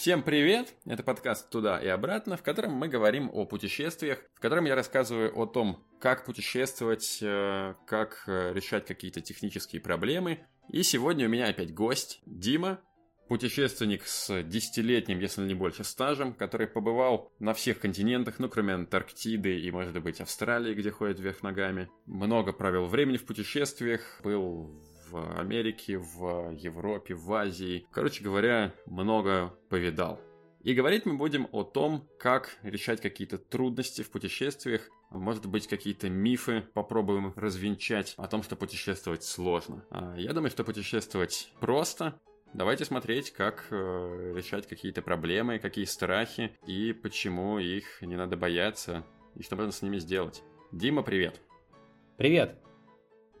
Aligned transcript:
Всем 0.00 0.22
привет! 0.22 0.72
Это 0.86 1.02
подкаст 1.02 1.50
«Туда 1.50 1.78
и 1.78 1.86
обратно», 1.86 2.38
в 2.38 2.42
котором 2.42 2.72
мы 2.72 2.88
говорим 2.88 3.28
о 3.34 3.44
путешествиях, 3.44 4.24
в 4.34 4.40
котором 4.40 4.64
я 4.64 4.74
рассказываю 4.74 5.38
о 5.38 5.44
том, 5.44 5.84
как 6.00 6.24
путешествовать, 6.24 7.18
э, 7.20 7.74
как 7.86 8.24
э, 8.26 8.54
решать 8.54 8.86
какие-то 8.86 9.20
технические 9.20 9.82
проблемы. 9.82 10.40
И 10.70 10.84
сегодня 10.84 11.26
у 11.26 11.28
меня 11.28 11.48
опять 11.48 11.74
гость 11.74 12.22
Дима, 12.24 12.80
путешественник 13.28 14.06
с 14.06 14.42
десятилетним, 14.42 15.18
если 15.20 15.42
не 15.42 15.52
больше, 15.52 15.84
стажем, 15.84 16.32
который 16.32 16.66
побывал 16.66 17.30
на 17.38 17.52
всех 17.52 17.78
континентах, 17.78 18.38
ну, 18.38 18.48
кроме 18.48 18.72
Антарктиды 18.72 19.60
и, 19.60 19.70
может 19.70 20.02
быть, 20.02 20.22
Австралии, 20.22 20.72
где 20.72 20.90
ходит 20.90 21.20
вверх 21.20 21.42
ногами. 21.42 21.90
Много 22.06 22.54
провел 22.54 22.86
времени 22.86 23.18
в 23.18 23.26
путешествиях, 23.26 24.22
был 24.24 24.82
в 25.10 25.38
Америке, 25.38 25.98
в 25.98 26.52
Европе, 26.52 27.14
в 27.14 27.32
Азии. 27.32 27.86
Короче 27.90 28.22
говоря, 28.22 28.72
много 28.86 29.54
повидал. 29.68 30.20
И 30.62 30.74
говорить 30.74 31.06
мы 31.06 31.16
будем 31.16 31.48
о 31.52 31.64
том, 31.64 32.06
как 32.18 32.58
решать 32.62 33.00
какие-то 33.00 33.38
трудности 33.38 34.02
в 34.02 34.10
путешествиях, 34.10 34.90
может 35.10 35.46
быть, 35.46 35.66
какие-то 35.66 36.08
мифы 36.08 36.62
попробуем 36.74 37.32
развенчать 37.34 38.14
о 38.16 38.28
том, 38.28 38.42
что 38.42 38.56
путешествовать 38.56 39.24
сложно. 39.24 39.84
А, 39.90 40.14
я 40.16 40.32
думаю, 40.32 40.50
что 40.50 40.62
путешествовать 40.62 41.52
просто. 41.60 42.20
Давайте 42.52 42.84
смотреть, 42.84 43.32
как 43.32 43.66
э, 43.70 44.32
решать 44.36 44.66
какие-то 44.68 45.02
проблемы, 45.02 45.58
какие 45.58 45.84
страхи 45.84 46.52
и 46.66 46.92
почему 46.92 47.58
их 47.58 48.02
не 48.02 48.16
надо 48.16 48.36
бояться 48.36 49.04
и 49.36 49.42
что 49.42 49.56
можно 49.56 49.72
с 49.72 49.82
ними 49.82 49.98
сделать. 49.98 50.42
Дима, 50.72 51.02
привет. 51.02 51.40
Привет. 52.16 52.56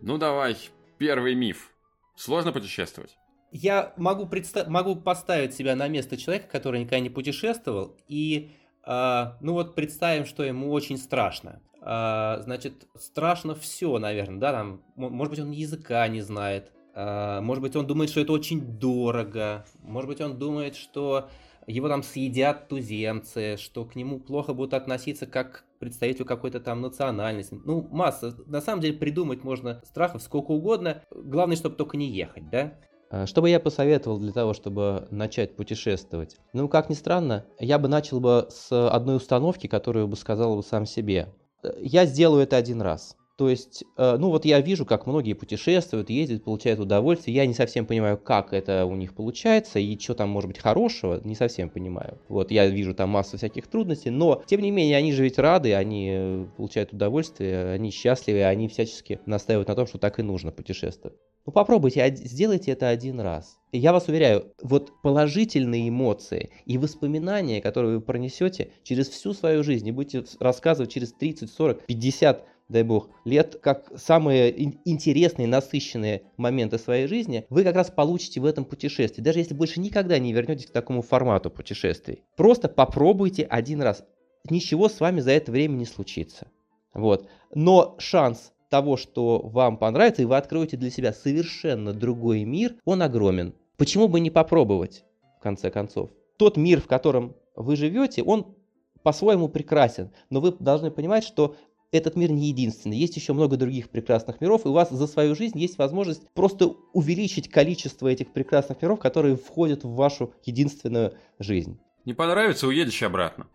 Ну 0.00 0.16
давай, 0.16 0.56
Первый 1.00 1.34
миф. 1.34 1.70
Сложно 2.14 2.52
путешествовать? 2.52 3.16
Я 3.52 3.94
могу, 3.96 4.26
предста- 4.26 4.68
могу 4.68 4.94
поставить 4.96 5.54
себя 5.54 5.74
на 5.74 5.88
место 5.88 6.18
человека, 6.18 6.46
который 6.52 6.80
никогда 6.80 7.00
не 7.00 7.08
путешествовал, 7.08 7.96
и 8.06 8.50
э, 8.86 9.24
ну 9.40 9.54
вот 9.54 9.74
представим, 9.74 10.26
что 10.26 10.42
ему 10.42 10.70
очень 10.70 10.98
страшно. 10.98 11.62
Э, 11.80 12.42
значит, 12.42 12.86
страшно 12.98 13.54
все, 13.54 13.98
наверное, 13.98 14.40
да, 14.40 14.52
там, 14.52 14.82
может 14.94 15.30
быть, 15.30 15.40
он 15.40 15.52
языка 15.52 16.06
не 16.06 16.20
знает, 16.20 16.70
э, 16.94 17.40
может 17.40 17.62
быть, 17.62 17.74
он 17.76 17.86
думает, 17.86 18.10
что 18.10 18.20
это 18.20 18.32
очень 18.32 18.60
дорого, 18.60 19.64
может 19.80 20.06
быть, 20.06 20.20
он 20.20 20.38
думает, 20.38 20.76
что 20.76 21.30
его 21.66 21.88
там 21.88 22.02
съедят 22.02 22.68
туземцы, 22.68 23.56
что 23.56 23.84
к 23.84 23.94
нему 23.94 24.20
плохо 24.20 24.54
будут 24.54 24.74
относиться 24.74 25.26
как 25.26 25.52
к 25.52 25.78
представителю 25.78 26.26
какой-то 26.26 26.60
там 26.60 26.80
национальности. 26.80 27.58
Ну, 27.64 27.86
масса. 27.90 28.34
На 28.46 28.60
самом 28.60 28.82
деле 28.82 28.98
придумать 28.98 29.44
можно 29.44 29.80
страхов 29.84 30.22
сколько 30.22 30.50
угодно. 30.50 31.02
Главное, 31.10 31.56
чтобы 31.56 31.76
только 31.76 31.96
не 31.96 32.08
ехать, 32.08 32.50
да? 32.50 32.74
А, 33.10 33.26
что 33.26 33.42
бы 33.42 33.50
я 33.50 33.58
посоветовал 33.58 34.18
для 34.18 34.32
того, 34.32 34.54
чтобы 34.54 35.08
начать 35.10 35.56
путешествовать? 35.56 36.36
Ну, 36.52 36.68
как 36.68 36.88
ни 36.90 36.94
странно, 36.94 37.44
я 37.58 37.78
бы 37.78 37.88
начал 37.88 38.20
бы 38.20 38.46
с 38.50 38.88
одной 38.88 39.16
установки, 39.16 39.66
которую 39.66 40.06
бы 40.06 40.16
сказал 40.16 40.56
бы 40.56 40.62
сам 40.62 40.86
себе. 40.86 41.34
Э, 41.62 41.72
я 41.80 42.06
сделаю 42.06 42.42
это 42.42 42.56
один 42.56 42.80
раз. 42.80 43.16
То 43.40 43.48
есть, 43.48 43.84
э, 43.96 44.16
ну 44.18 44.28
вот 44.28 44.44
я 44.44 44.60
вижу, 44.60 44.84
как 44.84 45.06
многие 45.06 45.32
путешествуют, 45.32 46.10
ездят, 46.10 46.44
получают 46.44 46.78
удовольствие. 46.78 47.34
Я 47.34 47.46
не 47.46 47.54
совсем 47.54 47.86
понимаю, 47.86 48.18
как 48.18 48.52
это 48.52 48.84
у 48.84 48.94
них 48.96 49.14
получается 49.14 49.78
и 49.78 49.98
что 49.98 50.12
там 50.12 50.28
может 50.28 50.48
быть 50.48 50.58
хорошего, 50.58 51.22
не 51.24 51.34
совсем 51.34 51.70
понимаю. 51.70 52.18
Вот 52.28 52.50
я 52.50 52.66
вижу 52.66 52.94
там 52.94 53.08
массу 53.08 53.38
всяких 53.38 53.66
трудностей, 53.66 54.10
но 54.10 54.42
тем 54.44 54.60
не 54.60 54.70
менее 54.70 54.98
они 54.98 55.14
же 55.14 55.22
ведь 55.22 55.38
рады, 55.38 55.72
они 55.72 56.48
получают 56.58 56.92
удовольствие, 56.92 57.72
они 57.72 57.90
счастливы, 57.90 58.44
они 58.44 58.68
всячески 58.68 59.20
настаивают 59.24 59.68
на 59.68 59.74
том, 59.74 59.86
что 59.86 59.96
так 59.96 60.18
и 60.18 60.22
нужно 60.22 60.52
путешествовать. 60.52 61.16
Ну 61.46 61.52
попробуйте, 61.52 62.14
сделайте 62.14 62.72
это 62.72 62.90
один 62.90 63.18
раз. 63.20 63.58
Я 63.72 63.94
вас 63.94 64.08
уверяю, 64.08 64.52
вот 64.62 64.92
положительные 65.02 65.88
эмоции 65.88 66.50
и 66.66 66.76
воспоминания, 66.76 67.62
которые 67.62 67.96
вы 67.96 68.02
пронесете 68.02 68.72
через 68.82 69.08
всю 69.08 69.32
свою 69.32 69.62
жизнь 69.62 69.88
и 69.88 69.92
будете 69.92 70.24
рассказывать 70.38 70.92
через 70.92 71.14
30, 71.14 71.50
40, 71.50 71.86
50 71.86 72.44
дай 72.70 72.84
бог, 72.84 73.10
лет, 73.24 73.58
как 73.60 73.90
самые 73.96 74.78
интересные, 74.84 75.48
насыщенные 75.48 76.22
моменты 76.36 76.78
своей 76.78 77.06
жизни, 77.08 77.44
вы 77.50 77.64
как 77.64 77.74
раз 77.74 77.90
получите 77.90 78.40
в 78.40 78.46
этом 78.46 78.64
путешествии, 78.64 79.20
даже 79.20 79.40
если 79.40 79.54
больше 79.54 79.80
никогда 79.80 80.18
не 80.18 80.32
вернетесь 80.32 80.66
к 80.66 80.72
такому 80.72 81.02
формату 81.02 81.50
путешествий. 81.50 82.22
Просто 82.36 82.68
попробуйте 82.68 83.42
один 83.42 83.82
раз. 83.82 84.04
Ничего 84.48 84.88
с 84.88 85.00
вами 85.00 85.20
за 85.20 85.32
это 85.32 85.52
время 85.52 85.74
не 85.74 85.84
случится. 85.84 86.46
Вот. 86.94 87.28
Но 87.54 87.96
шанс 87.98 88.52
того, 88.70 88.96
что 88.96 89.40
вам 89.40 89.76
понравится, 89.76 90.22
и 90.22 90.26
вы 90.26 90.36
откроете 90.36 90.76
для 90.76 90.90
себя 90.90 91.12
совершенно 91.12 91.92
другой 91.92 92.44
мир, 92.44 92.76
он 92.84 93.02
огромен. 93.02 93.54
Почему 93.76 94.08
бы 94.08 94.20
не 94.20 94.30
попробовать, 94.30 95.04
в 95.38 95.42
конце 95.42 95.70
концов? 95.70 96.10
Тот 96.36 96.56
мир, 96.56 96.80
в 96.80 96.86
котором 96.86 97.34
вы 97.56 97.76
живете, 97.76 98.22
он 98.22 98.54
по-своему 99.02 99.48
прекрасен, 99.48 100.10
но 100.28 100.40
вы 100.40 100.52
должны 100.52 100.90
понимать, 100.90 101.24
что 101.24 101.56
этот 101.92 102.16
мир 102.16 102.30
не 102.30 102.48
единственный. 102.48 102.96
Есть 102.96 103.16
еще 103.16 103.32
много 103.32 103.56
других 103.56 103.90
прекрасных 103.90 104.40
миров, 104.40 104.64
и 104.64 104.68
у 104.68 104.72
вас 104.72 104.90
за 104.90 105.06
свою 105.06 105.34
жизнь 105.34 105.58
есть 105.58 105.78
возможность 105.78 106.22
просто 106.34 106.74
увеличить 106.92 107.48
количество 107.48 108.08
этих 108.08 108.32
прекрасных 108.32 108.80
миров, 108.82 109.00
которые 109.00 109.36
входят 109.36 109.84
в 109.84 109.94
вашу 109.94 110.32
единственную 110.44 111.14
жизнь. 111.38 111.78
Не 112.04 112.14
понравится, 112.14 112.66
уедешь 112.66 113.02
обратно. 113.02 113.48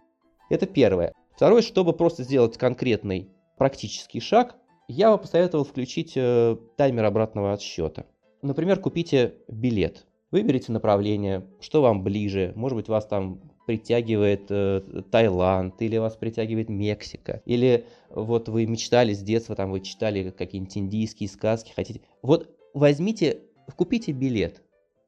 Это 0.50 0.66
первое. 0.66 1.14
Второе, 1.36 1.62
чтобы 1.62 1.94
просто 1.94 2.24
сделать 2.24 2.58
конкретный 2.58 3.30
практический 3.58 4.20
шаг, 4.20 4.56
я 4.88 5.12
бы 5.12 5.18
посоветовал 5.18 5.66
включить 5.66 6.14
э, 6.16 6.58
таймер 6.78 7.06
обратного 7.06 7.54
отсчета. 7.54 8.06
Например, 8.42 8.80
купите 8.80 9.36
билет. 9.48 10.06
Выберите 10.32 10.72
направление, 10.72 11.48
что 11.60 11.82
вам 11.82 12.04
ближе. 12.04 12.54
Может 12.56 12.76
быть, 12.76 12.88
вас 12.88 13.08
там 13.08 13.42
притягивает 13.66 14.46
э, 14.50 14.82
Таиланд, 15.12 15.82
или 15.82 15.98
вас 15.98 16.16
притягивает 16.16 16.70
Мексика, 16.70 17.42
или 17.46 17.86
вот 18.10 18.50
вы 18.50 18.66
мечтали 18.66 19.14
с 19.14 19.20
детства, 19.22 19.56
там 19.56 19.72
вы 19.72 19.82
читали 19.82 20.30
какие-нибудь 20.30 20.78
индийские 20.78 21.30
сказки, 21.30 21.74
хотите. 21.76 22.02
Вот 22.22 22.50
возьмите, 22.74 23.40
купите 23.76 24.12
билет 24.12 24.62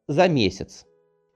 за 0.07 0.27
месяц. 0.27 0.85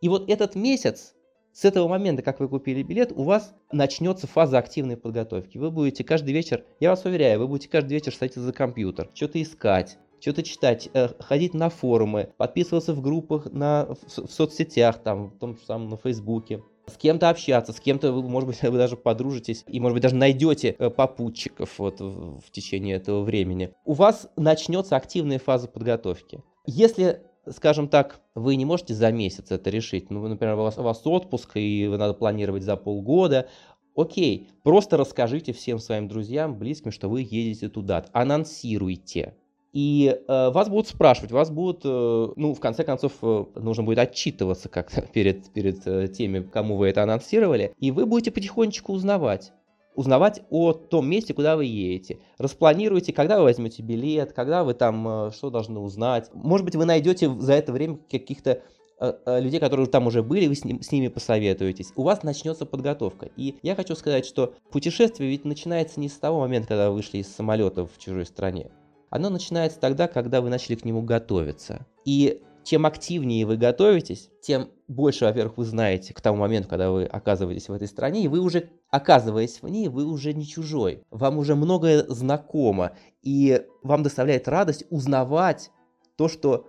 И 0.01 0.09
вот 0.09 0.29
этот 0.29 0.55
месяц, 0.55 1.13
с 1.53 1.65
этого 1.65 1.87
момента, 1.87 2.21
как 2.23 2.39
вы 2.39 2.47
купили 2.47 2.81
билет, 2.81 3.11
у 3.11 3.23
вас 3.23 3.53
начнется 3.71 4.25
фаза 4.25 4.57
активной 4.57 4.97
подготовки. 4.97 5.57
Вы 5.57 5.69
будете 5.69 6.03
каждый 6.03 6.33
вечер, 6.33 6.63
я 6.79 6.89
вас 6.89 7.03
уверяю, 7.05 7.39
вы 7.39 7.47
будете 7.47 7.69
каждый 7.69 7.93
вечер 7.93 8.15
садиться 8.15 8.41
за 8.41 8.53
компьютер, 8.53 9.09
что-то 9.13 9.41
искать, 9.41 9.97
что-то 10.21 10.43
читать, 10.43 10.89
э, 10.93 11.09
ходить 11.19 11.53
на 11.53 11.69
форумы, 11.69 12.29
подписываться 12.37 12.93
в 12.93 13.01
группах 13.01 13.51
на, 13.51 13.85
в, 13.85 14.27
в 14.27 14.31
соцсетях, 14.31 14.99
там, 15.03 15.31
в 15.31 15.39
том 15.39 15.57
же 15.57 15.63
самом 15.65 15.89
на 15.89 15.97
Фейсбуке, 15.97 16.63
с 16.87 16.97
кем-то 16.97 17.29
общаться, 17.29 17.73
с 17.73 17.79
кем-то 17.79 18.11
вы, 18.11 18.27
может 18.27 18.47
быть, 18.47 18.61
вы 18.63 18.77
даже 18.77 18.97
подружитесь 18.97 19.63
и, 19.67 19.79
может 19.79 19.95
быть, 19.95 20.03
даже 20.03 20.15
найдете 20.15 20.75
э, 20.77 20.89
попутчиков 20.89 21.77
вот 21.79 21.99
в, 21.99 22.39
в 22.39 22.51
течение 22.51 22.95
этого 22.95 23.23
времени. 23.23 23.73
У 23.85 23.93
вас 23.93 24.29
начнется 24.35 24.95
активная 24.95 25.39
фаза 25.39 25.67
подготовки. 25.67 26.43
Если 26.65 27.21
скажем 27.49 27.87
так, 27.87 28.21
вы 28.35 28.55
не 28.55 28.65
можете 28.65 28.93
за 28.93 29.11
месяц 29.11 29.51
это 29.51 29.69
решить. 29.69 30.09
Ну, 30.09 30.27
например, 30.27 30.55
у 30.55 30.63
вас, 30.63 30.77
у 30.77 30.83
вас 30.83 31.01
отпуск, 31.05 31.51
и 31.55 31.87
надо 31.87 32.13
планировать 32.13 32.63
за 32.63 32.77
полгода. 32.77 33.47
Окей, 33.95 34.49
просто 34.63 34.95
расскажите 34.95 35.51
всем 35.51 35.79
своим 35.79 36.07
друзьям, 36.07 36.57
близким, 36.57 36.91
что 36.91 37.09
вы 37.09 37.21
едете 37.21 37.67
туда. 37.67 38.05
Анонсируйте. 38.13 39.35
И 39.73 40.13
э, 40.27 40.49
вас 40.49 40.67
будут 40.67 40.89
спрашивать, 40.89 41.31
вас 41.31 41.49
будут, 41.49 41.81
э, 41.85 42.33
ну, 42.35 42.53
в 42.53 42.59
конце 42.59 42.83
концов, 42.83 43.13
э, 43.21 43.45
нужно 43.55 43.83
будет 43.83 43.99
отчитываться 43.99 44.67
как-то 44.67 45.01
перед, 45.13 45.49
перед 45.53 45.87
э, 45.87 46.09
теми, 46.09 46.41
кому 46.41 46.75
вы 46.75 46.89
это 46.89 47.03
анонсировали, 47.03 47.73
и 47.79 47.91
вы 47.91 48.05
будете 48.05 48.31
потихонечку 48.31 48.91
узнавать. 48.91 49.53
Узнавать 49.95 50.41
о 50.49 50.73
том 50.73 51.09
месте, 51.09 51.33
куда 51.33 51.55
вы 51.55 51.65
едете. 51.65 52.19
Распланируйте, 52.37 53.13
когда 53.13 53.37
вы 53.37 53.43
возьмете 53.43 53.81
билет, 53.81 54.33
когда 54.33 54.65
вы 54.65 54.73
там 54.73 55.07
э, 55.07 55.31
что 55.31 55.49
должны 55.49 55.79
узнать. 55.79 56.29
Может 56.33 56.65
быть, 56.65 56.75
вы 56.75 56.83
найдете 56.83 57.29
за 57.39 57.53
это 57.53 57.71
время 57.71 57.97
каких-то 58.09 58.61
э, 58.99 59.13
э, 59.25 59.39
людей, 59.39 59.61
которые 59.61 59.87
там 59.87 60.05
уже 60.05 60.21
были, 60.21 60.47
вы 60.47 60.55
с, 60.55 60.65
ним, 60.65 60.81
с 60.81 60.91
ними 60.91 61.07
посоветуетесь. 61.07 61.93
У 61.95 62.03
вас 62.03 62.23
начнется 62.23 62.65
подготовка. 62.65 63.29
И 63.37 63.55
я 63.63 63.75
хочу 63.75 63.95
сказать, 63.95 64.25
что 64.25 64.53
путешествие 64.69 65.29
ведь 65.29 65.45
начинается 65.45 66.01
не 66.01 66.09
с 66.09 66.17
того 66.17 66.41
момента, 66.41 66.67
когда 66.67 66.89
вы 66.89 66.97
вышли 66.97 67.19
из 67.19 67.33
самолета 67.33 67.85
в 67.85 67.97
чужой 67.97 68.25
стране 68.25 68.69
оно 69.11 69.29
начинается 69.29 69.79
тогда, 69.79 70.07
когда 70.07 70.41
вы 70.41 70.49
начали 70.49 70.75
к 70.75 70.85
нему 70.85 71.03
готовиться. 71.03 71.85
И 72.05 72.41
чем 72.63 72.85
активнее 72.85 73.45
вы 73.45 73.57
готовитесь, 73.57 74.29
тем 74.41 74.69
больше, 74.87 75.25
во-первых, 75.25 75.57
вы 75.57 75.65
знаете 75.65 76.13
к 76.13 76.21
тому 76.21 76.39
моменту, 76.39 76.69
когда 76.69 76.91
вы 76.91 77.05
оказываетесь 77.05 77.69
в 77.69 77.73
этой 77.73 77.87
стране, 77.87 78.23
и 78.23 78.27
вы 78.27 78.39
уже, 78.39 78.69
оказываясь 78.89 79.61
в 79.61 79.67
ней, 79.67 79.89
вы 79.89 80.05
уже 80.05 80.33
не 80.33 80.47
чужой. 80.47 81.03
Вам 81.11 81.37
уже 81.37 81.55
многое 81.55 82.05
знакомо, 82.07 82.93
и 83.21 83.61
вам 83.83 84.01
доставляет 84.01 84.47
радость 84.47 84.85
узнавать 84.89 85.71
то, 86.15 86.29
что 86.29 86.67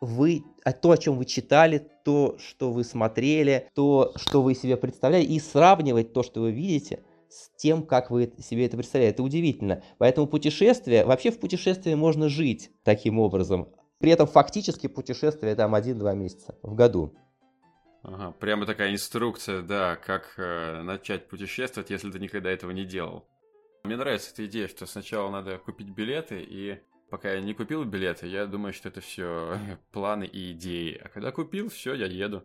вы, 0.00 0.42
а 0.64 0.72
то, 0.72 0.90
о 0.90 0.98
чем 0.98 1.16
вы 1.16 1.24
читали, 1.26 1.88
то, 2.04 2.36
что 2.38 2.72
вы 2.72 2.82
смотрели, 2.82 3.68
то, 3.74 4.12
что 4.16 4.42
вы 4.42 4.54
себе 4.54 4.76
представляли, 4.76 5.24
и 5.24 5.38
сравнивать 5.38 6.12
то, 6.12 6.24
что 6.24 6.40
вы 6.40 6.50
видите– 6.50 7.04
с 7.34 7.50
тем, 7.56 7.84
как 7.84 8.10
вы 8.10 8.32
себе 8.38 8.66
это 8.66 8.76
представляете. 8.76 9.14
Это 9.14 9.22
удивительно. 9.24 9.82
Поэтому 9.98 10.28
путешествие, 10.28 11.04
вообще 11.04 11.32
в 11.32 11.40
путешествии 11.40 11.94
можно 11.94 12.28
жить 12.28 12.70
таким 12.84 13.18
образом. 13.18 13.68
При 13.98 14.12
этом 14.12 14.26
фактически 14.28 14.86
путешествие 14.86 15.54
там 15.56 15.74
1-2 15.74 16.14
месяца 16.14 16.56
в 16.62 16.74
году. 16.74 17.16
Ага, 18.02 18.32
прямо 18.38 18.66
такая 18.66 18.92
инструкция, 18.92 19.62
да, 19.62 19.96
как 19.96 20.34
э, 20.36 20.82
начать 20.82 21.26
путешествовать, 21.26 21.90
если 21.90 22.10
ты 22.10 22.18
никогда 22.18 22.50
этого 22.50 22.70
не 22.70 22.84
делал. 22.84 23.26
Мне 23.82 23.96
нравится 23.96 24.30
эта 24.32 24.46
идея, 24.46 24.68
что 24.68 24.86
сначала 24.86 25.30
надо 25.30 25.58
купить 25.58 25.88
билеты, 25.88 26.40
и 26.40 26.78
пока 27.10 27.32
я 27.32 27.40
не 27.40 27.54
купил 27.54 27.82
билеты, 27.84 28.26
я 28.26 28.46
думаю, 28.46 28.74
что 28.74 28.90
это 28.90 29.00
все 29.00 29.58
планы 29.92 30.24
и 30.24 30.52
идеи. 30.52 31.00
А 31.02 31.08
когда 31.08 31.32
купил, 31.32 31.68
все, 31.70 31.94
я 31.94 32.06
еду. 32.06 32.44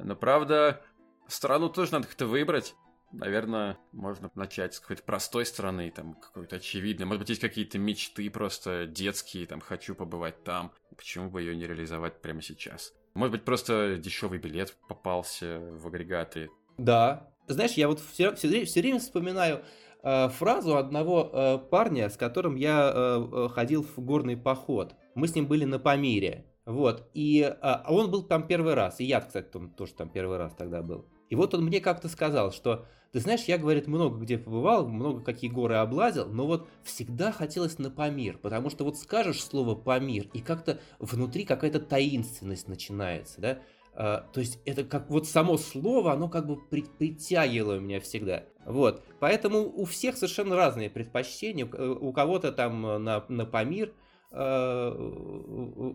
Но 0.00 0.16
правда, 0.16 0.82
страну 1.28 1.68
тоже 1.68 1.92
надо 1.92 2.06
как-то 2.06 2.26
выбрать. 2.26 2.74
Наверное, 3.12 3.78
можно 3.92 4.30
начать 4.34 4.74
с 4.74 4.80
какой-то 4.80 5.02
простой 5.02 5.46
страны, 5.46 5.90
там, 5.94 6.14
какой-то 6.14 6.56
очевидной. 6.56 7.06
Может 7.06 7.20
быть, 7.20 7.28
есть 7.30 7.40
какие-то 7.40 7.78
мечты 7.78 8.28
просто 8.30 8.86
детские, 8.86 9.46
там, 9.46 9.60
хочу 9.60 9.94
побывать 9.94 10.42
там. 10.44 10.72
Почему 10.96 11.30
бы 11.30 11.40
ее 11.40 11.56
не 11.56 11.66
реализовать 11.66 12.20
прямо 12.20 12.42
сейчас? 12.42 12.92
Может 13.14 13.32
быть, 13.32 13.44
просто 13.44 13.96
дешевый 13.96 14.38
билет 14.38 14.76
попался 14.88 15.58
в 15.60 15.86
агрегаты. 15.86 16.50
Да. 16.76 17.30
Знаешь, 17.48 17.72
я 17.72 17.88
вот 17.88 18.00
все, 18.00 18.34
все, 18.34 18.64
все 18.64 18.80
время 18.80 18.98
вспоминаю 18.98 19.62
э, 20.02 20.28
фразу 20.28 20.76
одного 20.76 21.30
э, 21.32 21.58
парня, 21.70 22.10
с 22.10 22.16
которым 22.16 22.56
я 22.56 22.92
э, 22.94 23.28
э, 23.32 23.48
ходил 23.48 23.84
в 23.84 23.98
горный 24.00 24.36
поход. 24.36 24.94
Мы 25.14 25.28
с 25.28 25.34
ним 25.34 25.46
были 25.46 25.64
на 25.64 25.78
Памире. 25.78 26.44
Вот. 26.66 27.08
И 27.14 27.40
э, 27.42 27.76
он 27.88 28.10
был 28.10 28.24
там 28.24 28.46
первый 28.46 28.74
раз. 28.74 29.00
И 29.00 29.04
я, 29.04 29.20
кстати, 29.20 29.46
там, 29.46 29.70
тоже 29.70 29.94
там 29.94 30.10
первый 30.10 30.36
раз 30.36 30.54
тогда 30.54 30.82
был. 30.82 31.06
И 31.28 31.34
вот 31.34 31.54
он 31.54 31.64
мне 31.64 31.80
как-то 31.80 32.08
сказал, 32.08 32.52
что 32.52 32.86
ты 33.12 33.20
знаешь, 33.20 33.44
я, 33.44 33.56
говорит, 33.58 33.86
много 33.86 34.18
где 34.18 34.36
побывал, 34.36 34.86
много 34.86 35.22
какие 35.22 35.50
горы 35.50 35.76
облазил, 35.76 36.26
но 36.28 36.46
вот 36.46 36.68
всегда 36.82 37.32
хотелось 37.32 37.78
на 37.78 37.90
Памир, 37.90 38.38
потому 38.38 38.68
что 38.70 38.84
вот 38.84 38.98
скажешь 38.98 39.42
слово 39.42 39.74
Памир, 39.74 40.28
и 40.32 40.40
как-то 40.40 40.80
внутри 40.98 41.44
какая-то 41.44 41.80
таинственность 41.80 42.68
начинается, 42.68 43.40
да? 43.40 43.58
А, 43.94 44.28
то 44.32 44.40
есть 44.40 44.58
это 44.66 44.84
как 44.84 45.08
вот 45.08 45.26
само 45.26 45.56
слово, 45.56 46.12
оно 46.12 46.28
как 46.28 46.46
бы 46.46 46.56
при, 46.56 46.82
притягивало 46.82 47.78
меня 47.78 48.00
всегда. 48.00 48.44
Вот. 48.66 49.02
Поэтому 49.20 49.60
у 49.60 49.86
всех 49.86 50.16
совершенно 50.16 50.54
разные 50.54 50.90
предпочтения. 50.90 51.64
У 51.64 52.12
кого-то 52.12 52.52
там 52.52 52.82
на, 52.82 53.24
на 53.28 53.46
Памир– 53.46 53.92
Э, 54.05 54.05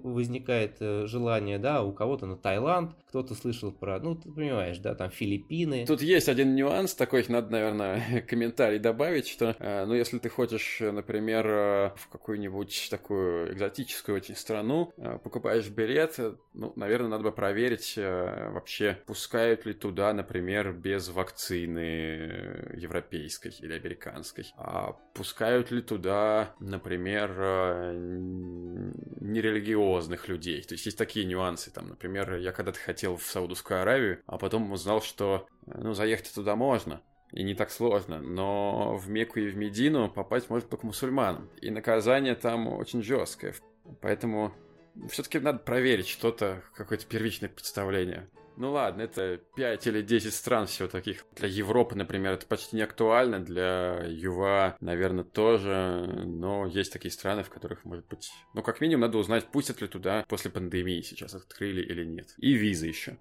возникает 0.01 0.77
э, 0.79 1.05
желание, 1.07 1.59
да, 1.59 1.83
у 1.83 1.91
кого-то 1.91 2.25
на 2.25 2.37
Таиланд, 2.37 2.95
кто-то 3.09 3.35
слышал 3.35 3.71
про, 3.71 3.99
ну, 3.99 4.15
ты 4.15 4.31
понимаешь, 4.31 4.77
да, 4.79 4.95
там 4.95 5.09
Филиппины. 5.09 5.85
Тут 5.85 6.01
есть 6.01 6.29
один 6.29 6.55
нюанс 6.55 6.95
такой, 6.95 7.25
надо, 7.27 7.51
наверное, 7.51 8.21
комментарий 8.29 8.79
добавить, 8.79 9.27
что, 9.27 9.55
э, 9.59 9.85
ну, 9.85 9.93
если 9.93 10.17
ты 10.17 10.29
хочешь, 10.29 10.79
например, 10.79 11.93
в 11.95 12.07
какую-нибудь 12.11 12.87
такую 12.89 13.53
экзотическую 13.53 14.15
очень 14.17 14.35
страну, 14.35 14.93
покупаешь 15.23 15.69
билет, 15.69 16.19
ну, 16.53 16.73
наверное, 16.75 17.09
надо 17.09 17.23
бы 17.23 17.31
проверить 17.31 17.95
вообще, 17.97 18.97
пускают 19.05 19.65
ли 19.65 19.73
туда, 19.73 20.13
например, 20.13 20.71
без 20.73 21.09
вакцины 21.09 22.71
европейской 22.75 23.51
или 23.59 23.73
американской, 23.73 24.45
а 24.57 24.93
пускают 25.13 25.71
ли 25.71 25.81
туда, 25.81 26.55
например, 26.59 27.31
нерелигиозных 29.21 30.27
людей. 30.27 30.61
То 30.63 30.73
есть 30.73 30.85
есть 30.85 30.97
такие 30.97 31.25
нюансы. 31.25 31.71
Там, 31.71 31.87
например, 31.87 32.35
я 32.35 32.51
когда-то 32.51 32.79
хотел 32.79 33.17
в 33.17 33.23
Саудовскую 33.23 33.81
Аравию, 33.81 34.19
а 34.25 34.37
потом 34.37 34.71
узнал, 34.71 35.01
что 35.01 35.47
ну, 35.65 35.93
заехать 35.93 36.33
туда 36.33 36.55
можно. 36.55 37.01
И 37.31 37.43
не 37.43 37.53
так 37.55 37.71
сложно, 37.71 38.21
но 38.21 38.97
в 38.97 39.09
Мекку 39.09 39.39
и 39.39 39.47
в 39.47 39.55
Медину 39.55 40.09
попасть 40.09 40.49
может 40.49 40.69
только 40.69 40.85
мусульманам. 40.85 41.49
И 41.61 41.69
наказание 41.69 42.35
там 42.35 42.67
очень 42.67 43.01
жесткое. 43.01 43.55
Поэтому 44.01 44.53
все-таки 45.09 45.39
надо 45.39 45.59
проверить 45.59 46.07
что-то, 46.07 46.61
какое-то 46.75 47.05
первичное 47.05 47.49
представление. 47.49 48.27
Ну 48.57 48.71
ладно, 48.71 49.01
это 49.01 49.39
5 49.55 49.87
или 49.87 50.01
10 50.01 50.33
стран 50.33 50.67
всего 50.67 50.87
таких. 50.87 51.25
Для 51.35 51.47
Европы, 51.47 51.95
например, 51.95 52.33
это 52.33 52.45
почти 52.45 52.75
не 52.75 52.81
актуально, 52.81 53.39
для 53.39 54.03
ЮВА, 54.07 54.77
наверное, 54.79 55.23
тоже, 55.23 56.23
но 56.25 56.65
есть 56.65 56.93
такие 56.93 57.11
страны, 57.11 57.43
в 57.43 57.49
которых, 57.49 57.85
может 57.85 58.07
быть, 58.07 58.31
ну, 58.53 58.61
как 58.61 58.81
минимум, 58.81 59.01
надо 59.01 59.17
узнать, 59.17 59.47
пустят 59.51 59.81
ли 59.81 59.87
туда 59.87 60.25
после 60.27 60.51
пандемии 60.51 61.01
сейчас 61.01 61.33
открыли 61.33 61.81
или 61.81 62.05
нет. 62.05 62.33
И 62.37 62.53
визы 62.53 62.87
еще 62.87 63.17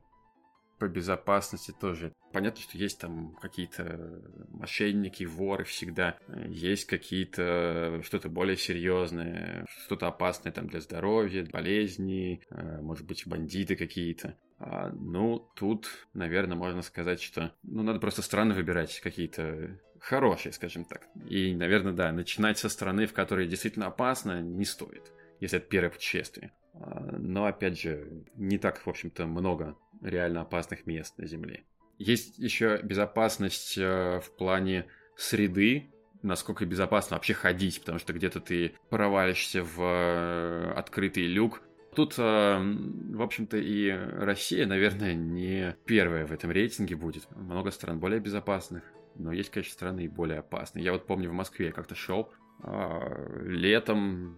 по 0.81 0.89
безопасности 0.89 1.73
тоже. 1.79 2.13
Понятно, 2.33 2.61
что 2.63 2.79
есть 2.79 2.99
там 2.99 3.37
какие-то 3.41 4.23
мошенники, 4.49 5.25
воры 5.25 5.65
всегда. 5.65 6.17
Есть 6.49 6.87
какие-то 6.87 8.01
что-то 8.03 8.31
более 8.31 8.57
серьезное, 8.57 9.67
что-то 9.85 10.09
опасное 10.09 10.53
там 10.53 10.69
для 10.69 10.81
здоровья, 10.81 11.47
болезни, 11.53 12.41
э, 12.51 12.81
может 12.81 13.07
быть, 13.07 13.25
бандиты 13.27 13.77
какие-то. 13.77 14.37
А, 14.61 14.91
ну, 14.93 15.51
тут, 15.57 15.89
наверное, 16.13 16.57
можно 16.57 16.83
сказать, 16.83 17.23
что 17.23 17.53
ну, 17.63 17.83
надо 17.83 17.99
просто 17.99 18.21
страны 18.21 18.55
выбирать 18.55 19.01
какие-то 19.01 19.81
хорошие, 19.99 20.53
скажем 20.53 20.85
так. 20.85 21.09
И, 21.29 21.55
наверное, 21.55 21.93
да, 21.93 22.13
начинать 22.13 22.59
со 22.59 22.69
страны, 22.69 23.07
в 23.07 23.15
которой 23.15 23.49
действительно 23.49 23.87
опасно, 23.87 24.43
не 24.43 24.67
стоит, 24.67 25.13
если 25.41 25.59
это 25.59 25.67
первое 25.67 25.91
путешествие. 25.91 26.53
А, 26.75 27.17
но, 27.19 27.47
опять 27.47 27.81
же, 27.81 28.07
не 28.35 28.59
так, 28.59 28.85
в 28.85 28.89
общем-то, 28.89 29.27
много 29.27 29.77
реально 30.03 30.43
опасных 30.43 30.87
мест 30.87 31.17
на 31.17 31.27
Земле. 31.27 31.65
Есть 31.99 32.39
еще 32.39 32.81
безопасность 32.83 33.77
э, 33.77 34.21
в 34.21 34.31
плане 34.37 34.87
среды, 35.17 35.91
насколько 36.23 36.65
безопасно 36.67 37.17
вообще 37.17 37.35
ходить, 37.35 37.81
потому 37.81 37.99
что 37.99 38.13
где-то 38.13 38.41
ты 38.41 38.75
провалишься 38.89 39.63
в 39.63 39.81
э, 39.83 40.73
открытый 40.77 41.27
люк, 41.27 41.63
Тут, 41.95 42.15
эм, 42.19 43.13
в 43.13 43.23
общем-то, 43.23 43.57
и 43.57 43.91
Россия, 43.91 44.67
наверное, 44.67 45.15
не 45.15 45.77
первая 45.87 46.25
в 46.27 46.33
этом 46.33 46.51
рейтинге 46.51 46.95
будет. 46.95 47.29
Много 47.37 47.71
стран 47.73 47.99
более 47.99 48.21
безопасных, 48.21 48.85
но 49.17 49.33
есть, 49.33 49.51
конечно, 49.51 49.73
страны 49.73 50.05
и 50.05 50.09
более 50.09 50.39
опасные. 50.39 50.85
Я 50.85 50.93
вот 50.93 51.07
помню, 51.07 51.31
в 51.31 51.35
Москве 51.35 51.67
я 51.67 51.73
как-то 51.73 51.97
шел 51.97 52.33
а, 52.63 53.43
летом, 53.43 54.37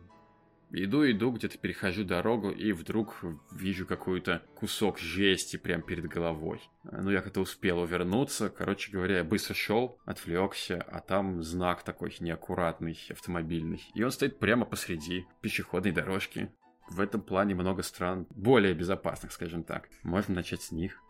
иду, 0.71 1.09
иду, 1.11 1.31
где-то 1.31 1.59
перехожу 1.59 2.05
дорогу, 2.05 2.51
и 2.51 2.73
вдруг 2.73 3.23
вижу 3.53 3.87
какой-то 3.87 4.43
кусок 4.57 4.99
жести 4.99 5.59
прямо 5.59 5.83
перед 5.83 6.07
головой. 6.07 6.61
Ну, 6.85 7.11
я 7.11 7.21
как-то 7.21 7.43
успел 7.43 7.81
увернуться, 7.81 8.49
короче 8.49 8.91
говоря, 8.91 9.19
я 9.19 9.25
быстро 9.25 9.53
шел, 9.53 9.99
отвлекся, 10.07 10.81
а 10.81 11.01
там 11.01 11.43
знак 11.43 11.83
такой 11.83 12.15
неаккуратный, 12.19 12.99
автомобильный. 13.11 13.83
И 13.95 14.03
он 14.03 14.11
стоит 14.11 14.39
прямо 14.39 14.65
посреди 14.65 15.27
пешеходной 15.43 15.93
дорожки 15.93 16.51
в 16.93 17.01
этом 17.01 17.23
плане 17.23 17.55
много 17.55 17.83
стран 17.83 18.27
более 18.31 18.75
безопасных, 18.75 19.33
скажем 19.33 19.65
так. 19.65 19.89
Можно 20.03 20.35
начать 20.35 20.63
с 20.63 20.73
них. 20.73 21.03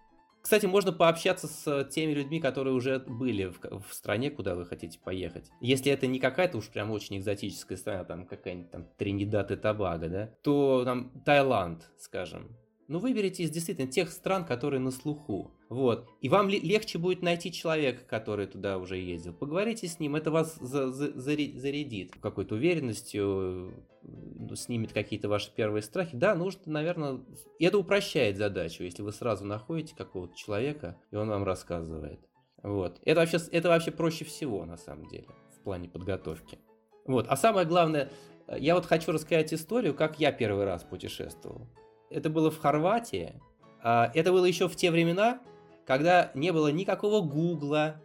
Кстати, 0.43 0.67
можно 0.67 0.93
пообщаться 0.93 1.47
с 1.47 1.85
теми 1.85 2.12
людьми, 2.12 2.41
которые 2.41 2.75
уже 2.75 2.99
были 2.99 3.45
в, 3.45 3.61
в 3.61 3.95
стране, 3.95 4.29
куда 4.29 4.57
вы 4.57 4.67
хотите 4.67 4.99
поехать. 4.99 5.51
Если 5.61 5.93
это 5.93 6.09
не 6.09 6.19
какая-то 6.19 6.59
уж 6.59 6.69
прям 6.69 6.91
очень 6.91 7.19
экзотическая 7.19 7.77
страна, 7.77 8.05
там 8.05 8.27
какая-нибудь 8.27 8.71
там 8.71 8.89
Тринидад 8.99 9.53
и 9.53 9.57
Тобаго, 9.57 10.09
да, 10.09 10.27
то 10.43 10.83
там 10.85 11.11
Таиланд, 11.25 11.89
скажем, 11.97 12.57
ну, 12.89 12.99
выберите 12.99 13.43
из 13.45 13.51
действительно 13.51 13.91
тех 13.91 14.11
стран, 14.11 14.45
которые 14.45 14.81
на 14.81 14.91
слуху. 14.91 15.53
Вот. 15.69 16.09
И 16.21 16.29
вам 16.29 16.49
легче 16.49 16.99
будет 16.99 17.23
найти 17.23 17.53
человека, 17.53 18.05
который 18.07 18.47
туда 18.47 18.79
уже 18.79 18.99
ездил. 18.99 19.33
Поговорите 19.33 19.87
с 19.87 19.99
ним, 19.99 20.17
это 20.17 20.31
вас 20.31 20.57
за 20.57 20.91
за 20.91 21.11
зарядит 21.12 22.17
какой-то 22.21 22.57
уверенностью, 22.57 23.73
ну, 24.03 24.55
снимет 24.57 24.93
какие-то 24.93 25.29
ваши 25.29 25.51
первые 25.55 25.83
страхи. 25.83 26.17
Да, 26.17 26.35
нужно, 26.35 26.61
наверное, 26.67 27.21
это 27.59 27.79
упрощает 27.79 28.37
задачу, 28.37 28.83
если 28.85 29.03
вы 29.03 29.12
сразу 29.12 29.45
находите 29.45 29.95
какого-то 29.97 30.37
человека, 30.37 30.99
и 31.11 31.17
он 31.17 31.29
вам 31.29 31.45
рассказывает. 31.45 32.21
Вот. 32.62 33.01
Это 33.05 33.21
вообще, 33.21 33.39
это 33.51 33.69
вообще 33.69 33.91
проще 33.91 34.25
всего, 34.25 34.65
на 34.67 34.77
самом 34.77 35.09
деле, 35.09 35.27
в 35.57 35.62
плане 35.65 35.89
подготовки. 35.89 36.59
Вот. 37.07 37.27
А 37.29 37.37
самое 37.37 37.67
главное, 37.67 38.11
я 38.59 38.75
вот 38.75 38.87
хочу 38.87 39.12
рассказать 39.12 39.55
историю, 39.55 39.95
как 39.95 40.21
я 40.21 40.33
первый 40.33 40.65
раз 40.65 40.85
путешествовал 40.85 41.69
это 42.12 42.31
было 42.31 42.50
в 42.50 42.59
Хорватии. 42.59 43.40
А, 43.83 44.11
это 44.14 44.33
было 44.33 44.45
еще 44.45 44.69
в 44.69 44.76
те 44.76 44.90
времена, 44.90 45.40
когда 45.87 46.31
не 46.35 46.52
было 46.52 46.69
никакого 46.69 47.21
Гугла. 47.21 48.00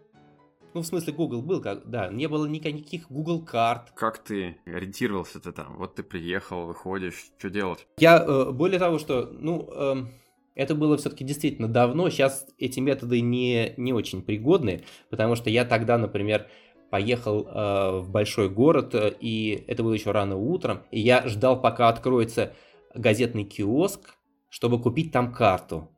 Ну, 0.73 0.81
в 0.81 0.85
смысле, 0.85 1.13
Google 1.13 1.41
был, 1.41 1.61
как, 1.61 1.89
да, 1.89 2.09
не 2.09 2.27
было 2.27 2.45
никаких 2.45 3.09
Google 3.09 3.43
карт. 3.43 3.91
Как 3.95 4.19
ты 4.19 4.57
ориентировался-то 4.65 5.51
там? 5.51 5.77
Вот 5.77 5.95
ты 5.95 6.03
приехал, 6.03 6.67
выходишь, 6.67 7.31
что 7.39 7.49
делать? 7.49 7.87
Я, 7.97 8.23
э, 8.23 8.51
более 8.51 8.79
того, 8.79 8.99
что, 8.99 9.29
ну, 9.31 9.69
эм, 9.71 10.09
это 10.55 10.75
было 10.75 10.97
все-таки 10.97 11.23
действительно 11.23 11.67
давно. 11.67 12.09
Сейчас 12.09 12.47
эти 12.57 12.79
методы 12.79 13.21
не, 13.21 13.73
не 13.77 13.93
очень 13.93 14.21
пригодны, 14.21 14.83
потому 15.09 15.35
что 15.35 15.49
я 15.49 15.65
тогда, 15.65 15.97
например, 15.97 16.47
поехал 16.89 17.47
э, 17.47 17.99
в 17.99 18.09
большой 18.09 18.49
город, 18.49 18.93
э, 18.95 19.13
и 19.19 19.63
это 19.67 19.83
было 19.83 19.93
еще 19.93 20.11
рано 20.11 20.35
утром, 20.35 20.81
и 20.91 20.99
я 20.99 21.27
ждал, 21.27 21.61
пока 21.61 21.89
откроется 21.89 22.53
газетный 22.98 23.44
киоск, 23.44 24.16
чтобы 24.50 24.82
купить 24.82 25.12
там 25.12 25.34
карту 25.34 25.89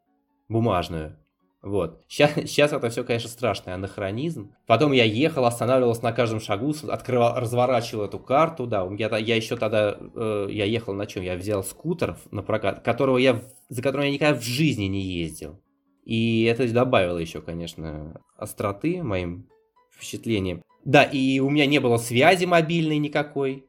бумажную. 0.47 1.17
Вот. 1.61 2.03
Сейчас, 2.07 2.33
сейчас 2.35 2.71
это 2.71 2.89
все, 2.89 3.03
конечно, 3.03 3.29
страшный 3.29 3.73
анахронизм. 3.73 4.53
Потом 4.65 4.93
я 4.93 5.03
ехал, 5.03 5.45
останавливался 5.45 6.03
на 6.03 6.13
каждом 6.13 6.39
шагу, 6.39 6.73
открывал, 6.87 7.35
разворачивал 7.35 8.05
эту 8.05 8.19
карту. 8.19 8.65
Да, 8.65 8.87
я, 8.97 9.17
я 9.17 9.35
еще 9.35 9.57
тогда, 9.57 9.97
э, 9.99 10.47
я 10.51 10.65
ехал 10.65 10.93
на 10.93 11.05
чем? 11.05 11.23
Я 11.23 11.35
взял 11.35 11.63
скутер 11.63 12.17
на 12.31 12.43
прокат, 12.43 12.81
которого 12.81 13.17
я, 13.17 13.41
за 13.67 13.81
которым 13.81 14.05
я 14.05 14.13
никогда 14.13 14.39
в 14.39 14.43
жизни 14.43 14.85
не 14.85 15.01
ездил. 15.01 15.59
И 16.05 16.43
это 16.43 16.71
добавило 16.73 17.17
еще, 17.17 17.41
конечно, 17.41 18.21
остроты 18.37 19.03
моим 19.03 19.47
впечатлениям. 19.91 20.63
Да, 20.85 21.03
и 21.03 21.39
у 21.39 21.49
меня 21.49 21.65
не 21.65 21.79
было 21.79 21.97
связи 21.97 22.45
мобильной 22.45 22.97
никакой. 22.99 23.65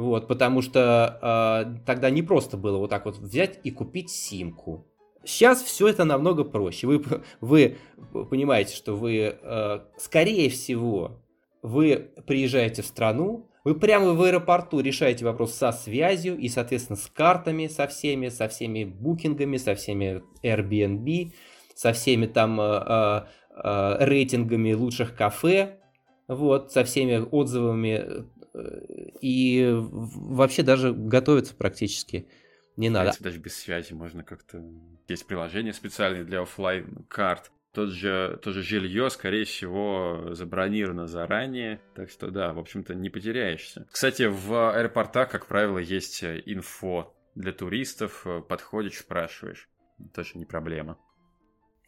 Вот, 0.00 0.28
потому 0.28 0.62
что 0.62 1.18
э, 1.20 1.84
тогда 1.84 2.08
не 2.08 2.22
просто 2.22 2.56
было 2.56 2.78
вот 2.78 2.88
так 2.88 3.04
вот 3.04 3.18
взять 3.18 3.60
и 3.64 3.70
купить 3.70 4.08
симку. 4.08 4.86
Сейчас 5.26 5.62
все 5.62 5.88
это 5.88 6.04
намного 6.04 6.42
проще. 6.42 6.86
Вы, 6.86 7.04
вы 7.42 7.76
понимаете, 8.30 8.74
что 8.74 8.96
вы, 8.96 9.36
э, 9.42 9.80
скорее 9.98 10.48
всего, 10.48 11.20
вы 11.60 12.12
приезжаете 12.26 12.80
в 12.80 12.86
страну, 12.86 13.50
вы 13.62 13.74
прямо 13.74 14.14
в 14.14 14.22
аэропорту 14.22 14.80
решаете 14.80 15.26
вопрос 15.26 15.52
со 15.52 15.70
связью 15.70 16.38
и, 16.38 16.48
соответственно, 16.48 16.96
с 16.96 17.06
картами, 17.06 17.66
со 17.66 17.86
всеми, 17.86 18.28
со 18.28 18.48
всеми 18.48 18.84
букингами, 18.84 19.58
со 19.58 19.74
всеми 19.74 20.22
Airbnb, 20.42 21.34
со 21.74 21.92
всеми 21.92 22.24
там 22.24 22.58
э, 22.58 23.26
э, 23.54 23.96
рейтингами 24.06 24.72
лучших 24.72 25.14
кафе, 25.14 25.78
вот, 26.26 26.72
со 26.72 26.84
всеми 26.84 27.18
отзывами 27.18 28.30
и 28.54 29.70
вообще 29.72 30.62
даже 30.62 30.92
готовиться 30.92 31.54
практически 31.54 32.28
не 32.76 32.88
надо. 32.88 33.12
Даже 33.20 33.38
без 33.38 33.56
связи 33.56 33.92
можно 33.92 34.24
как-то... 34.24 34.64
Есть 35.08 35.26
приложение 35.26 35.72
специальное 35.72 36.24
для 36.24 36.42
офлайн 36.42 37.04
карт 37.08 37.50
тот 37.72 37.90
же, 37.90 38.40
то 38.42 38.52
же 38.52 38.62
жилье, 38.62 39.10
скорее 39.10 39.44
всего, 39.44 40.34
забронировано 40.34 41.06
заранее, 41.06 41.80
так 41.94 42.10
что 42.10 42.30
да, 42.30 42.52
в 42.52 42.58
общем-то, 42.58 42.94
не 42.94 43.10
потеряешься. 43.10 43.86
Кстати, 43.90 44.24
в 44.24 44.72
аэропортах, 44.74 45.30
как 45.30 45.46
правило, 45.46 45.78
есть 45.78 46.24
инфо 46.24 47.14
для 47.34 47.52
туристов, 47.52 48.26
подходишь, 48.48 48.98
спрашиваешь. 48.98 49.68
Тоже 50.14 50.30
не 50.34 50.46
проблема. 50.46 50.98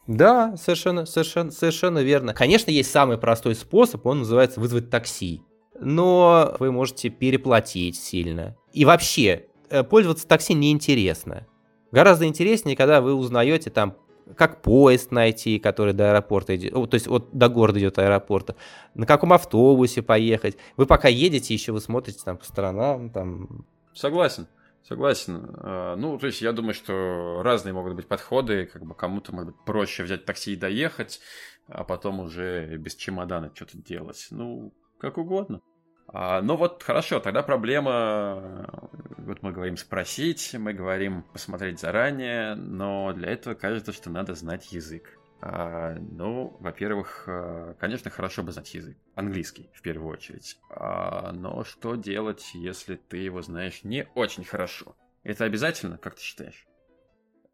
Да, 0.07 0.55
совершенно, 0.55 1.05
совершенно, 1.05 1.51
совершенно 1.51 1.99
верно. 1.99 2.33
Конечно, 2.33 2.71
есть 2.71 2.91
самый 2.91 3.17
простой 3.17 3.55
способ, 3.55 4.05
он 4.05 4.19
называется 4.19 4.59
вызвать 4.59 4.89
такси. 4.89 5.41
Но 5.83 6.55
вы 6.59 6.71
можете 6.71 7.09
переплатить 7.09 7.95
сильно. 7.95 8.55
И 8.71 8.85
вообще, 8.85 9.47
э, 9.69 9.83
пользоваться 9.83 10.27
такси 10.27 10.53
неинтересно. 10.53 11.47
Гораздо 11.91 12.25
интереснее, 12.25 12.75
когда 12.75 13.01
вы 13.01 13.13
узнаете 13.13 13.69
там 13.69 13.95
как 14.37 14.61
поезд 14.61 15.11
найти, 15.11 15.59
который 15.59 15.93
до 15.93 16.11
аэропорта 16.11 16.55
идет, 16.55 16.73
то 16.89 16.95
есть 16.95 17.07
вот 17.07 17.29
до 17.33 17.49
города 17.49 17.79
идет 17.79 17.99
аэропорта, 17.99 18.55
на 18.93 19.05
каком 19.05 19.33
автобусе 19.33 20.01
поехать. 20.01 20.57
Вы 20.77 20.85
пока 20.85 21.07
едете, 21.07 21.53
еще 21.53 21.71
вы 21.71 21.81
смотрите 21.81 22.19
там 22.23 22.37
по 22.37 22.45
сторонам, 22.45 23.09
там. 23.09 23.65
Согласен. 23.93 24.47
Согласен. 24.87 25.55
А, 25.59 25.95
ну, 25.95 26.17
то 26.17 26.27
есть 26.27 26.41
я 26.41 26.51
думаю, 26.51 26.73
что 26.73 27.41
разные 27.41 27.73
могут 27.73 27.95
быть 27.95 28.07
подходы, 28.07 28.65
как 28.65 28.85
бы 28.85 28.95
кому-то 28.95 29.33
может 29.33 29.53
быть 29.53 29.65
проще 29.65 30.03
взять 30.03 30.25
такси 30.25 30.53
и 30.53 30.57
доехать, 30.57 31.21
а 31.67 31.83
потом 31.83 32.19
уже 32.19 32.77
без 32.77 32.95
чемодана 32.95 33.51
что-то 33.53 33.77
делать. 33.77 34.27
Ну, 34.31 34.73
как 34.99 35.17
угодно. 35.17 35.61
А, 36.07 36.41
ну 36.41 36.55
вот 36.55 36.83
хорошо, 36.83 37.19
тогда 37.19 37.43
проблема, 37.43 38.69
вот 39.17 39.41
мы 39.41 39.51
говорим 39.51 39.77
спросить, 39.77 40.53
мы 40.53 40.73
говорим 40.73 41.23
посмотреть 41.33 41.79
заранее, 41.79 42.55
но 42.55 43.13
для 43.13 43.31
этого 43.31 43.55
кажется, 43.55 43.93
что 43.93 44.09
надо 44.09 44.35
знать 44.35 44.71
язык. 44.71 45.19
А, 45.41 45.95
ну, 45.99 46.55
во-первых, 46.59 47.25
а, 47.27 47.73
конечно, 47.79 48.09
хорошо 48.09 48.43
бы 48.43 48.51
знать 48.51 48.73
язык, 48.73 48.97
английский 49.15 49.69
в 49.73 49.81
первую 49.81 50.13
очередь. 50.13 50.57
А, 50.69 51.31
но 51.31 51.63
что 51.63 51.95
делать, 51.95 52.51
если 52.53 52.95
ты 52.95 53.17
его 53.17 53.41
знаешь 53.41 53.83
не 53.83 54.07
очень 54.15 54.45
хорошо? 54.45 54.95
Это 55.23 55.45
обязательно, 55.45 55.97
как 55.97 56.15
ты 56.15 56.21
считаешь? 56.21 56.65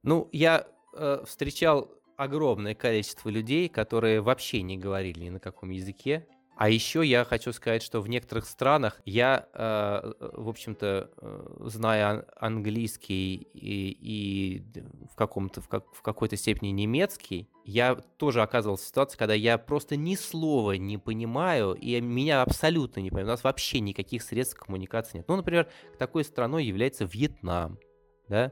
Ну, 0.03 0.29
я 0.31 0.67
э, 0.93 1.23
встречал 1.25 1.91
огромное 2.15 2.75
количество 2.75 3.29
людей, 3.29 3.69
которые 3.69 4.21
вообще 4.21 4.61
не 4.61 4.77
говорили 4.77 5.25
ни 5.25 5.29
на 5.29 5.39
каком 5.39 5.69
языке, 5.69 6.27
а 6.59 6.69
еще 6.69 7.05
я 7.05 7.23
хочу 7.23 7.53
сказать, 7.53 7.81
что 7.81 8.01
в 8.01 8.09
некоторых 8.09 8.45
странах 8.45 8.99
я, 9.05 9.47
э, 9.53 10.11
в 10.33 10.49
общем-то, 10.49 11.09
э, 11.15 11.57
зная 11.67 12.25
английский 12.35 13.47
и, 13.53 13.97
и 14.01 14.63
в, 15.09 15.15
каком-то, 15.15 15.61
в, 15.61 15.69
как, 15.69 15.85
в 15.93 16.01
какой-то 16.01 16.35
степени 16.35 16.71
немецкий, 16.71 17.47
я 17.63 17.95
тоже 17.95 18.41
оказывался 18.41 18.83
в 18.83 18.87
ситуации, 18.89 19.17
когда 19.17 19.35
я 19.35 19.57
просто 19.57 19.95
ни 19.95 20.15
слова 20.15 20.73
не 20.73 20.97
понимаю, 20.97 21.75
и 21.75 22.01
меня 22.01 22.41
абсолютно 22.41 22.99
не 22.99 23.09
понимаю. 23.09 23.27
У 23.27 23.29
нас 23.29 23.45
вообще 23.45 23.79
никаких 23.79 24.21
средств 24.21 24.59
коммуникации 24.59 25.19
нет. 25.19 25.29
Ну, 25.29 25.37
например, 25.37 25.69
такой 25.97 26.25
страной 26.25 26.65
является 26.65 27.05
Вьетнам, 27.05 27.79
да, 28.27 28.51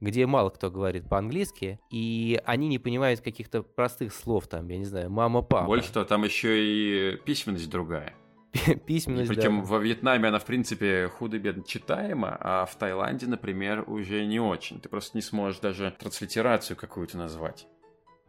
где 0.00 0.26
мало 0.26 0.50
кто 0.50 0.70
говорит 0.70 1.08
по-английски, 1.08 1.80
и 1.90 2.40
они 2.44 2.68
не 2.68 2.78
понимают 2.78 3.20
каких-то 3.20 3.62
простых 3.62 4.14
слов, 4.14 4.48
там, 4.48 4.68
я 4.68 4.78
не 4.78 4.84
знаю, 4.84 5.10
мама, 5.10 5.42
папа. 5.42 5.66
Больше 5.66 5.92
того, 5.92 6.04
там 6.04 6.24
еще 6.24 6.58
и 6.58 7.16
письменность 7.18 7.70
другая. 7.70 8.14
Письменность, 8.86 9.28
Причем 9.28 9.60
да. 9.60 9.66
во 9.66 9.78
Вьетнаме 9.78 10.28
она, 10.28 10.38
в 10.40 10.44
принципе, 10.44 11.08
худо-бедно 11.08 11.62
читаема, 11.64 12.36
а 12.40 12.66
в 12.66 12.74
Таиланде, 12.74 13.26
например, 13.26 13.84
уже 13.86 14.24
не 14.26 14.40
очень. 14.40 14.80
Ты 14.80 14.88
просто 14.88 15.16
не 15.16 15.22
сможешь 15.22 15.60
даже 15.60 15.94
транслитерацию 15.96 16.76
какую-то 16.76 17.16
назвать. 17.16 17.68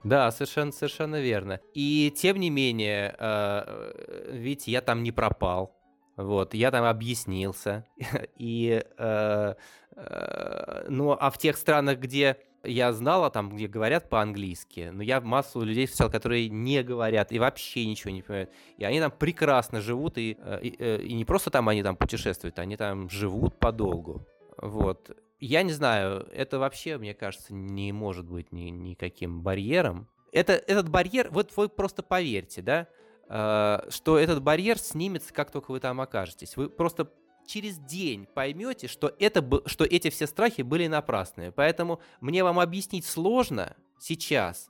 Да, 0.04 0.32
совершенно, 0.32 0.72
совершенно 0.72 1.22
верно. 1.22 1.60
И 1.74 2.14
тем 2.16 2.38
не 2.38 2.50
менее, 2.50 3.16
э, 3.18 4.30
видите, 4.32 4.72
я 4.72 4.82
там 4.82 5.04
не 5.04 5.12
пропал. 5.12 5.76
Вот, 6.18 6.54
я 6.54 6.72
там 6.72 6.86
объяснился. 6.86 7.86
И, 8.38 8.84
э, 8.84 8.84
э, 8.98 9.56
ну, 9.96 11.12
а 11.12 11.30
в 11.30 11.38
тех 11.38 11.58
странах, 11.58 12.00
где 12.00 12.38
я 12.64 12.94
знала, 12.94 13.30
там, 13.30 13.50
где 13.50 13.68
говорят 13.68 14.10
по-английски, 14.10 14.90
но 14.94 15.02
я 15.02 15.20
массу 15.22 15.62
людей 15.62 15.86
встречал, 15.88 16.12
которые 16.12 16.50
не 16.50 16.84
говорят 16.84 17.32
и 17.32 17.40
вообще 17.40 17.86
ничего 17.86 18.12
не 18.12 18.22
понимают. 18.22 18.52
И 18.78 18.84
они 18.84 19.00
там 19.00 19.12
прекрасно 19.12 19.82
живут, 19.82 20.18
и, 20.18 20.38
э, 20.40 20.60
и, 20.62 20.76
э, 20.78 21.02
и 21.02 21.14
не 21.14 21.26
просто 21.26 21.50
там 21.50 21.70
они 21.70 21.84
там 21.84 21.96
путешествуют, 21.96 22.60
они 22.60 22.78
там 22.78 23.10
живут 23.10 23.58
подолгу. 23.58 24.28
Вот. 24.58 25.16
Я 25.40 25.64
не 25.64 25.72
знаю, 25.72 26.28
это 26.34 26.60
вообще, 26.60 26.98
мне 26.98 27.14
кажется, 27.16 27.54
не 27.54 27.92
может 27.92 28.26
быть 28.30 28.52
ни, 28.52 28.70
никаким 28.70 29.42
барьером. 29.42 30.08
Это, 30.32 30.54
этот 30.54 30.90
барьер, 30.90 31.30
вот 31.32 31.52
вы 31.58 31.68
просто 31.68 32.04
поверьте, 32.04 32.62
да, 32.62 32.88
Э, 33.34 33.80
что 33.88 34.18
этот 34.18 34.44
барьер 34.44 34.78
снимется, 34.78 35.34
как 35.34 35.52
только 35.52 35.72
вы 35.72 35.80
там 35.80 36.02
окажетесь. 36.02 36.58
Вы 36.58 36.70
просто 36.70 37.10
через 37.52 37.78
день 37.78 38.28
поймете, 38.34 38.88
что, 38.88 39.14
это, 39.20 39.44
что 39.66 39.84
эти 39.84 40.10
все 40.10 40.26
страхи 40.26 40.62
были 40.62 40.88
напрасные. 40.88 41.52
Поэтому 41.52 42.00
мне 42.22 42.44
вам 42.44 42.60
объяснить 42.60 43.06
сложно 43.06 43.76
сейчас, 44.00 44.70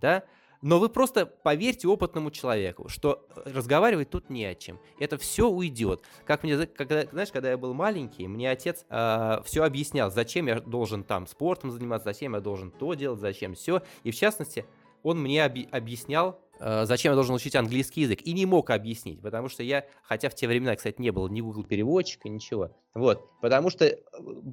да, 0.00 0.24
но 0.60 0.80
вы 0.80 0.88
просто 0.88 1.26
поверьте 1.26 1.86
опытному 1.86 2.32
человеку, 2.32 2.88
что 2.88 3.28
разговаривать 3.44 4.10
тут 4.10 4.30
не 4.30 4.44
о 4.44 4.54
чем. 4.54 4.80
Это 4.98 5.18
все 5.18 5.48
уйдет. 5.48 6.02
Как 6.24 6.42
мне, 6.42 6.66
когда, 6.66 7.04
знаешь, 7.04 7.30
когда 7.30 7.50
я 7.50 7.58
был 7.58 7.74
маленький, 7.74 8.26
мне 8.26 8.50
отец 8.50 8.84
э, 8.88 9.40
все 9.44 9.62
объяснял, 9.62 10.10
зачем 10.10 10.48
я 10.48 10.60
должен 10.60 11.04
там 11.04 11.28
спортом 11.28 11.70
заниматься, 11.70 12.10
зачем 12.10 12.34
я 12.34 12.40
должен 12.40 12.72
то 12.72 12.94
делать, 12.94 13.20
зачем 13.20 13.54
все. 13.54 13.82
И 14.02 14.10
в 14.10 14.16
частности, 14.16 14.64
он 15.02 15.22
мне 15.22 15.44
объяснял 15.44 16.40
Э, 16.40 16.45
зачем 16.58 17.12
я 17.12 17.14
должен 17.14 17.34
учить 17.34 17.54
английский 17.56 18.02
язык, 18.02 18.20
и 18.22 18.32
не 18.32 18.46
мог 18.46 18.70
объяснить, 18.70 19.20
потому 19.20 19.48
что 19.48 19.62
я, 19.62 19.84
хотя 20.02 20.28
в 20.28 20.34
те 20.34 20.48
времена, 20.48 20.76
кстати, 20.76 21.00
не 21.00 21.10
было 21.10 21.28
ни 21.28 21.40
Google 21.40 21.64
переводчика, 21.64 22.28
ничего, 22.28 22.76
вот, 22.94 23.28
потому 23.40 23.70
что, 23.70 23.84
э, 23.84 23.96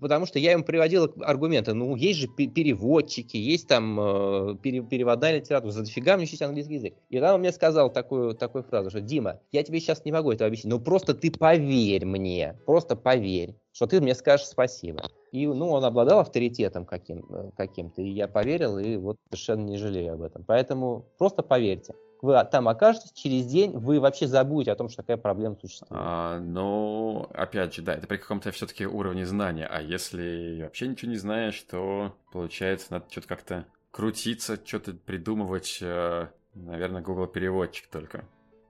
потому 0.01 0.25
что 0.25 0.39
я 0.39 0.53
им 0.53 0.63
приводил 0.63 1.13
аргументы, 1.21 1.73
ну, 1.73 1.95
есть 1.95 2.19
же 2.19 2.27
переводчики, 2.27 3.37
есть 3.37 3.67
там 3.67 3.99
э, 3.99 4.55
переводная 4.61 5.37
литература, 5.37 5.71
за 5.71 5.81
дофига 5.81 6.15
мне 6.15 6.25
учить 6.25 6.41
английский 6.41 6.75
язык. 6.75 6.93
И 7.09 7.19
он 7.19 7.39
мне 7.39 7.51
сказал 7.51 7.91
такую, 7.91 8.35
такую 8.35 8.63
фразу, 8.63 8.89
что, 8.89 9.01
Дима, 9.01 9.39
я 9.51 9.63
тебе 9.63 9.79
сейчас 9.79 10.05
не 10.05 10.11
могу 10.11 10.31
это 10.31 10.45
объяснить, 10.45 10.71
но 10.71 10.79
просто 10.79 11.13
ты 11.13 11.31
поверь 11.31 12.05
мне, 12.05 12.57
просто 12.65 12.95
поверь, 12.95 13.55
что 13.71 13.87
ты 13.87 14.01
мне 14.01 14.15
скажешь 14.15 14.47
спасибо. 14.47 15.03
И, 15.31 15.47
ну, 15.47 15.69
он 15.69 15.83
обладал 15.83 16.19
авторитетом 16.19 16.85
каким, 16.85 17.25
э, 17.29 17.51
каким-то, 17.57 18.01
и 18.01 18.09
я 18.09 18.27
поверил, 18.27 18.77
и 18.77 18.97
вот 18.97 19.17
совершенно 19.29 19.65
не 19.65 19.77
жалею 19.77 20.13
об 20.13 20.21
этом. 20.21 20.43
Поэтому 20.45 21.05
просто 21.17 21.41
поверьте. 21.41 21.95
Вы 22.23 22.41
там 22.49 22.69
окажетесь, 22.69 23.11
через 23.11 23.45
день 23.47 23.77
вы 23.77 23.99
вообще 23.99 24.27
забудете 24.27 24.71
о 24.71 24.77
том, 24.77 24.87
что 24.87 25.01
такая 25.01 25.17
проблема 25.17 25.57
существует. 25.59 25.91
А, 25.93 26.39
ну, 26.39 27.27
опять 27.33 27.75
же, 27.75 27.81
да, 27.81 27.95
это 27.95 28.07
при 28.07 28.15
каком-то 28.15 28.49
все-таки 28.51 28.85
уровне 28.85 29.25
знания. 29.25 29.67
А 29.69 29.81
если 29.81 30.61
вообще 30.63 30.87
ничего 30.87 31.11
не 31.11 31.17
знаешь, 31.17 31.61
то, 31.69 32.15
получается, 32.31 32.87
надо 32.91 33.07
что-то 33.11 33.27
как-то 33.27 33.65
крутиться, 33.91 34.57
что-то 34.63 34.93
придумывать, 34.93 35.79
э, 35.81 36.27
наверное, 36.53 37.01
Google 37.01 37.27
переводчик 37.27 37.89
только. 37.89 38.23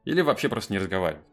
Или 0.03 0.21
вообще 0.21 0.49
просто 0.49 0.73
не 0.73 0.79
разговаривать. 0.79 1.23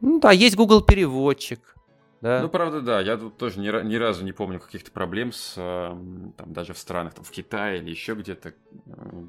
Ну 0.00 0.20
да, 0.20 0.30
есть 0.30 0.54
Google 0.54 0.82
переводчик. 0.82 1.74
Да. 2.20 2.42
Ну, 2.42 2.48
правда, 2.48 2.80
да. 2.80 3.00
Я 3.00 3.16
тут 3.16 3.38
тоже 3.38 3.60
ни, 3.60 3.66
ни 3.84 3.96
разу 3.96 4.24
не 4.24 4.32
помню 4.32 4.60
каких-то 4.60 4.90
проблем 4.90 5.32
с, 5.32 5.54
там, 5.54 6.52
даже 6.52 6.74
в 6.74 6.78
странах, 6.78 7.14
там, 7.14 7.24
в 7.24 7.30
Китае 7.30 7.78
или 7.78 7.90
еще 7.90 8.14
где-то, 8.14 8.54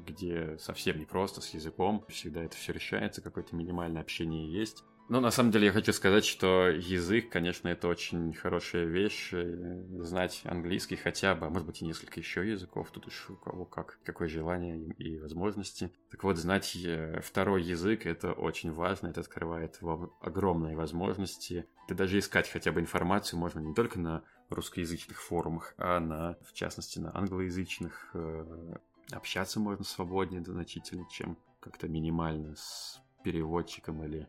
где 0.06 0.58
совсем 0.58 0.98
непросто 0.98 1.40
с 1.40 1.54
языком. 1.54 2.04
Всегда 2.08 2.42
это 2.44 2.56
все 2.56 2.72
решается, 2.72 3.22
какое-то 3.22 3.56
минимальное 3.56 4.02
общение 4.02 4.52
есть. 4.52 4.84
Ну, 5.12 5.20
на 5.20 5.30
самом 5.30 5.50
деле, 5.50 5.66
я 5.66 5.72
хочу 5.72 5.92
сказать, 5.92 6.24
что 6.24 6.68
язык, 6.68 7.28
конечно, 7.28 7.68
это 7.68 7.86
очень 7.86 8.32
хорошая 8.32 8.86
вещь, 8.86 9.28
э, 9.34 9.84
знать 9.98 10.40
английский 10.44 10.96
хотя 10.96 11.34
бы, 11.34 11.44
а 11.44 11.50
может 11.50 11.66
быть 11.66 11.82
и 11.82 11.84
несколько 11.84 12.18
еще 12.18 12.48
языков, 12.48 12.90
тут 12.90 13.08
уж 13.08 13.28
у 13.28 13.36
кого 13.36 13.66
как, 13.66 13.98
какое 14.04 14.26
желание 14.26 14.78
и 14.78 15.18
возможности. 15.18 15.92
Так 16.10 16.24
вот, 16.24 16.38
знать 16.38 16.74
э, 16.76 17.20
второй 17.22 17.62
язык— 17.62 18.06
это 18.06 18.32
очень 18.32 18.72
важно, 18.72 19.08
это 19.08 19.20
открывает 19.20 19.82
вам 19.82 20.14
огромные 20.22 20.76
возможности. 20.76 21.66
Да 21.90 21.94
даже 21.94 22.18
искать 22.18 22.48
хотя 22.48 22.72
бы 22.72 22.80
информацию 22.80 23.38
можно 23.38 23.60
не 23.60 23.74
только 23.74 24.00
на 24.00 24.24
русскоязычных 24.48 25.20
форумах, 25.20 25.74
а 25.76 26.00
на, 26.00 26.38
в 26.42 26.54
частности, 26.54 26.98
на 27.00 27.14
англоязычных. 27.14 28.12
Э, 28.14 28.76
общаться 29.10 29.60
можно 29.60 29.84
свободнее 29.84 30.42
значительно, 30.42 31.06
чем 31.10 31.36
как-то 31.60 31.86
минимально 31.86 32.56
с 32.56 32.98
переводчиком 33.22 34.02
или 34.04 34.26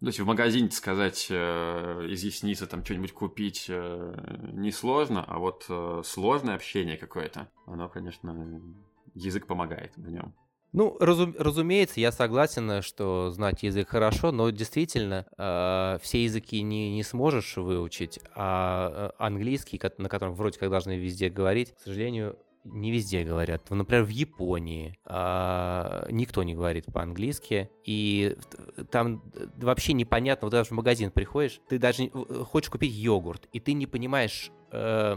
то 0.00 0.06
есть 0.06 0.20
в 0.20 0.26
магазине 0.26 0.70
сказать, 0.70 1.28
э, 1.30 2.06
изъясниться, 2.10 2.66
там 2.66 2.84
что-нибудь 2.84 3.12
купить 3.12 3.66
э, 3.68 4.50
несложно, 4.52 5.24
а 5.24 5.38
вот 5.38 5.64
э, 5.68 6.02
сложное 6.04 6.54
общение 6.54 6.98
какое-то, 6.98 7.48
оно, 7.66 7.88
конечно, 7.88 8.60
язык 9.14 9.46
помогает 9.46 9.96
в 9.96 10.10
нем. 10.10 10.34
Ну, 10.72 10.98
разум, 11.00 11.34
разумеется, 11.38 12.00
я 12.00 12.12
согласен, 12.12 12.82
что 12.82 13.30
знать 13.30 13.62
язык 13.62 13.88
хорошо, 13.88 14.32
но 14.32 14.50
действительно 14.50 15.24
э, 15.38 15.98
все 16.02 16.24
языки 16.24 16.60
не, 16.60 16.94
не 16.94 17.02
сможешь 17.02 17.56
выучить, 17.56 18.20
а 18.34 19.12
э, 19.18 19.22
английский, 19.24 19.80
на 19.96 20.10
котором 20.10 20.34
вроде 20.34 20.58
как 20.58 20.68
должны 20.68 20.98
везде 20.98 21.30
говорить, 21.30 21.74
к 21.74 21.80
сожалению, 21.80 22.38
не 22.72 22.90
везде 22.90 23.24
говорят. 23.24 23.70
Например, 23.70 24.04
в 24.04 24.08
Японии 24.08 24.98
а, 25.04 26.06
никто 26.10 26.42
не 26.42 26.54
говорит 26.54 26.86
по-английски, 26.86 27.70
и 27.84 28.36
там 28.90 29.22
вообще 29.56 29.92
непонятно, 29.92 30.46
вот 30.46 30.52
даже 30.52 30.70
в 30.70 30.72
магазин 30.72 31.10
приходишь, 31.10 31.60
ты 31.68 31.78
даже 31.78 32.04
э, 32.04 32.08
хочешь 32.44 32.70
купить 32.70 32.92
йогурт, 32.92 33.48
и 33.52 33.60
ты 33.60 33.72
не 33.72 33.86
понимаешь, 33.86 34.50
э, 34.72 35.16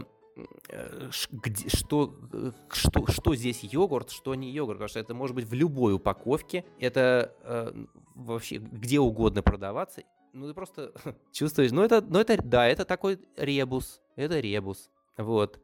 э 0.70 1.10
где, 1.32 1.70
что, 1.70 2.16
э, 2.32 2.52
что, 2.72 3.08
что 3.08 3.36
здесь 3.36 3.64
йогурт, 3.64 4.12
что 4.12 4.36
не 4.36 4.52
йогурт, 4.52 4.78
потому 4.78 4.90
что 4.90 5.00
это 5.00 5.14
может 5.14 5.36
быть 5.36 5.46
в 5.46 5.54
любой 5.54 5.94
упаковке, 5.96 6.66
это 6.80 7.34
э, 7.44 7.74
вообще 8.16 8.58
где 8.58 9.00
угодно 9.00 9.42
продаваться, 9.42 10.04
ну 10.34 10.48
ты 10.48 10.54
просто 10.54 10.94
чувствуешь, 11.32 11.72
ну 11.72 11.84
это, 11.84 12.02
ну 12.02 12.20
это, 12.20 12.42
да, 12.42 12.68
это 12.68 12.86
такой 12.86 13.20
ребус, 13.36 14.02
это 14.16 14.40
ребус, 14.40 14.90
вот. 15.18 15.60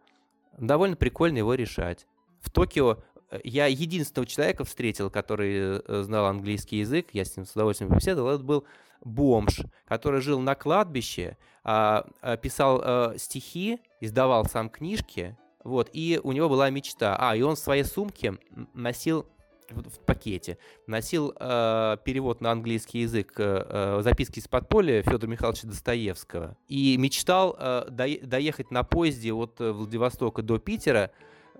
Довольно 0.57 0.95
прикольно 0.95 1.39
его 1.39 1.53
решать. 1.53 2.05
В 2.41 2.49
Токио 2.49 2.99
э, 3.29 3.39
я 3.43 3.65
единственного 3.67 4.27
человека 4.27 4.63
встретил, 4.63 5.09
который 5.09 5.79
э, 5.79 6.03
знал 6.03 6.25
английский 6.25 6.77
язык, 6.77 7.07
я 7.13 7.25
с 7.25 7.35
ним 7.35 7.45
с 7.45 7.51
удовольствием 7.51 7.89
побеседовал, 7.89 8.35
это 8.35 8.43
был 8.43 8.65
бомж, 9.03 9.61
который 9.87 10.21
жил 10.21 10.39
на 10.39 10.55
кладбище, 10.55 11.37
а, 11.63 12.05
а, 12.21 12.37
писал 12.37 12.81
а, 12.83 13.13
стихи, 13.17 13.79
издавал 14.01 14.45
сам 14.45 14.69
книжки, 14.69 15.37
вот, 15.63 15.89
и 15.93 16.19
у 16.23 16.31
него 16.31 16.47
была 16.47 16.69
мечта. 16.69 17.15
А, 17.19 17.35
и 17.35 17.41
он 17.41 17.55
в 17.55 17.59
своей 17.59 17.83
сумке 17.83 18.35
носил 18.73 19.25
в, 19.69 19.89
в 19.89 19.99
пакете 19.99 20.57
носил 20.87 21.33
э, 21.39 21.97
перевод 22.03 22.41
на 22.41 22.51
английский 22.51 22.99
язык 22.99 23.33
э, 23.37 23.99
записки 24.01 24.39
из 24.39 24.47
подполья 24.47 25.01
Федора 25.01 25.29
Михайловича 25.29 25.67
Достоевского 25.67 26.57
и 26.67 26.97
мечтал 26.97 27.55
э, 27.57 27.87
до, 27.89 28.07
доехать 28.21 28.71
на 28.71 28.83
поезде 28.83 29.33
от 29.33 29.59
Владивостока 29.59 30.41
до 30.41 30.59
Питера, 30.59 31.11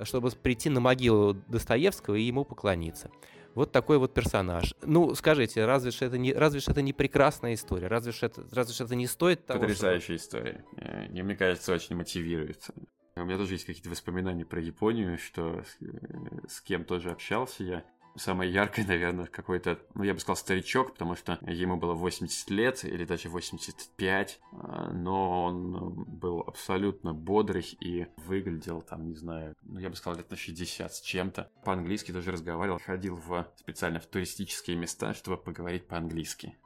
чтобы 0.04 0.30
прийти 0.32 0.70
на 0.70 0.80
могилу 0.80 1.34
Достоевского 1.48 2.16
и 2.16 2.22
ему 2.22 2.44
поклониться. 2.46 3.10
Вот 3.54 3.72
такой 3.72 3.98
вот 3.98 4.14
персонаж. 4.14 4.76
Ну, 4.82 5.16
скажите, 5.16 5.66
разве 5.66 5.92
ж 5.92 6.02
это 6.02 6.18
не, 6.18 6.34
разве 6.34 6.60
ж 6.60 6.68
это 6.68 6.82
не 6.82 6.92
прекрасная 6.92 7.54
история? 7.54 7.88
Разве 7.88 8.12
ж 8.12 8.24
это, 8.24 8.44
разве 8.52 8.74
ж 8.74 8.82
это 8.82 8.96
не 8.96 9.08
стоит 9.08 9.46
того, 9.46 9.62
Потрясающая 9.62 10.18
что... 10.18 10.26
история. 10.40 10.66
И, 11.14 11.24
мне 11.24 11.38
кажется, 11.38 11.74
очень 11.74 11.96
мотивирует. 11.96 12.70
У 13.16 13.24
меня 13.24 13.38
тоже 13.38 13.54
есть 13.54 13.66
какие-то 13.66 13.90
воспоминания 13.90 14.44
про 14.44 14.60
Японию, 14.60 15.18
что 15.18 15.64
с, 15.64 16.54
с 16.54 16.60
кем 16.60 16.84
тоже 16.84 17.12
общался 17.12 17.64
я 17.64 17.86
самое 18.16 18.52
яркое, 18.52 18.86
наверное, 18.88 19.26
какой-то, 19.26 19.80
ну, 19.94 20.04
я 20.04 20.14
бы 20.14 20.20
сказал, 20.20 20.36
старичок, 20.36 20.94
потому 20.94 21.16
что 21.16 21.38
ему 21.42 21.78
было 21.78 21.94
80 21.94 22.50
лет 22.50 22.84
или 22.86 23.06
даже 23.06 23.30
85, 23.30 24.40
а, 24.52 24.92
но 24.92 25.46
он 25.46 26.04
был 26.06 26.42
абсолютно 26.42 27.14
бодрый 27.14 27.78
и 27.80 28.08
выглядел 28.18 28.82
там, 28.82 29.08
не 29.08 29.16
знаю, 29.16 29.56
ну, 29.64 29.80
я 29.80 29.90
бы 29.90 29.96
сказал, 29.96 30.18
лет 30.18 30.30
на 30.30 30.38
60 30.38 30.94
с 30.94 31.02
чем-то. 31.02 31.52
По-английски 31.64 32.12
тоже 32.12 32.32
разговаривал, 32.32 32.80
ходил 32.80 33.16
в 33.16 33.48
специально 33.58 34.00
в 34.00 34.06
туристические 34.06 34.78
места, 34.78 35.14
чтобы 35.14 35.38
поговорить 35.38 35.88
по-английски. 35.88 36.58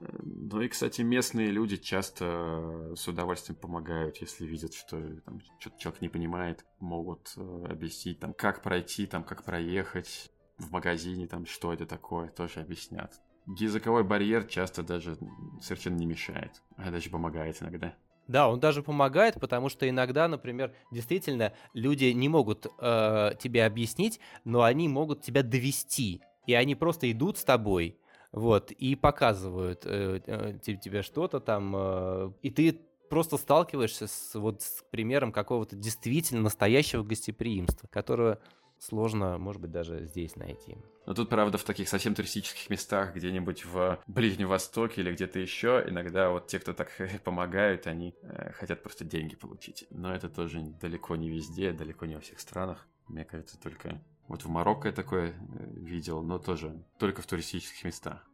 Ну 0.00 0.60
и, 0.60 0.68
кстати, 0.68 1.02
местные 1.02 1.50
люди 1.50 1.76
часто 1.76 2.94
с 2.96 3.06
удовольствием 3.06 3.58
помогают, 3.58 4.16
если 4.18 4.46
видят, 4.46 4.74
что 4.74 5.00
там, 5.20 5.40
человек 5.78 6.00
не 6.00 6.08
понимает, 6.08 6.64
могут 6.80 7.32
э, 7.36 7.66
объяснить, 7.70 8.18
там, 8.18 8.34
как 8.34 8.62
пройти, 8.62 9.06
там, 9.06 9.22
как 9.22 9.44
проехать 9.44 10.32
в 10.58 10.70
магазине, 10.72 11.26
там, 11.26 11.46
что 11.46 11.72
это 11.72 11.86
такое, 11.86 12.28
тоже 12.28 12.60
объяснят. 12.60 13.12
Языковой 13.46 14.04
барьер 14.04 14.44
часто 14.44 14.82
даже 14.82 15.18
совершенно 15.60 15.96
не 15.96 16.06
мешает, 16.06 16.62
а 16.76 16.90
даже 16.90 17.10
помогает 17.10 17.60
иногда. 17.62 17.94
Да, 18.26 18.48
он 18.48 18.58
даже 18.58 18.82
помогает, 18.82 19.38
потому 19.38 19.68
что 19.68 19.86
иногда, 19.88 20.28
например, 20.28 20.74
действительно 20.90 21.52
люди 21.74 22.06
не 22.06 22.28
могут 22.28 22.66
э, 22.80 23.32
тебе 23.38 23.66
объяснить, 23.66 24.18
но 24.44 24.62
они 24.62 24.88
могут 24.88 25.20
тебя 25.20 25.42
довести, 25.42 26.22
и 26.46 26.54
они 26.54 26.74
просто 26.74 27.10
идут 27.12 27.36
с 27.36 27.44
тобой, 27.44 27.98
вот, 28.32 28.70
и 28.70 28.96
показывают 28.96 29.82
э, 29.84 30.20
э, 30.26 30.58
тебе 30.58 31.02
что-то 31.02 31.38
там, 31.38 31.74
э, 31.76 32.32
и 32.40 32.50
ты 32.50 32.80
просто 33.10 33.36
сталкиваешься 33.36 34.06
с 34.06 34.34
вот 34.34 34.62
с 34.62 34.82
примером 34.90 35.30
какого-то 35.30 35.76
действительно 35.76 36.40
настоящего 36.40 37.02
гостеприимства, 37.02 37.86
которого 37.88 38.40
сложно, 38.78 39.38
может 39.38 39.60
быть, 39.60 39.70
даже 39.70 40.04
здесь 40.06 40.36
найти. 40.36 40.76
Но 41.06 41.14
тут, 41.14 41.28
правда, 41.28 41.58
в 41.58 41.64
таких 41.64 41.88
совсем 41.88 42.14
туристических 42.14 42.70
местах, 42.70 43.14
где-нибудь 43.14 43.64
в 43.64 43.98
Ближнем 44.06 44.48
Востоке 44.48 45.02
или 45.02 45.12
где-то 45.12 45.38
еще, 45.38 45.84
иногда 45.86 46.30
вот 46.30 46.46
те, 46.46 46.58
кто 46.58 46.72
так 46.72 46.90
помогают, 47.24 47.86
они 47.86 48.14
э, 48.22 48.52
хотят 48.52 48.82
просто 48.82 49.04
деньги 49.04 49.36
получить. 49.36 49.86
Но 49.90 50.14
это 50.14 50.28
тоже 50.28 50.60
далеко 50.80 51.16
не 51.16 51.30
везде, 51.30 51.72
далеко 51.72 52.06
не 52.06 52.14
во 52.14 52.20
всех 52.20 52.40
странах. 52.40 52.86
Мне 53.08 53.24
кажется, 53.24 53.60
только 53.60 54.00
вот 54.28 54.42
в 54.42 54.48
Марокко 54.48 54.88
я 54.88 54.94
такое 54.94 55.30
э, 55.30 55.32
видел, 55.76 56.22
но 56.22 56.38
тоже 56.38 56.82
только 56.98 57.20
в 57.20 57.26
туристических 57.26 57.84
местах. 57.84 58.26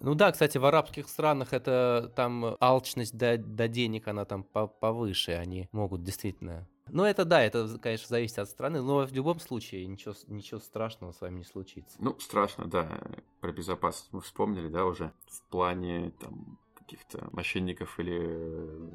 Ну 0.00 0.14
да, 0.14 0.30
кстати, 0.30 0.58
в 0.58 0.64
арабских 0.64 1.08
странах 1.08 1.52
это 1.52 2.12
там 2.14 2.56
алчность 2.60 3.16
до, 3.16 3.36
до 3.36 3.66
денег, 3.66 4.06
она 4.06 4.24
там 4.24 4.44
повыше, 4.44 5.32
они 5.32 5.68
могут 5.72 6.04
действительно 6.04 6.68
ну, 6.90 7.04
это 7.04 7.24
да, 7.24 7.42
это, 7.42 7.78
конечно, 7.78 8.08
зависит 8.08 8.38
от 8.38 8.48
страны, 8.48 8.82
но 8.82 9.06
в 9.06 9.12
любом 9.12 9.40
случае 9.40 9.86
ничего, 9.86 10.14
ничего 10.26 10.60
страшного 10.60 11.12
с 11.12 11.20
вами 11.20 11.38
не 11.38 11.44
случится. 11.44 11.96
Ну, 11.98 12.18
страшно, 12.18 12.66
да. 12.66 13.00
Про 13.40 13.52
безопасность 13.52 14.12
мы 14.12 14.20
вспомнили, 14.20 14.68
да, 14.68 14.84
уже 14.84 15.12
в 15.26 15.42
плане 15.50 16.12
там 16.20 16.58
каких-то 16.74 17.28
мошенников 17.32 18.00
или 18.00 18.18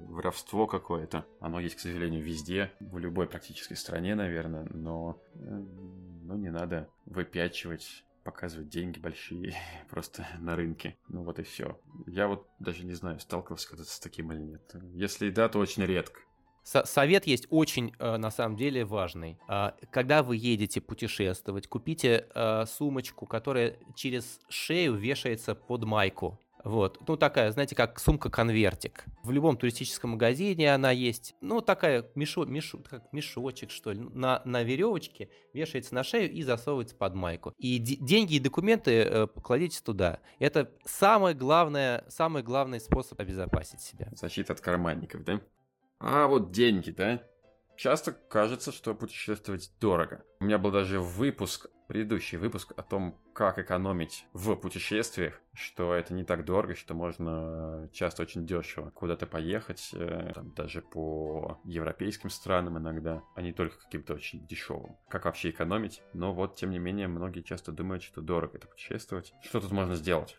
воровство 0.10 0.66
какое-то. 0.66 1.26
Оно 1.40 1.60
есть, 1.60 1.76
к 1.76 1.80
сожалению, 1.80 2.24
везде, 2.24 2.72
в 2.80 2.98
любой 2.98 3.28
практически 3.28 3.76
стране, 3.76 4.16
наверное, 4.16 4.68
но 4.74 5.22
ну, 5.36 6.36
не 6.36 6.50
надо 6.50 6.90
выпячивать 7.06 8.04
показывать 8.24 8.70
деньги 8.70 9.00
большие 9.00 9.54
просто 9.90 10.26
на 10.40 10.56
рынке. 10.56 10.98
Ну 11.10 11.24
вот 11.24 11.40
и 11.40 11.44
все. 11.44 11.80
Я 12.08 12.28
вот 12.28 12.48
даже 12.60 12.86
не 12.86 12.94
знаю, 12.94 13.20
сталкивался 13.20 13.70
когда-то 13.70 13.90
с 13.90 14.00
таким 14.00 14.32
или 14.32 14.42
нет. 14.42 14.76
Если 14.94 15.30
да, 15.30 15.50
то 15.50 15.60
очень 15.60 15.84
редко 15.84 16.22
совет 16.64 17.28
есть 17.28 17.48
очень, 17.50 17.94
э, 18.00 18.18
на 18.18 18.32
самом 18.32 18.58
деле, 18.58 18.86
важный. 18.86 19.38
А, 19.48 19.76
когда 19.92 20.24
вы 20.24 20.38
едете 20.38 20.82
путешествовать, 20.82 21.68
купите 21.68 22.28
э, 22.34 22.66
сумочку, 22.66 23.26
которая 23.26 23.78
через 23.96 24.40
шею 24.50 24.96
вешается 24.96 25.56
под 25.56 25.84
майку. 25.84 26.40
Вот, 26.64 26.98
ну 27.10 27.18
такая, 27.18 27.52
знаете, 27.52 27.76
как 27.76 28.00
сумка-конвертик. 28.00 29.04
В 29.24 29.32
любом 29.32 29.58
туристическом 29.58 30.12
магазине 30.12 30.74
она 30.74 30.92
есть. 30.92 31.36
Ну 31.42 31.60
такая 31.60 32.06
мешо, 32.16 32.46
мешо, 32.46 32.80
как 32.90 33.12
мешочек, 33.12 33.70
что 33.70 33.92
ли, 33.92 34.00
на, 34.00 34.42
на 34.46 34.64
веревочке 34.64 35.30
вешается 35.52 35.94
на 35.94 36.04
шею 36.04 36.32
и 36.32 36.42
засовывается 36.42 36.96
под 36.96 37.16
майку. 37.16 37.54
И 37.58 37.80
деньги 37.80 38.36
и 38.36 38.40
документы 38.40 38.92
э, 38.92 39.28
покладите 39.28 39.82
туда. 39.84 40.20
Это 40.40 40.72
самый 40.86 41.34
главный, 41.34 42.02
самый 42.08 42.44
главный 42.44 42.80
способ 42.80 43.20
обезопасить 43.20 43.82
себя. 43.82 44.08
Защита 44.14 44.54
от 44.54 44.62
карманников, 44.62 45.26
да? 45.26 45.42
А 46.06 46.28
вот 46.28 46.52
деньги, 46.52 46.92
да? 46.92 47.24
Часто 47.78 48.12
кажется, 48.12 48.74
что 48.74 48.94
путешествовать 48.94 49.72
дорого. 49.80 50.26
У 50.42 50.44
меня 50.44 50.58
был 50.58 50.70
даже 50.70 51.00
выпуск, 51.00 51.68
предыдущий 51.88 52.38
выпуск 52.38 52.74
о 52.76 52.84
том, 52.84 53.18
как 53.34 53.58
экономить 53.58 54.26
в 54.34 54.54
путешествиях, 54.56 55.40
что 55.54 55.94
это 55.94 56.14
не 56.14 56.26
так 56.26 56.44
дорого, 56.44 56.76
что 56.76 56.94
можно 56.94 57.90
часто 57.94 58.24
очень 58.24 58.46
дешево 58.46 58.90
куда-то 58.90 59.28
поехать, 59.28 59.92
э, 59.94 60.34
там, 60.36 60.54
даже 60.54 60.82
по 60.82 61.62
европейским 61.64 62.30
странам 62.30 62.78
иногда, 62.78 63.24
а 63.36 63.42
не 63.42 63.54
только 63.54 63.80
каким-то 63.80 64.16
очень 64.16 64.46
дешевым. 64.46 64.98
Как 65.08 65.24
вообще 65.24 65.52
экономить? 65.52 66.02
Но 66.14 66.34
вот, 66.34 66.58
тем 66.58 66.72
не 66.72 66.80
менее, 66.80 67.08
многие 67.08 67.44
часто 67.44 67.72
думают, 67.72 68.04
что 68.04 68.20
дорого 68.20 68.58
это 68.58 68.68
путешествовать. 68.68 69.34
Что 69.42 69.62
тут 69.62 69.72
можно 69.72 69.96
сделать? 69.96 70.38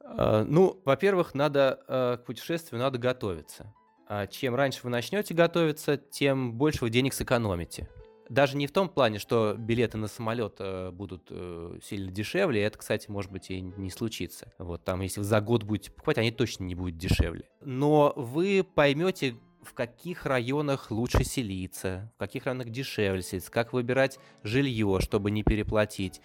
А, 0.00 0.44
ну, 0.44 0.80
во-первых, 0.86 1.34
надо 1.34 1.78
э, 1.86 2.16
к 2.22 2.24
путешествию 2.24 2.80
надо 2.80 2.98
готовиться. 2.98 3.74
А 4.08 4.26
чем 4.26 4.54
раньше 4.54 4.80
вы 4.84 4.90
начнете 4.90 5.34
готовиться, 5.34 5.98
тем 5.98 6.54
больше 6.54 6.80
вы 6.80 6.90
денег 6.90 7.12
сэкономите. 7.12 7.88
Даже 8.30 8.56
не 8.56 8.66
в 8.66 8.72
том 8.72 8.88
плане, 8.88 9.18
что 9.18 9.54
билеты 9.56 9.98
на 9.98 10.08
самолет 10.08 10.56
э, 10.60 10.90
будут 10.90 11.28
э, 11.30 11.78
сильно 11.82 12.10
дешевле. 12.10 12.62
Это, 12.62 12.78
кстати, 12.78 13.10
может 13.10 13.30
быть 13.30 13.50
и 13.50 13.60
не 13.60 13.90
случится. 13.90 14.52
Вот 14.58 14.82
там, 14.82 15.02
если 15.02 15.20
вы 15.20 15.24
за 15.24 15.40
год 15.42 15.62
будете 15.62 15.90
покупать, 15.90 16.18
они 16.18 16.30
точно 16.30 16.64
не 16.64 16.74
будут 16.74 16.96
дешевле. 16.96 17.44
Но 17.60 18.14
вы 18.16 18.64
поймете, 18.74 19.36
в 19.62 19.74
каких 19.74 20.24
районах 20.24 20.90
лучше 20.90 21.24
селиться, 21.24 22.10
в 22.16 22.18
каких 22.18 22.46
районах 22.46 22.70
дешевле 22.70 23.22
селиться, 23.22 23.50
как 23.50 23.74
выбирать 23.74 24.18
жилье, 24.42 25.00
чтобы 25.00 25.30
не 25.30 25.42
переплатить, 25.42 26.22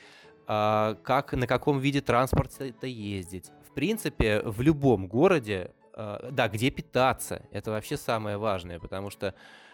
а, 0.48 0.96
как, 1.04 1.34
на 1.34 1.48
каком 1.48 1.80
виде 1.80 2.02
транспорта 2.02 2.66
это 2.66 2.88
ездить. 2.88 3.52
В 3.70 3.74
принципе, 3.74 4.42
в 4.44 4.62
любом 4.62 5.08
городе, 5.08 5.72
да, 5.96 6.48
где 6.48 6.70
питаться, 6.72 7.44
это 7.52 7.72
вообще 7.72 7.98
самое 7.98 8.38
важное, 8.38 8.80
потому 8.80 9.10
что 9.10 9.34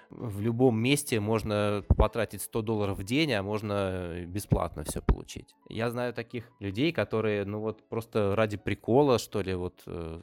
в 0.10 0.42
любом 0.42 0.80
месте 0.80 1.20
можно 1.20 1.84
потратить 1.88 2.42
100 2.42 2.62
долларов 2.64 2.98
в 2.98 3.04
день, 3.04 3.32
а 3.34 3.44
можно 3.44 4.26
бесплатно 4.26 4.84
все 4.84 5.02
получить. 5.02 5.56
Я 5.70 5.92
знаю 5.92 6.14
таких 6.14 6.50
людей, 6.60 6.92
которые, 6.92 7.46
ну 7.46 7.60
вот 7.60 7.88
просто 7.88 8.36
ради 8.36 8.58
прикола, 8.58 9.20
что 9.20 9.42
ли, 9.42 9.54
вот, 9.54 9.84
э, 9.86 10.22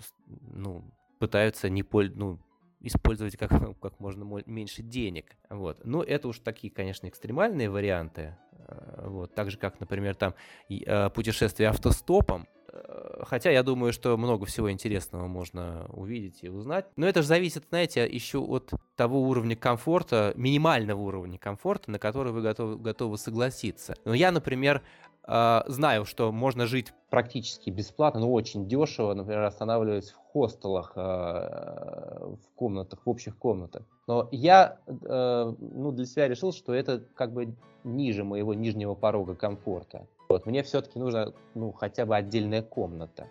ну, 0.52 0.84
пытаются 1.18 1.68
не 1.68 1.82
пол... 1.82 2.04
ну, 2.14 2.38
использовать 2.80 3.36
как, 3.36 3.50
как 3.80 4.00
можно 4.00 4.24
меньше 4.46 4.82
денег. 4.82 5.36
Вот. 5.50 5.84
Но 5.84 6.02
это 6.02 6.28
уж 6.28 6.40
такие, 6.40 6.72
конечно, 6.72 7.06
экстремальные 7.06 7.70
варианты. 7.70 8.36
Э, 8.52 9.06
вот. 9.08 9.34
Так 9.34 9.50
же, 9.50 9.58
как, 9.58 9.78
например, 9.78 10.16
там 10.16 10.34
э, 10.68 11.10
путешествие 11.10 11.68
автостопом. 11.68 12.48
Э, 12.84 13.22
хотя 13.24 13.50
я 13.50 13.62
думаю, 13.62 13.92
что 13.92 14.16
много 14.16 14.46
всего 14.46 14.70
интересного 14.70 15.26
можно 15.26 15.86
увидеть 15.92 16.38
и 16.42 16.48
узнать. 16.48 16.86
Но 16.96 17.06
это 17.06 17.22
же 17.22 17.28
зависит, 17.28 17.64
знаете, 17.70 18.06
еще 18.06 18.38
от 18.38 18.70
того 18.96 19.22
уровня 19.22 19.56
комфорта, 19.56 20.32
минимального 20.36 21.00
уровня 21.00 21.38
комфорта, 21.38 21.90
на 21.90 21.98
который 21.98 22.32
вы 22.32 22.42
готовы, 22.42 22.76
готовы 22.76 23.18
согласиться. 23.18 23.96
Но 24.04 24.14
я, 24.14 24.30
например, 24.32 24.82
знаю, 25.26 26.04
что 26.04 26.30
можно 26.30 26.66
жить 26.66 26.92
практически 27.10 27.70
бесплатно, 27.70 28.20
но 28.20 28.32
очень 28.32 28.68
дешево, 28.68 29.14
например, 29.14 29.42
останавливаясь 29.42 30.10
в 30.10 30.16
хостелах, 30.32 30.92
э, 30.96 31.00
в 31.00 32.54
комнатах, 32.54 33.00
в 33.04 33.08
общих 33.08 33.36
комнатах. 33.36 33.82
Но 34.06 34.28
я 34.32 34.78
э, 34.86 35.54
ну, 35.58 35.92
для 35.92 36.06
себя 36.06 36.28
решил, 36.28 36.52
что 36.52 36.74
это 36.74 37.02
как 37.14 37.32
бы 37.32 37.54
ниже 37.84 38.24
моего 38.24 38.54
нижнего 38.54 38.94
порога 38.94 39.34
комфорта. 39.34 40.06
Вот, 40.28 40.46
мне 40.46 40.62
все-таки 40.62 40.98
нужна 40.98 41.32
ну, 41.54 41.72
хотя 41.72 42.06
бы 42.06 42.16
отдельная 42.16 42.62
комната. 42.62 43.28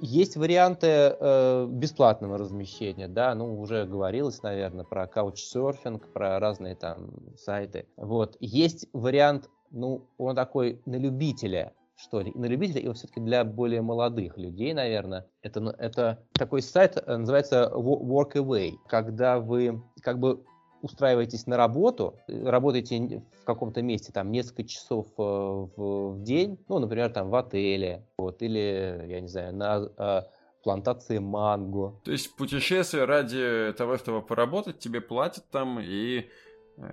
Есть 0.00 0.36
варианты 0.36 0.86
э, 0.88 1.66
бесплатного 1.70 2.36
размещения, 2.36 3.08
да, 3.08 3.34
ну 3.34 3.58
уже 3.58 3.86
говорилось, 3.86 4.42
наверное, 4.42 4.84
про 4.84 5.06
каучсерфинг, 5.06 6.12
про 6.12 6.38
разные 6.38 6.74
там 6.74 7.12
сайты. 7.38 7.86
Вот 7.96 8.36
есть 8.40 8.88
вариант, 8.92 9.48
ну 9.70 10.06
он 10.18 10.36
такой 10.36 10.82
на 10.84 10.96
любителя, 10.96 11.72
что 11.96 12.20
ли, 12.20 12.30
на 12.34 12.44
любителя, 12.44 12.82
и 12.82 12.92
все-таки 12.92 13.20
для 13.20 13.42
более 13.42 13.80
молодых 13.80 14.36
людей, 14.36 14.74
наверное. 14.74 15.26
Это, 15.40 15.60
ну, 15.60 15.70
это 15.70 16.22
такой 16.34 16.60
сайт, 16.60 16.98
э, 16.98 17.16
называется 17.16 17.72
Workaway, 17.74 18.72
когда 18.86 19.40
вы 19.40 19.82
как 20.02 20.18
бы 20.18 20.44
устраиваетесь 20.86 21.46
на 21.46 21.56
работу, 21.56 22.18
э, 22.26 22.48
работаете 22.48 23.22
в 23.40 23.44
каком-то 23.44 23.82
месте 23.82 24.12
там 24.12 24.32
несколько 24.32 24.64
часов 24.64 25.06
э, 25.18 25.22
в, 25.22 26.14
в 26.14 26.22
день, 26.22 26.58
ну, 26.68 26.78
например, 26.78 27.10
там 27.10 27.30
в 27.30 27.34
отеле, 27.34 28.06
вот, 28.18 28.42
или, 28.42 29.04
я 29.08 29.20
не 29.20 29.28
знаю, 29.28 29.54
на 29.54 29.88
э, 29.96 30.22
плантации 30.62 31.18
манго. 31.18 32.00
То 32.04 32.12
есть 32.12 32.34
путешествие 32.34 33.04
ради 33.04 33.72
того, 33.76 33.96
чтобы 33.98 34.22
поработать, 34.22 34.78
тебе 34.78 35.00
платят 35.00 35.44
там 35.50 35.78
и 35.80 36.28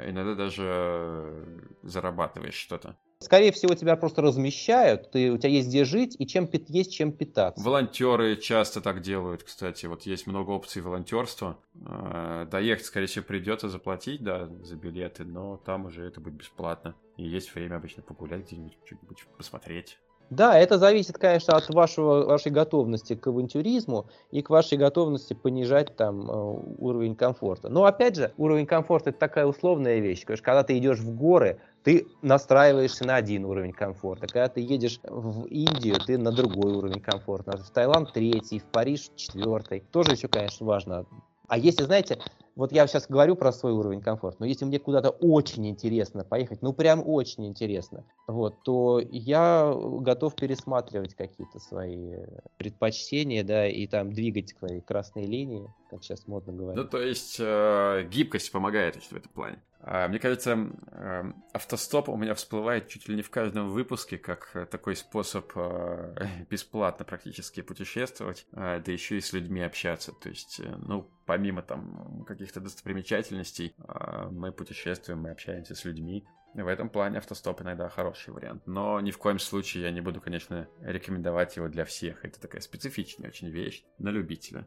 иногда 0.05 0.35
даже 0.35 1.45
зарабатываешь 1.81 2.53
что-то. 2.53 2.95
Скорее 3.23 3.51
всего, 3.51 3.73
тебя 3.73 3.95
просто 3.95 4.21
размещают, 4.21 5.11
ты, 5.11 5.31
у 5.31 5.37
тебя 5.37 5.49
есть 5.49 5.69
где 5.69 5.85
жить 5.85 6.15
и 6.19 6.27
чем, 6.27 6.49
есть 6.67 6.93
чем 6.93 7.11
питаться. 7.11 7.63
Волонтеры 7.63 8.35
часто 8.35 8.81
так 8.81 9.01
делают, 9.01 9.43
кстати. 9.43 9.85
Вот 9.85 10.03
есть 10.03 10.27
много 10.27 10.51
опций 10.51 10.81
волонтерства. 10.81 11.57
Э, 11.85 12.45
доехать, 12.51 12.85
скорее 12.85 13.07
всего, 13.07 13.25
придется 13.25 13.69
заплатить, 13.69 14.23
да, 14.23 14.49
за 14.61 14.75
билеты, 14.75 15.23
но 15.23 15.57
там 15.57 15.85
уже 15.85 16.05
это 16.05 16.19
будет 16.19 16.35
бесплатно. 16.35 16.95
И 17.17 17.23
есть 17.23 17.53
время 17.55 17.77
обычно 17.77 18.03
погулять 18.03 18.45
где-нибудь, 18.45 18.77
что-нибудь 18.85 19.25
посмотреть. 19.37 19.97
Да, 20.29 20.57
это 20.57 20.79
зависит, 20.79 21.17
конечно, 21.17 21.55
от 21.55 21.69
вашего, 21.69 22.25
вашей 22.25 22.51
готовности 22.51 23.15
к 23.15 23.27
авантюризму 23.27 24.07
и 24.31 24.41
к 24.41 24.49
вашей 24.49 24.77
готовности 24.77 25.33
понижать 25.33 25.95
там 25.95 26.29
э, 26.29 26.33
уровень 26.79 27.15
комфорта. 27.15 27.69
Но 27.69 27.85
опять 27.85 28.15
же, 28.15 28.31
уровень 28.37 28.65
комфорта 28.65 29.11
это 29.11 29.19
такая 29.19 29.45
условная 29.45 29.99
вещь. 29.99 30.25
Конечно, 30.25 30.43
когда 30.43 30.63
ты 30.63 30.77
идешь 30.77 30.99
в 30.99 31.15
горы, 31.15 31.59
ты 31.83 32.07
настраиваешься 32.21 33.05
на 33.05 33.15
один 33.15 33.45
уровень 33.45 33.73
комфорта. 33.73 34.27
Когда 34.27 34.47
ты 34.47 34.61
едешь 34.61 34.99
в 35.03 35.45
Индию, 35.45 35.99
ты 35.99 36.17
на 36.17 36.31
другой 36.31 36.73
уровень 36.73 37.01
комфорта. 37.01 37.57
В 37.57 37.69
Таиланд 37.71 38.13
третий, 38.13 38.59
в 38.59 38.65
Париж 38.65 39.11
четвертый. 39.15 39.81
Тоже 39.91 40.11
еще, 40.11 40.27
конечно, 40.27 40.65
важно. 40.65 41.05
А 41.47 41.57
если, 41.57 41.83
знаете, 41.83 42.19
вот 42.55 42.71
я 42.71 42.87
сейчас 42.87 43.07
говорю 43.07 43.35
про 43.35 43.51
свой 43.51 43.73
уровень 43.73 44.01
комфорта, 44.01 44.37
но 44.39 44.45
если 44.45 44.63
мне 44.65 44.79
куда-то 44.79 45.09
очень 45.09 45.67
интересно 45.67 46.23
поехать, 46.23 46.61
ну 46.61 46.71
прям 46.71 47.03
очень 47.05 47.47
интересно, 47.47 48.05
вот, 48.27 48.63
то 48.63 49.01
я 49.11 49.73
готов 49.75 50.35
пересматривать 50.35 51.15
какие-то 51.15 51.59
свои 51.59 52.15
предпочтения, 52.57 53.43
да, 53.43 53.67
и 53.67 53.87
там 53.87 54.13
двигать 54.13 54.49
свои 54.49 54.81
красные 54.81 55.25
линии, 55.25 55.67
как 55.89 56.03
сейчас 56.03 56.27
модно 56.27 56.53
говорить. 56.53 56.83
Ну, 56.83 56.87
то 56.87 57.01
есть 57.01 57.37
э, 57.39 58.07
гибкость 58.09 58.51
помогает 58.51 58.95
в 58.95 59.13
этом 59.13 59.31
плане. 59.31 59.59
А, 59.85 60.07
мне 60.07 60.17
кажется, 60.17 60.51
эм, 60.51 61.43
автостоп 61.51 62.07
у 62.07 62.15
меня 62.15 62.35
всплывает 62.35 62.87
чуть 62.87 63.09
ли 63.09 63.15
не 63.15 63.21
в 63.21 63.29
каждом 63.29 63.69
выпуске, 63.69 64.17
как 64.17 64.49
э, 64.53 64.65
такой 64.65 64.95
способ 64.95 65.51
э, 65.55 66.15
бесплатно 66.49 67.03
практически 67.03 67.61
путешествовать, 67.61 68.47
а, 68.53 68.79
да 68.79 68.91
еще 68.91 69.17
и 69.17 69.21
с 69.21 69.33
людьми 69.33 69.61
общаться. 69.61 70.13
То 70.13 70.29
есть, 70.29 70.61
э, 70.61 70.75
ну, 70.77 71.11
помимо 71.25 71.61
там 71.61 72.23
каких-то 72.25 72.61
достопримечательностей, 72.61 73.75
а, 73.79 74.29
мы 74.29 74.53
путешествуем, 74.53 75.19
мы 75.19 75.31
общаемся 75.31 75.75
с 75.75 75.83
людьми. 75.83 76.25
В 76.53 76.67
этом 76.67 76.89
плане 76.89 77.17
автостоп 77.17 77.61
иногда 77.61 77.89
хороший 77.89 78.33
вариант. 78.33 78.65
Но 78.65 79.01
ни 79.01 79.11
в 79.11 79.17
коем 79.17 79.39
случае 79.39 79.83
я 79.83 79.91
не 79.91 79.99
буду, 79.99 80.21
конечно, 80.21 80.69
рекомендовать 80.81 81.57
его 81.57 81.67
для 81.67 81.83
всех. 81.83 82.23
Это 82.23 82.39
такая 82.39 82.61
специфичная 82.61 83.29
очень 83.29 83.49
вещь 83.49 83.83
на 83.97 84.09
любителя. 84.09 84.65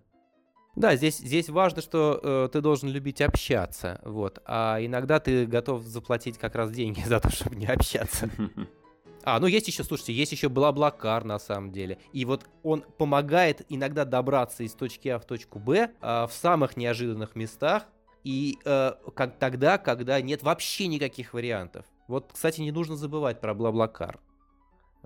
Да, 0.77 0.95
здесь, 0.95 1.17
здесь 1.17 1.49
важно, 1.49 1.81
что 1.81 2.21
э, 2.23 2.49
ты 2.53 2.61
должен 2.61 2.91
любить 2.91 3.23
общаться, 3.23 3.99
вот, 4.05 4.41
а 4.45 4.79
иногда 4.79 5.19
ты 5.21 5.47
готов 5.47 5.83
заплатить 5.85 6.37
как 6.37 6.55
раз 6.55 6.71
деньги 6.71 7.01
за 7.07 7.19
то, 7.19 7.31
чтобы 7.31 7.57
не 7.57 7.67
общаться. 7.67 8.31
А, 9.29 9.41
ну 9.41 9.49
есть 9.49 9.67
еще, 9.67 9.83
слушайте, 9.83 10.13
есть 10.13 10.31
еще 10.31 10.49
Блаблакар 10.49 11.25
на 11.25 11.41
самом 11.41 11.73
деле. 11.73 11.99
И 12.13 12.25
вот 12.25 12.47
он 12.63 12.85
помогает 12.97 13.67
иногда 13.69 14.05
добраться 14.05 14.63
из 14.63 14.73
точки 14.75 15.09
А 15.09 15.19
в 15.19 15.25
точку 15.25 15.59
Б 15.59 15.91
э, 16.01 16.27
в 16.29 16.31
самых 16.31 16.77
неожиданных 16.77 17.35
местах, 17.35 17.89
и 18.23 18.57
э, 18.65 18.93
как 19.17 19.37
тогда, 19.41 19.79
когда 19.79 20.21
нет 20.21 20.45
вообще 20.45 20.87
никаких 20.87 21.35
вариантов. 21.35 21.87
Вот, 22.07 22.31
кстати, 22.35 22.61
не 22.61 22.71
нужно 22.71 22.95
забывать 22.95 23.41
про 23.41 23.53
Блаблакар. 23.53 24.21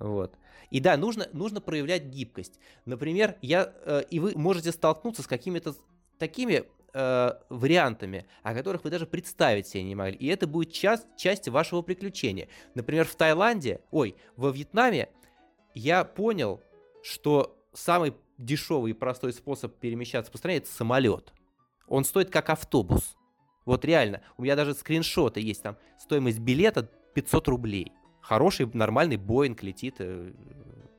Вот. 0.00 0.34
И 0.70 0.80
да, 0.80 0.96
нужно, 0.96 1.28
нужно 1.32 1.60
проявлять 1.60 2.04
гибкость. 2.04 2.58
Например, 2.86 3.36
я, 3.42 3.72
э, 3.84 4.02
и 4.10 4.18
вы 4.18 4.32
можете 4.34 4.72
столкнуться 4.72 5.22
с 5.22 5.26
какими-то 5.26 5.74
такими 6.18 6.64
э, 6.94 7.30
вариантами, 7.50 8.26
о 8.42 8.54
которых 8.54 8.84
вы 8.84 8.90
даже 8.90 9.06
представить 9.06 9.66
себе 9.66 9.82
не 9.82 9.94
могли. 9.94 10.16
И 10.16 10.26
это 10.26 10.46
будет 10.46 10.72
часть, 10.72 11.06
часть 11.16 11.48
вашего 11.48 11.82
приключения. 11.82 12.48
Например, 12.74 13.04
в 13.06 13.14
Таиланде, 13.14 13.80
ой, 13.90 14.16
во 14.36 14.50
Вьетнаме 14.50 15.10
я 15.74 16.04
понял, 16.04 16.62
что 17.02 17.58
самый 17.74 18.14
дешевый 18.38 18.92
и 18.92 18.94
простой 18.94 19.34
способ 19.34 19.76
перемещаться 19.76 20.32
по 20.32 20.38
стране 20.38 20.58
это 20.58 20.70
самолет. 20.70 21.32
Он 21.88 22.04
стоит 22.04 22.30
как 22.30 22.48
автобус. 22.48 23.16
Вот 23.66 23.84
реально, 23.84 24.22
у 24.38 24.42
меня 24.42 24.56
даже 24.56 24.72
скриншоты 24.74 25.40
есть 25.40 25.62
там. 25.62 25.76
Стоимость 25.98 26.38
билета 26.38 26.88
500 27.14 27.48
рублей 27.48 27.92
хороший, 28.30 28.70
нормальный 28.72 29.16
Боинг 29.16 29.64
летит. 29.64 29.96
Э, 29.98 30.30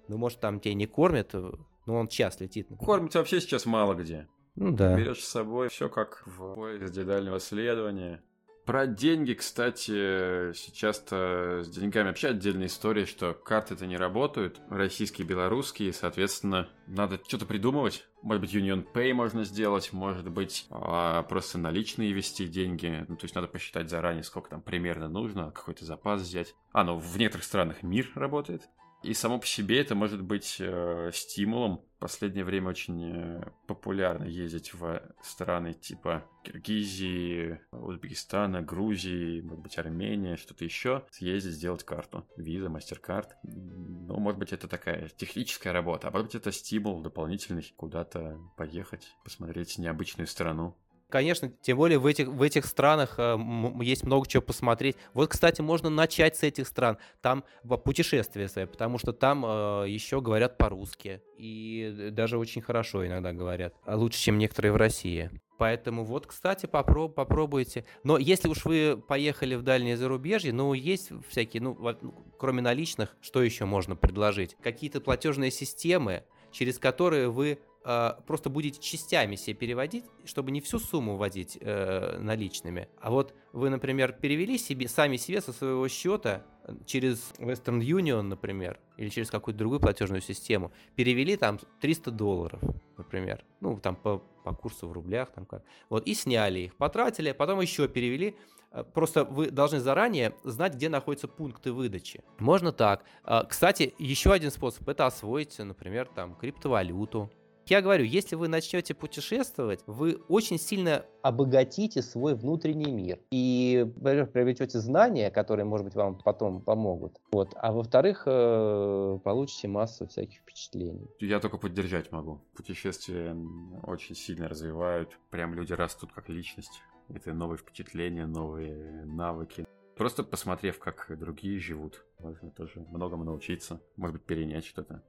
ну, 0.10 0.17
может, 0.17 0.41
там 0.41 0.60
тебя 0.60 0.74
не 0.74 0.86
кормят, 0.86 1.30
э, 1.34 1.50
но 1.86 1.96
он 1.96 2.10
час 2.10 2.41
летит. 2.41 2.67
Кормить 2.78 3.15
вообще 3.15 3.39
сейчас 3.39 3.65
мало 3.65 3.94
где. 3.94 4.28
Ну 4.56 4.72
да. 4.72 4.98
Берешь 4.98 5.24
с 5.24 5.30
собой 5.30 5.70
все 5.70 5.88
как 5.88 6.24
в 6.26 6.56
поезде 6.56 7.04
дальнего 7.04 7.39
следования. 7.39 8.22
Про 8.65 8.86
деньги, 8.86 9.34
кстати, 9.34 10.54
сейчас-то 10.54 11.63
с 11.63 11.69
деньгами 11.69 12.08
вообще 12.08 12.30
отдельная 12.30 12.67
история, 12.67 13.06
что 13.06 13.34
карты-то 13.34 13.88
не 13.88 13.97
работают, 13.97 14.62
российские, 14.69 15.26
белорусские, 15.26 15.93
соответственно, 15.93 16.69
надо 16.86 17.19
что-то 17.28 17.47
придумывать. 17.47 18.08
Может 18.21 18.41
быть, 18.41 18.54
Union 18.54 18.86
Pay 18.93 19.13
можно 19.13 19.43
сделать, 19.45 19.91
может 19.93 20.30
быть, 20.30 20.67
а, 20.69 21.24
просто 21.24 21.58
наличные 21.58 22.12
вести 22.12 22.47
деньги. 22.47 23.04
Ну, 23.08 23.15
то 23.15 23.26
есть 23.26 23.34
надо 23.34 23.47
посчитать 23.47 23.89
заранее, 23.89 24.24
сколько 24.24 24.52
там 24.52 24.62
примерно 24.62 25.10
нужно, 25.10 25.52
какой-то 25.52 25.84
запас 25.84 26.21
взять. 26.21 26.54
А, 26.71 26.84
ну, 26.84 26.97
в 26.97 27.17
некоторых 27.17 27.45
странах 27.45 27.82
мир 27.82 28.12
работает. 28.13 28.69
И 29.02 29.15
само 29.15 29.39
по 29.39 29.47
себе 29.47 29.82
это 29.82 29.95
может 29.95 30.21
быть 30.21 30.58
э, 30.60 31.10
стимулом. 31.13 31.84
Последнее 32.02 32.44
время 32.44 32.70
очень 32.70 33.12
э, 33.14 33.44
популярно 33.68 34.24
ездить 34.24 34.74
в 34.74 35.04
страны 35.22 35.74
типа 35.76 36.26
Киргизии, 36.44 37.62
Узбекистана, 37.72 38.64
Грузии, 38.64 39.42
может 39.42 39.62
быть, 39.62 39.78
Армения, 39.78 40.36
что-то 40.36 40.66
еще. 40.66 41.06
Съездить, 41.12 41.54
сделать 41.54 41.84
карту. 41.84 42.26
Виза, 42.38 42.70
мастер-карт. 42.70 43.36
Ну, 43.44 44.18
может 44.18 44.40
быть, 44.40 44.52
это 44.52 44.68
такая 44.68 45.10
техническая 45.10 45.74
работа, 45.74 46.08
а 46.08 46.12
может 46.12 46.26
быть, 46.26 46.36
это 46.36 46.52
стимул 46.52 47.04
дополнительный 47.04 47.72
куда-то 47.78 48.36
поехать, 48.58 49.16
посмотреть 49.24 49.78
необычную 49.78 50.26
страну. 50.26 50.76
Конечно, 51.12 51.52
тем 51.62 51.78
более 51.78 52.00
в 52.00 52.06
этих, 52.06 52.30
в 52.30 52.41
этих 52.41 52.65
странах 52.65 53.15
э, 53.17 53.38
есть 53.82 54.04
много 54.04 54.26
чего 54.28 54.41
посмотреть. 54.41 54.95
Вот, 55.13 55.30
кстати, 55.30 55.60
можно 55.60 55.89
начать 55.89 56.38
с 56.38 56.43
этих 56.43 56.65
стран. 56.67 56.97
Там 57.21 57.43
путешествия 57.84 58.47
свои, 58.47 58.65
потому 58.65 58.97
что 58.97 59.12
там 59.12 59.45
э, 59.45 59.86
еще 59.89 60.21
говорят 60.21 60.58
по-русски. 60.58 61.21
И 61.38 62.10
даже 62.12 62.38
очень 62.38 62.62
хорошо 62.62 63.06
иногда 63.06 63.34
говорят. 63.34 63.76
А 63.86 63.97
лучше, 63.97 64.19
чем 64.19 64.38
некоторые 64.38 64.71
в 64.71 64.78
России. 64.78 65.30
Поэтому 65.58 66.06
вот, 66.06 66.28
кстати, 66.28 66.65
попроб, 66.65 67.13
попробуйте. 67.13 67.84
Но 68.04 68.17
если 68.17 68.47
уж 68.47 68.63
вы 68.63 68.95
поехали 68.95 69.56
в 69.56 69.63
дальнее 69.63 69.97
зарубежье, 69.97 70.54
ну, 70.54 70.74
есть 70.74 71.12
всякие, 71.28 71.62
ну, 71.62 71.78
ну 72.02 72.15
кроме 72.39 72.62
наличных, 72.62 73.15
что 73.21 73.43
еще 73.43 73.65
можно 73.65 73.97
предложить? 73.97 74.56
Какие-то 74.63 75.02
платежные 75.02 75.52
системы, 75.52 76.24
через 76.52 76.80
которые 76.80 77.30
вы 77.30 77.60
просто 77.84 78.50
будете 78.50 78.80
частями 78.80 79.36
себе 79.36 79.56
переводить, 79.56 80.06
чтобы 80.26 80.52
не 80.52 80.62
всю 80.62 80.80
сумму 80.80 81.17
вводить 81.17 81.58
э, 81.60 82.17
наличными. 82.20 82.88
А 83.00 83.10
вот 83.10 83.34
вы, 83.54 83.70
например, 83.70 84.13
перевели 84.13 84.58
себе 84.58 84.88
сами 84.88 85.17
себе 85.17 85.41
со 85.41 85.52
своего 85.52 85.88
счета 85.88 86.44
э, 86.63 86.76
через 86.86 87.34
Western 87.39 87.80
Union, 87.80 88.22
например, 88.22 88.80
или 88.98 89.10
через 89.10 89.32
какую-то 89.32 89.58
другую 89.58 89.80
платежную 89.80 90.22
систему, 90.22 90.72
перевели 90.96 91.36
там 91.38 91.60
300 91.80 92.12
долларов, 92.12 92.62
например, 92.98 93.44
ну 93.62 93.80
там 93.80 93.96
по, 93.96 94.20
по 94.44 94.54
курсу 94.54 94.88
в 94.88 94.91
рублях, 94.91 95.32
там 95.32 95.46
как, 95.46 95.63
вот, 95.89 96.06
и 96.06 96.13
сняли 96.13 96.60
их, 96.60 96.76
потратили, 96.76 97.30
а 97.30 97.34
потом 97.34 97.62
еще 97.62 97.88
перевели, 97.88 98.36
э, 98.72 98.84
Просто 98.84 99.24
вы 99.24 99.50
должны 99.50 99.80
заранее 99.80 100.36
знать, 100.44 100.76
где 100.76 100.88
находятся 100.88 101.28
пункты 101.28 101.74
выдачи. 101.74 102.22
Можно 102.38 102.72
так. 102.72 103.04
Э, 103.26 103.41
кстати, 103.50 103.96
еще 103.98 104.32
один 104.32 104.52
способ 104.52 104.88
это 104.88 105.08
освоить, 105.08 105.58
например, 105.58 106.08
там 106.13 106.36
криптовалюту 106.36 107.32
я 107.67 107.82
говорю, 107.82 108.04
если 108.04 108.36
вы 108.36 108.47
начнете 108.47 108.93
путешествовать, 108.93 109.82
вы 109.88 110.21
очень 110.28 110.58
сильно 110.58 111.06
обогатите 111.21 112.02
свой 112.02 112.36
внутренний 112.36 112.91
мир. 112.91 113.19
И, 113.32 113.86
во-первых, 113.97 114.32
приобретете 114.32 114.80
знания, 114.80 115.30
которые, 115.32 115.65
может 115.65 115.86
быть, 115.86 115.95
вам 115.95 116.17
потом 116.17 116.62
помогут. 116.62 117.19
Вот. 117.32 117.54
А 117.56 117.71
во-вторых, 117.71 118.24
э, 118.26 119.19
получите 119.24 119.67
массу 119.67 120.08
всяких 120.08 120.39
впечатлений. 120.39 121.08
Я 121.19 121.39
только 121.39 121.58
поддержать 121.58 122.12
могу. 122.12 122.41
Путешествия 122.56 123.36
очень 123.84 124.15
сильно 124.15 124.47
развивают. 124.47 125.17
Прям 125.30 125.54
люди 125.54 125.74
растут 125.74 126.12
как 126.12 126.30
личность. 126.30 126.82
Это 127.10 127.34
новые 127.34 127.58
впечатления, 127.58 128.26
новые 128.26 129.06
навыки. 129.06 129.65
Просто 129.97 130.24
посмотрев, 130.24 130.80
как 130.80 131.08
другие 131.19 131.60
живут, 131.60 132.06
можно 132.19 132.50
тоже 132.50 132.86
многому 132.89 133.24
научиться. 133.24 133.82
Может 133.97 134.15
быть, 134.17 134.26
перенять 134.26 134.65
что-то. 134.65 135.04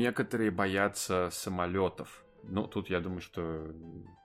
Некоторые 0.00 0.50
боятся 0.50 1.28
самолетов. 1.30 2.24
Ну, 2.42 2.66
тут 2.66 2.88
я 2.88 3.00
думаю, 3.00 3.20
что 3.20 3.70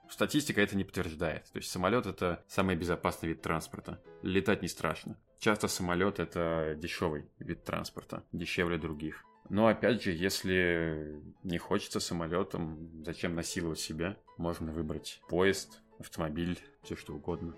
статистика 0.08 0.62
это 0.62 0.74
не 0.74 0.84
подтверждает. 0.84 1.44
То 1.52 1.58
есть 1.58 1.70
самолет 1.70 2.06
это 2.06 2.42
самый 2.48 2.76
безопасный 2.76 3.28
вид 3.28 3.42
транспорта. 3.42 4.02
Летать 4.22 4.62
не 4.62 4.68
страшно. 4.68 5.18
Часто 5.38 5.68
самолет 5.68 6.18
это 6.18 6.74
дешевый 6.78 7.26
вид 7.38 7.62
транспорта, 7.64 8.24
дешевле 8.32 8.78
других. 8.78 9.22
Но 9.50 9.66
опять 9.66 10.02
же, 10.02 10.12
если 10.12 11.20
не 11.42 11.58
хочется 11.58 12.00
самолетом, 12.00 13.04
зачем 13.04 13.34
насиловать 13.34 13.78
себя? 13.78 14.16
Можно 14.38 14.72
выбрать 14.72 15.20
поезд, 15.28 15.82
автомобиль, 15.98 16.58
все 16.84 16.96
что 16.96 17.14
угодно. 17.14 17.54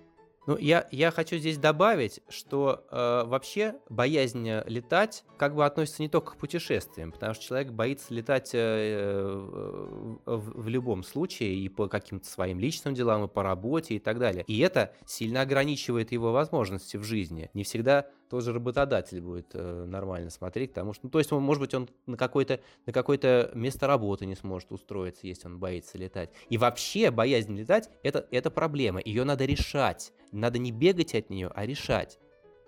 Ну, 0.49 0.57
я, 0.57 0.89
я 0.91 1.11
хочу 1.11 1.37
здесь 1.37 1.59
добавить, 1.59 2.21
что 2.31 2.87
э, 2.91 3.25
вообще 3.27 3.75
боязнь 3.91 4.49
летать 4.65 5.25
как 5.37 5.55
бы 5.55 5.67
относится 5.67 6.01
не 6.01 6.09
только 6.09 6.33
к 6.33 6.37
путешествиям, 6.39 7.13
потому 7.13 7.35
что 7.35 7.45
человек 7.45 7.71
боится 7.71 8.15
летать 8.15 8.53
э, 8.55 8.59
э, 8.59 10.17
в, 10.25 10.63
в 10.63 10.69
любом 10.69 11.03
случае 11.03 11.55
и 11.55 11.69
по 11.69 11.87
каким-то 11.87 12.27
своим 12.27 12.59
личным 12.61 12.95
делам, 12.95 13.27
и 13.27 13.29
по 13.29 13.43
работе 13.43 13.97
и 13.97 13.99
так 13.99 14.19
далее. 14.19 14.43
И 14.47 14.59
это 14.61 14.95
сильно 15.05 15.43
ограничивает 15.43 16.13
его 16.13 16.33
возможности 16.33 16.97
в 16.97 17.05
жизни. 17.05 17.51
Не 17.53 17.65
всегда 17.65 18.07
тоже 18.29 18.53
работодатель 18.53 19.21
будет 19.21 19.51
э, 19.55 19.85
нормально 19.87 20.31
смотреть, 20.31 20.71
потому 20.71 20.93
что, 20.93 21.07
ну, 21.07 21.11
то 21.11 21.19
есть, 21.19 21.33
он, 21.33 21.43
может 21.43 21.61
быть, 21.61 21.75
он 21.75 21.89
на 22.07 22.17
какое-то 22.17 22.61
на 22.87 22.93
какое-то 22.93 23.51
место 23.55 23.87
работы 23.87 24.27
не 24.27 24.37
сможет 24.37 24.71
устроиться, 24.73 25.27
если 25.27 25.47
он 25.47 25.59
боится 25.59 25.99
летать. 25.99 26.31
И 26.49 26.59
вообще 26.59 27.11
боязнь 27.11 27.57
летать 27.57 27.91
это, 28.03 28.27
это 28.31 28.51
проблема, 28.51 29.01
ее 29.05 29.25
надо 29.25 29.45
решать. 29.45 30.13
Надо 30.33 30.59
не 30.59 30.73
бегать 30.73 31.15
от 31.15 31.31
нее, 31.31 31.51
а 31.55 31.65
решать. 31.65 32.19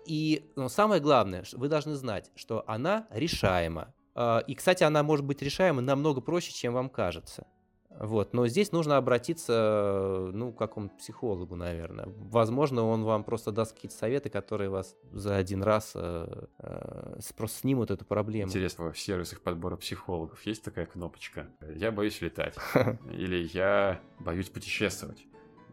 И 0.05 0.51
но 0.55 0.69
самое 0.69 1.01
главное, 1.01 1.43
вы 1.53 1.67
должны 1.67 1.95
знать, 1.95 2.31
что 2.35 2.63
она 2.67 3.07
решаема. 3.11 3.93
А, 4.15 4.39
и, 4.39 4.55
кстати, 4.55 4.83
она 4.83 5.03
может 5.03 5.25
быть 5.25 5.41
решаема 5.41 5.81
намного 5.81 6.21
проще, 6.21 6.51
чем 6.51 6.73
вам 6.73 6.89
кажется. 6.89 7.47
Вот, 7.99 8.33
но 8.33 8.47
здесь 8.47 8.71
нужно 8.71 8.97
обратиться, 8.97 10.31
ну, 10.33 10.51
к 10.51 10.57
какому-то 10.57 10.95
психологу, 10.95 11.55
наверное. 11.55 12.07
Возможно, 12.17 12.83
он 12.83 13.03
вам 13.03 13.23
просто 13.23 13.51
даст 13.51 13.73
какие-то 13.73 13.95
советы, 13.95 14.29
которые 14.29 14.69
вас 14.69 14.95
за 15.11 15.35
один 15.35 15.61
раз 15.61 15.91
э, 15.95 16.47
э, 16.59 17.19
просто 17.37 17.59
снимут 17.59 17.91
эту 17.91 18.05
проблему. 18.05 18.49
Интересно, 18.49 18.91
в 18.91 18.99
сервисах 18.99 19.41
подбора 19.41 19.75
психологов 19.75 20.41
есть 20.45 20.63
такая 20.63 20.85
кнопочка? 20.85 21.47
Я 21.75 21.91
боюсь 21.91 22.21
летать. 22.21 22.55
Или 23.11 23.47
я 23.53 24.01
боюсь 24.19 24.49
путешествовать. 24.49 25.25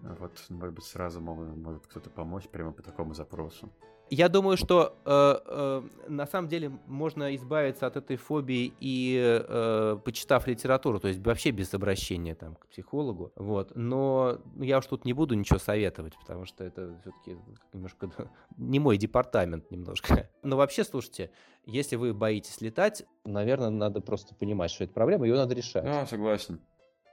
Вот, 0.02 0.33
может 0.48 0.74
быть, 0.74 0.85
сразу 0.85 1.20
могут, 1.20 1.57
может 1.57 1.87
кто-то 1.87 2.11
помочь 2.11 2.48
прямо 2.48 2.72
по 2.72 2.83
такому 2.83 3.14
запросу. 3.14 3.70
Я 4.11 4.29
думаю, 4.29 4.57
что 4.57 4.97
э, 5.05 5.40
э, 5.47 5.83
на 6.09 6.27
самом 6.27 6.49
деле 6.49 6.71
можно 6.87 7.35
избавиться 7.37 7.87
от 7.87 7.97
этой 7.97 8.16
фобии 8.16 8.73
и 8.81 9.42
э, 9.47 9.99
почитав 10.05 10.47
литературу, 10.47 10.99
то 10.99 11.09
есть 11.09 11.25
вообще 11.25 11.51
без 11.51 11.75
обращения 11.75 12.35
там 12.35 12.57
к 12.57 12.66
психологу. 12.68 13.33
Вот. 13.37 13.73
Но 13.75 14.38
я 14.57 14.79
уж 14.79 14.87
тут 14.87 15.05
не 15.05 15.12
буду 15.12 15.35
ничего 15.35 15.59
советовать, 15.59 16.14
потому 16.18 16.44
что 16.47 16.64
это 16.64 16.99
все-таки 17.03 17.37
немножко 17.73 18.11
не 18.57 18.79
мой 18.79 18.97
департамент 18.97 19.71
немножко. 19.71 20.31
Но 20.42 20.57
вообще, 20.57 20.85
слушайте, 20.85 21.31
если 21.64 21.97
вы 21.97 22.14
боитесь 22.14 22.61
летать, 22.61 23.05
наверное, 23.25 23.71
надо 23.71 24.01
просто 24.01 24.35
понимать, 24.35 24.71
что 24.71 24.85
это 24.85 24.92
проблема, 24.92 25.27
ее 25.27 25.37
надо 25.37 25.55
решать. 25.55 25.85
Да, 25.85 26.07
согласен. 26.07 26.61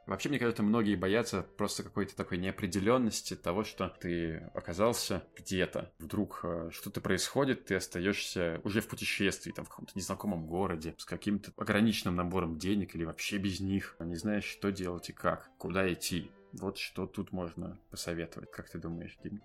Вообще, 0.05 0.29
мне 0.29 0.39
кажется, 0.39 0.63
многие 0.63 0.95
боятся 0.95 1.41
просто 1.41 1.83
какой-то 1.83 2.15
такой 2.15 2.37
неопределенности 2.37 3.35
того, 3.35 3.63
что 3.63 3.89
ты 3.99 4.49
оказался 4.53 5.23
где-то. 5.35 5.91
Вдруг 5.97 6.41
э, 6.43 6.69
что-то 6.71 7.01
происходит, 7.01 7.65
ты 7.65 7.75
остаешься 7.75 8.61
уже 8.63 8.81
в 8.81 8.87
путешествии, 8.87 9.51
там, 9.51 9.65
в 9.65 9.69
каком-то 9.69 9.93
незнакомом 9.95 10.45
городе, 10.45 10.93
с 10.97 11.05
каким-то 11.05 11.51
ограниченным 11.57 12.15
набором 12.15 12.57
денег 12.57 12.95
или 12.95 13.03
вообще 13.03 13.37
без 13.37 13.59
них. 13.59 13.95
Не 13.99 14.15
знаешь, 14.15 14.45
что 14.45 14.71
делать 14.71 15.09
и 15.09 15.13
как, 15.13 15.49
куда 15.57 15.91
идти. 15.91 16.31
Вот 16.53 16.77
что 16.77 17.07
тут 17.07 17.31
можно 17.31 17.77
посоветовать, 17.89 18.51
как 18.51 18.69
ты 18.69 18.77
думаешь, 18.77 19.17
Дим? 19.23 19.41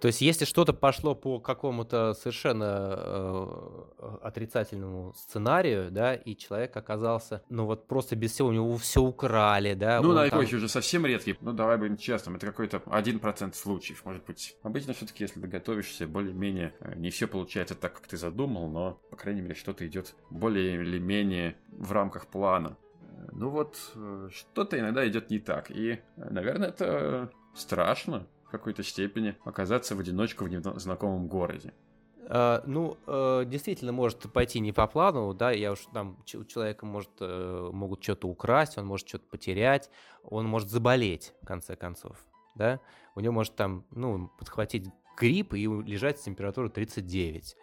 То 0.00 0.06
есть, 0.06 0.22
если 0.22 0.46
что-то 0.46 0.72
пошло 0.72 1.14
по 1.14 1.40
какому-то 1.40 2.14
совершенно 2.14 2.94
э, 2.96 4.16
отрицательному 4.22 5.12
сценарию, 5.14 5.90
да, 5.90 6.14
и 6.14 6.34
человек 6.36 6.74
оказался, 6.76 7.42
ну 7.50 7.66
вот 7.66 7.86
просто 7.86 8.16
без 8.16 8.32
всего, 8.32 8.48
у 8.48 8.52
него 8.52 8.76
все 8.78 9.02
украли, 9.02 9.74
да. 9.74 10.00
Ну, 10.00 10.14
да, 10.14 10.28
там... 10.30 10.40
уже 10.40 10.68
совсем 10.68 11.04
редкий. 11.04 11.36
Ну, 11.42 11.52
давай 11.52 11.76
будем 11.76 11.98
честным, 11.98 12.36
это 12.36 12.46
какой-то 12.46 12.82
один 12.86 13.18
процент 13.18 13.54
случаев, 13.54 14.04
может 14.04 14.24
быть. 14.24 14.56
Обычно 14.62 14.94
все-таки, 14.94 15.24
если 15.24 15.40
ты 15.40 15.46
готовишься, 15.46 16.06
более-менее 16.06 16.72
э, 16.80 16.94
не 16.96 17.10
все 17.10 17.26
получается 17.26 17.74
так, 17.74 17.94
как 17.94 18.06
ты 18.06 18.16
задумал, 18.16 18.68
но, 18.68 18.94
по 19.10 19.16
крайней 19.16 19.42
мере, 19.42 19.54
что-то 19.54 19.86
идет 19.86 20.14
более 20.30 20.80
или 20.80 20.98
менее 20.98 21.56
в 21.72 21.92
рамках 21.92 22.26
плана. 22.26 22.78
Ну 23.32 23.50
вот, 23.50 23.76
э, 23.94 24.28
что-то 24.32 24.78
иногда 24.78 25.06
идет 25.06 25.28
не 25.28 25.38
так. 25.38 25.70
И, 25.70 26.00
наверное, 26.16 26.68
это 26.68 27.30
страшно, 27.54 28.26
в 28.50 28.52
какой-то 28.52 28.82
степени 28.82 29.36
оказаться 29.44 29.94
в 29.94 30.00
одиночку 30.00 30.44
в 30.44 30.48
незнакомом 30.48 31.28
городе. 31.28 31.72
Uh, 32.22 32.62
ну, 32.66 32.96
uh, 33.06 33.44
действительно, 33.44 33.92
может 33.92 34.32
пойти 34.32 34.58
не 34.58 34.72
по 34.72 34.86
плану, 34.88 35.32
да, 35.34 35.52
я 35.52 35.72
уж 35.72 35.80
там 35.92 36.18
у 36.34 36.44
человека 36.44 36.84
может, 36.84 37.10
uh, 37.20 37.72
могут 37.72 38.02
что-то 38.02 38.28
украсть, 38.28 38.76
он 38.76 38.86
может 38.86 39.08
что-то 39.08 39.24
потерять, 39.26 39.88
он 40.24 40.46
может 40.46 40.68
заболеть, 40.68 41.32
в 41.42 41.46
конце 41.46 41.76
концов, 41.76 42.16
да, 42.54 42.80
у 43.14 43.20
него 43.20 43.32
может 43.32 43.56
там, 43.56 43.84
ну, 43.90 44.28
подхватить 44.38 44.86
грипп 45.16 45.54
и 45.54 45.66
лежать 45.66 46.20
с 46.20 46.22
температурой 46.22 46.70
39 46.70 47.56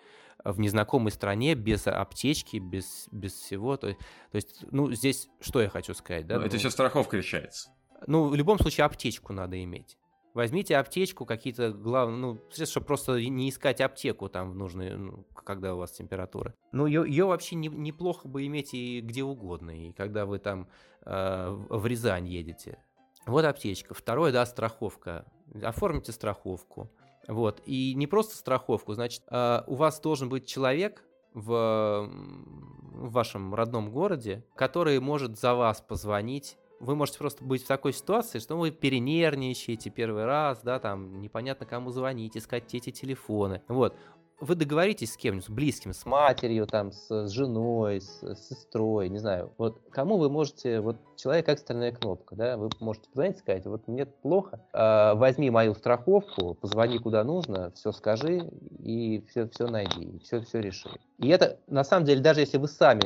в 0.43 0.59
незнакомой 0.59 1.11
стране, 1.11 1.55
без 1.55 1.87
аптечки, 1.87 2.57
без, 2.57 3.07
без 3.11 3.33
всего, 3.33 3.75
то, 3.77 3.93
то 3.93 4.35
есть, 4.35 4.65
ну, 4.71 4.91
здесь 4.91 5.29
что 5.41 5.61
я 5.61 5.69
хочу 5.69 5.93
сказать, 5.93 6.27
да? 6.27 6.39
Ну, 6.39 6.45
это 6.45 6.55
ну, 6.55 6.59
все 6.59 6.69
страховка 6.69 7.17
решается. 7.17 7.69
Ну, 8.05 8.27
в 8.27 8.35
любом 8.35 8.59
случае 8.59 8.85
аптечку 8.85 9.33
надо 9.33 9.61
иметь. 9.63 9.97
Возьмите 10.37 10.77
аптечку, 10.77 11.25
какие-то 11.25 11.71
главные, 11.71 12.19
ну, 12.19 12.39
чтобы 12.51 12.85
просто 12.85 13.19
не 13.19 13.49
искать 13.49 13.81
аптеку 13.81 14.29
там 14.29 14.51
в 14.51 14.55
нужной, 14.55 14.95
ну, 14.95 15.25
когда 15.33 15.73
у 15.73 15.79
вас 15.79 15.93
температура. 15.93 16.53
Ну, 16.71 16.85
ее 16.85 17.25
вообще 17.25 17.55
не, 17.55 17.69
неплохо 17.69 18.27
бы 18.27 18.45
иметь 18.45 18.75
и 18.75 19.01
где 19.01 19.23
угодно, 19.23 19.71
и 19.71 19.93
когда 19.93 20.27
вы 20.27 20.37
там 20.37 20.67
э, 21.07 21.65
в 21.69 21.83
Рязань 21.87 22.27
едете. 22.27 22.77
Вот 23.25 23.45
аптечка. 23.45 23.95
Второе, 23.95 24.31
да, 24.31 24.45
страховка. 24.45 25.25
Оформите 25.63 26.11
страховку. 26.11 26.91
Вот. 27.27 27.63
И 27.65 27.95
не 27.95 28.05
просто 28.05 28.35
страховку, 28.35 28.93
значит, 28.93 29.23
э, 29.31 29.63
у 29.65 29.73
вас 29.73 29.99
должен 29.99 30.29
быть 30.29 30.45
человек 30.45 31.03
в, 31.33 32.11
в 32.11 33.11
вашем 33.11 33.55
родном 33.55 33.89
городе, 33.89 34.45
который 34.55 34.99
может 34.99 35.39
за 35.39 35.55
вас 35.55 35.81
позвонить 35.81 36.59
вы 36.79 36.95
можете 36.95 37.19
просто 37.19 37.43
быть 37.43 37.63
в 37.63 37.67
такой 37.67 37.93
ситуации, 37.93 38.39
что 38.39 38.57
вы 38.57 38.71
перенервничаете 38.71 39.89
первый 39.89 40.25
раз, 40.25 40.61
да, 40.63 40.79
там 40.79 41.21
непонятно 41.21 41.65
кому 41.65 41.91
звонить, 41.91 42.37
искать 42.37 42.73
эти 42.73 42.91
телефоны. 42.91 43.61
Вот 43.67 43.95
вы 44.39 44.55
договоритесь 44.55 45.13
с 45.13 45.17
кем-нибудь, 45.17 45.45
с 45.45 45.49
близким, 45.49 45.93
с 45.93 46.05
матерью, 46.05 46.67
там, 46.67 46.91
с, 46.91 47.27
с 47.27 47.31
женой, 47.31 48.01
с, 48.01 48.21
с 48.21 48.49
сестрой, 48.49 49.09
не 49.09 49.17
знаю, 49.17 49.51
вот 49.57 49.81
кому 49.89 50.17
вы 50.17 50.29
можете, 50.29 50.79
вот 50.79 50.97
человек 51.15 51.49
экстренная 51.49 51.91
кнопка, 51.91 52.35
да, 52.35 52.57
вы 52.57 52.69
можете 52.79 53.09
позвонить 53.09 53.37
и 53.37 53.39
сказать, 53.39 53.65
вот 53.65 53.87
мне 53.87 54.05
плохо, 54.05 54.61
э, 54.73 55.13
возьми 55.15 55.49
мою 55.49 55.73
страховку, 55.73 56.53
позвони 56.53 56.99
куда 56.99 57.23
нужно, 57.23 57.71
все 57.71 57.91
скажи 57.91 58.49
и 58.79 59.25
все, 59.29 59.49
все 59.49 59.67
найди, 59.67 60.19
все, 60.19 60.41
все 60.41 60.59
реши. 60.59 60.89
И 61.17 61.29
это, 61.29 61.57
на 61.67 61.83
самом 61.83 62.05
деле, 62.05 62.21
даже 62.21 62.41
если 62.41 62.57
вы 62.57 62.67
сами 62.67 63.01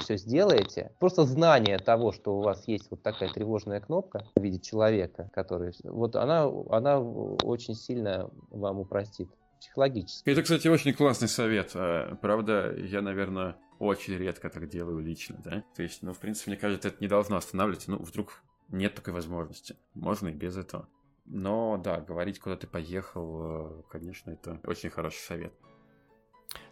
все 0.00 0.18
сделаете, 0.18 0.92
просто 0.98 1.24
знание 1.24 1.78
того, 1.78 2.12
что 2.12 2.36
у 2.36 2.42
вас 2.42 2.68
есть 2.68 2.90
вот 2.90 3.02
такая 3.02 3.30
тревожная 3.30 3.80
кнопка 3.80 4.26
в 4.36 4.42
виде 4.42 4.58
человека, 4.58 5.30
который, 5.32 5.72
вот 5.84 6.14
она, 6.16 6.50
она 6.68 7.00
очень 7.00 7.74
сильно 7.74 8.30
вам 8.50 8.80
упростит 8.80 9.30
психологически. 9.64 10.28
Это, 10.28 10.42
кстати, 10.42 10.68
очень 10.68 10.92
классный 10.92 11.28
совет. 11.28 11.72
А, 11.74 12.16
правда, 12.16 12.74
я, 12.76 13.00
наверное, 13.00 13.56
очень 13.78 14.16
редко 14.16 14.50
так 14.50 14.68
делаю 14.68 15.00
лично, 15.00 15.40
да? 15.42 15.64
То 15.74 15.82
есть, 15.82 16.02
ну, 16.02 16.12
в 16.12 16.18
принципе, 16.18 16.50
мне 16.50 16.60
кажется, 16.60 16.88
это 16.88 16.98
не 17.00 17.08
должно 17.08 17.36
останавливать. 17.36 17.88
Ну, 17.88 17.98
вдруг 17.98 18.42
нет 18.68 18.94
такой 18.94 19.14
возможности. 19.14 19.76
Можно 19.94 20.28
и 20.28 20.32
без 20.32 20.56
этого. 20.56 20.88
Но, 21.24 21.80
да, 21.82 22.00
говорить, 22.00 22.38
куда 22.38 22.56
ты 22.56 22.66
поехал, 22.66 23.80
э, 23.80 23.82
конечно, 23.90 24.30
это 24.30 24.60
очень 24.64 24.90
хороший 24.90 25.20
совет. 25.20 25.54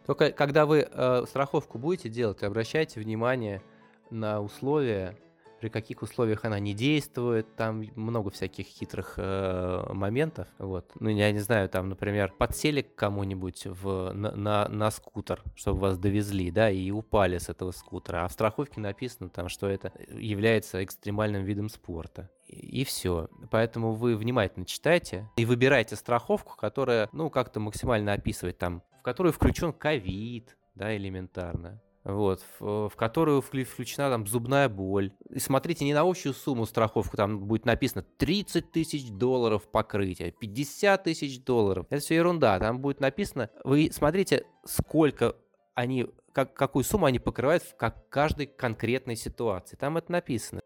Только 0.07 0.31
когда 0.31 0.67
вы 0.67 0.87
э, 0.89 1.25
страховку 1.27 1.79
будете 1.79 2.11
делать, 2.11 2.43
обращайте 2.43 3.01
внимание 3.01 3.63
на 4.11 4.43
условия 4.43 5.17
при 5.63 5.69
каких 5.69 6.03
условиях 6.03 6.45
она 6.45 6.59
не 6.59 6.75
действует, 6.75 7.55
там 7.55 7.85
много 7.95 8.33
всяких 8.33 8.67
хитрых 8.67 9.15
э, 9.17 9.85
моментов, 9.93 10.49
вот. 10.59 10.91
Ну, 10.99 11.09
я 11.09 11.31
не 11.31 11.39
знаю, 11.39 11.69
там, 11.69 11.89
например, 11.89 12.35
подсели 12.37 12.83
к 12.83 12.97
кому-нибудь 12.97 13.67
в, 13.67 14.13
на, 14.13 14.33
на, 14.33 14.69
на 14.69 14.91
скутер, 14.91 15.41
чтобы 15.55 15.79
вас 15.83 15.99
довезли, 15.99 16.51
да, 16.51 16.69
и 16.69 16.91
упали 16.91 17.39
с 17.39 17.49
этого 17.49 17.71
скутера, 17.71 18.25
а 18.25 18.29
в 18.29 18.33
страховке 18.33 18.81
написано 18.81 19.31
там, 19.31 19.49
что 19.49 19.69
это 19.69 19.93
является 20.11 20.83
экстремальным 20.83 21.45
видом 21.45 21.69
спорта 21.69 22.29
и 22.49 22.83
все. 22.83 23.29
Поэтому 23.53 23.93
вы 23.93 24.17
внимательно 24.17 24.67
читайте 24.67 25.31
и 25.37 25.45
выбирайте 25.45 25.95
страховку, 25.95 26.57
которая, 26.57 27.09
ну, 27.13 27.31
как-то 27.31 27.61
максимально 27.61 28.15
описывает 28.15 28.59
там, 28.59 28.83
в 28.99 29.03
которую 29.03 29.33
включен 29.33 29.73
ковид, 29.73 30.57
да, 30.75 30.97
элементарно 30.97 31.81
вот, 32.05 32.45
в, 32.59 32.89
в 32.89 32.97
которую 32.97 33.41
включена 33.41 34.11
там 34.11 34.27
зубная 34.27 34.69
боль. 34.69 35.13
И 35.31 35.39
смотрите 35.39 35.85
не 35.85 35.95
на 35.95 36.03
общую 36.03 36.35
сумму 36.35 36.67
страховку, 36.67 37.17
там 37.17 37.41
будет 37.41 37.65
написано 37.65 38.05
30 38.19 38.73
тысяч 38.73 39.11
долларов 39.11 39.69
покрытия, 39.71 40.33
50 40.33 41.05
тысяч 41.05 41.43
долларов. 41.45 41.87
Это 41.91 42.01
все 42.01 42.17
ерунда, 42.17 42.59
там 42.59 42.81
будет 42.81 43.01
написано, 43.01 43.51
вы 43.65 43.91
смотрите, 43.93 44.45
сколько 44.65 45.37
они, 45.75 46.07
как, 46.33 46.55
какую 46.55 46.85
сумму 46.85 47.07
они 47.07 47.19
покрывают 47.19 47.63
в 47.63 47.77
как 47.77 48.09
каждой 48.09 48.47
конкретной 48.47 49.17
ситуации. 49.17 49.77
Там 49.77 49.97
это 49.97 50.13
написано. 50.13 50.63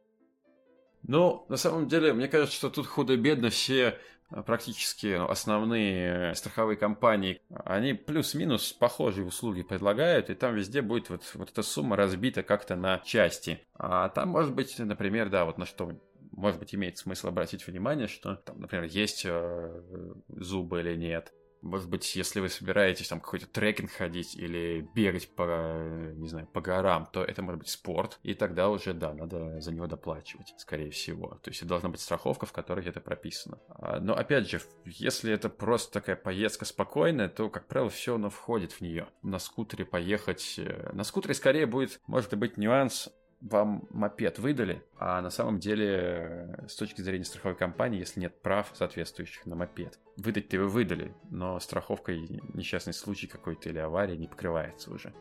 Ну, 1.06 1.46
на 1.48 1.56
самом 1.56 1.88
деле, 1.88 2.12
мне 2.12 2.28
кажется, 2.28 2.56
что 2.56 2.70
тут 2.70 2.86
худо-бедно 2.86 3.50
все 3.50 3.98
Э, 4.30 4.42
практически 4.42 5.06
основные 5.30 6.34
страховые 6.34 6.76
компании, 6.76 7.40
они 7.64 7.92
плюс-минус 7.94 8.72
похожие 8.72 9.26
услуги 9.26 9.62
предлагают, 9.62 10.30
и 10.30 10.34
там 10.34 10.54
везде 10.54 10.82
будет 10.82 11.10
вот, 11.10 11.22
вот 11.34 11.50
эта 11.50 11.62
сумма 11.62 11.96
разбита 11.96 12.42
как-то 12.42 12.76
на 12.76 12.98
части. 13.00 13.60
А 13.74 14.08
там 14.08 14.30
может 14.30 14.54
быть, 14.54 14.78
например, 14.78 15.28
да, 15.28 15.44
вот 15.44 15.58
на 15.58 15.66
что 15.66 15.92
может 16.32 16.60
быть, 16.60 16.74
имеет 16.74 16.98
смысл 16.98 17.28
обратить 17.28 17.66
внимание, 17.66 18.08
что, 18.08 18.34
там, 18.36 18.60
например, 18.60 18.84
есть 18.84 19.22
э, 19.24 19.82
зубы 20.28 20.80
или 20.80 20.94
нет, 20.94 21.32
может 21.66 21.90
быть, 21.90 22.16
если 22.16 22.40
вы 22.40 22.48
собираетесь 22.48 23.08
там 23.08 23.20
какой-то 23.20 23.46
трекинг 23.46 23.90
ходить 23.90 24.34
или 24.34 24.88
бегать 24.94 25.28
по, 25.34 26.12
не 26.14 26.28
знаю, 26.28 26.46
по 26.46 26.60
горам, 26.60 27.08
то 27.12 27.22
это 27.22 27.42
может 27.42 27.60
быть 27.60 27.68
спорт, 27.68 28.18
и 28.22 28.34
тогда 28.34 28.68
уже, 28.70 28.94
да, 28.94 29.12
надо 29.12 29.60
за 29.60 29.72
него 29.72 29.86
доплачивать, 29.86 30.54
скорее 30.58 30.90
всего. 30.90 31.38
То 31.42 31.50
есть 31.50 31.66
должна 31.66 31.88
быть 31.88 32.00
страховка, 32.00 32.46
в 32.46 32.52
которой 32.52 32.86
это 32.86 33.00
прописано. 33.00 33.58
А, 33.68 34.00
но, 34.00 34.14
опять 34.14 34.48
же, 34.48 34.60
если 34.84 35.32
это 35.32 35.48
просто 35.48 35.92
такая 35.92 36.16
поездка 36.16 36.64
спокойная, 36.64 37.28
то, 37.28 37.50
как 37.50 37.66
правило, 37.66 37.90
все 37.90 38.14
оно 38.14 38.30
входит 38.30 38.72
в 38.72 38.80
нее. 38.80 39.08
На 39.22 39.38
скутере 39.38 39.84
поехать... 39.84 40.54
Э, 40.58 40.92
на 40.92 41.04
скутере 41.04 41.34
скорее 41.34 41.66
будет, 41.66 42.00
может 42.06 42.34
быть, 42.34 42.56
нюанс 42.56 43.10
вам 43.40 43.86
мопед 43.90 44.38
выдали, 44.38 44.82
а 44.98 45.20
на 45.20 45.30
самом 45.30 45.58
деле, 45.58 45.86
э, 45.88 46.68
с 46.68 46.76
точки 46.76 47.00
зрения 47.00 47.24
страховой 47.24 47.56
компании, 47.56 48.00
если 48.00 48.20
нет 48.20 48.40
прав 48.42 48.70
соответствующих 48.74 49.46
на 49.46 49.54
мопед, 49.54 49.98
выдать-то 50.16 50.56
его 50.56 50.68
выдали, 50.68 51.14
но 51.30 51.60
страховкой 51.60 52.40
несчастный 52.54 52.92
случай 52.92 53.26
какой-то 53.26 53.68
или 53.68 53.78
авария 53.78 54.16
не 54.16 54.26
покрывается 54.26 54.90
уже. 54.90 55.12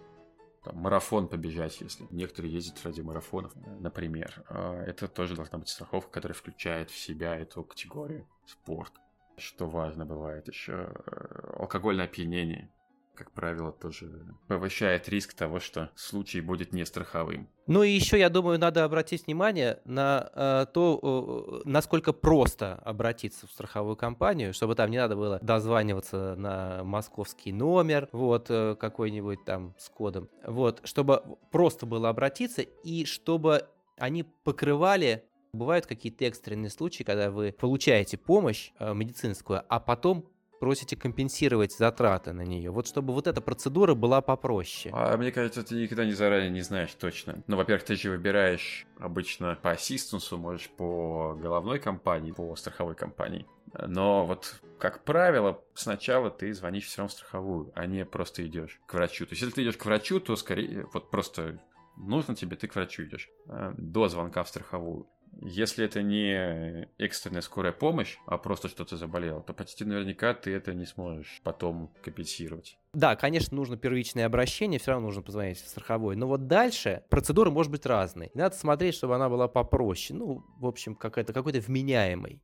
Там, 0.63 0.77
марафон 0.77 1.27
побежать, 1.27 1.79
если 1.81 2.07
некоторые 2.09 2.53
ездят 2.53 2.83
ради 2.83 3.01
марафонов, 3.01 3.55
э, 3.55 3.59
например. 3.79 4.43
А 4.49 4.81
это 4.83 5.07
тоже 5.07 5.35
должна 5.35 5.59
быть 5.59 5.69
страховка, 5.69 6.11
которая 6.11 6.35
включает 6.35 6.89
в 6.89 6.97
себя 6.97 7.35
эту 7.35 7.63
категорию 7.63 8.27
спорт. 8.45 8.93
Что 9.37 9.67
важно 9.67 10.05
бывает 10.05 10.47
еще, 10.47 10.93
э, 11.05 11.55
алкогольное 11.59 12.05
опьянение 12.05 12.71
как 13.15 13.31
правило, 13.31 13.71
тоже 13.71 14.09
повышает 14.47 15.09
риск 15.09 15.33
того, 15.33 15.59
что 15.59 15.89
случай 15.95 16.41
будет 16.41 16.73
не 16.73 16.85
страховым. 16.85 17.49
Ну 17.67 17.81
и 17.81 17.89
еще, 17.89 18.19
я 18.19 18.29
думаю, 18.29 18.59
надо 18.59 18.83
обратить 18.83 19.25
внимание 19.25 19.79
на 19.85 20.29
э, 20.35 20.65
то, 20.71 21.61
э, 21.63 21.69
насколько 21.69 22.13
просто 22.13 22.75
обратиться 22.75 23.47
в 23.47 23.51
страховую 23.51 23.95
компанию, 23.95 24.53
чтобы 24.53 24.75
там 24.75 24.91
не 24.91 24.97
надо 24.97 25.15
было 25.15 25.39
дозваниваться 25.41 26.35
на 26.35 26.83
московский 26.83 27.51
номер, 27.51 28.09
вот, 28.11 28.47
э, 28.49 28.75
какой-нибудь 28.75 29.43
там 29.45 29.73
с 29.79 29.89
кодом, 29.89 30.29
вот, 30.45 30.81
чтобы 30.83 31.23
просто 31.51 31.85
было 31.85 32.09
обратиться 32.09 32.61
и 32.61 33.05
чтобы 33.05 33.67
они 33.97 34.23
покрывали 34.23 35.23
Бывают 35.55 35.85
какие-то 35.85 36.25
экстренные 36.25 36.69
случаи, 36.69 37.03
когда 37.03 37.31
вы 37.31 37.53
получаете 37.53 38.17
помощь 38.17 38.71
э, 38.77 38.93
медицинскую, 38.93 39.63
а 39.69 39.79
потом 39.79 40.25
просите 40.59 40.95
компенсировать 40.95 41.73
затраты 41.73 42.33
на 42.33 42.41
нее. 42.41 42.71
Вот 42.71 42.87
чтобы 42.87 43.13
вот 43.13 43.27
эта 43.27 43.41
процедура 43.41 43.93
была 43.93 44.21
попроще. 44.21 44.93
А 44.95 45.15
мне 45.17 45.31
кажется, 45.31 45.63
ты 45.63 45.75
никогда 45.75 46.05
не 46.05 46.13
заранее 46.13 46.49
не 46.49 46.61
знаешь 46.61 46.93
точно. 46.93 47.43
Ну, 47.47 47.57
во-первых, 47.57 47.83
ты 47.83 47.95
же 47.95 48.09
выбираешь 48.09 48.85
обычно 48.99 49.57
по 49.61 49.71
ассистенсу, 49.71 50.37
можешь 50.37 50.69
по 50.69 51.37
головной 51.39 51.79
компании, 51.79 52.31
по 52.31 52.55
страховой 52.55 52.95
компании. 52.95 53.45
Но 53.87 54.25
вот, 54.25 54.61
как 54.79 55.03
правило, 55.03 55.61
сначала 55.73 56.29
ты 56.29 56.53
звонишь 56.53 56.85
все 56.85 56.99
равно 56.99 57.09
в 57.09 57.11
страховую, 57.13 57.71
а 57.75 57.85
не 57.85 58.05
просто 58.05 58.45
идешь 58.45 58.79
к 58.85 58.93
врачу. 58.93 59.25
То 59.25 59.33
есть, 59.33 59.41
если 59.41 59.55
ты 59.55 59.63
идешь 59.63 59.77
к 59.77 59.85
врачу, 59.85 60.19
то 60.19 60.35
скорее 60.35 60.87
вот 60.93 61.09
просто 61.11 61.59
нужно 61.97 62.35
тебе, 62.35 62.55
ты 62.55 62.67
к 62.67 62.75
врачу 62.75 63.03
идешь 63.03 63.29
э, 63.47 63.73
до 63.77 64.07
звонка 64.07 64.43
в 64.43 64.49
страховую. 64.49 65.07
Если 65.41 65.85
это 65.85 66.01
не 66.01 66.87
экстренная 66.97 67.41
скорая 67.41 67.73
помощь, 67.73 68.17
а 68.25 68.37
просто 68.37 68.69
что-то 68.69 68.97
заболело, 68.97 69.41
то 69.41 69.53
почти 69.53 69.83
наверняка 69.85 70.33
ты 70.33 70.53
это 70.53 70.73
не 70.73 70.85
сможешь 70.85 71.41
потом 71.43 71.91
компенсировать. 72.03 72.77
Да, 72.93 73.15
конечно, 73.15 73.55
нужно 73.55 73.77
первичное 73.77 74.25
обращение, 74.25 74.79
все 74.79 74.91
равно 74.91 75.07
нужно 75.07 75.21
позвонить 75.21 75.61
в 75.61 75.67
страховой. 75.67 76.15
Но 76.15 76.27
вот 76.27 76.47
дальше 76.47 77.03
процедура 77.09 77.51
может 77.51 77.71
быть 77.71 77.85
разной. 77.85 78.31
надо 78.33 78.55
смотреть, 78.55 78.95
чтобы 78.95 79.15
она 79.15 79.29
была 79.29 79.47
попроще. 79.47 80.17
Ну, 80.17 80.43
в 80.57 80.65
общем, 80.65 80.95
какая-то, 80.95 81.33
какой-то 81.33 81.59
вменяемой. 81.59 82.41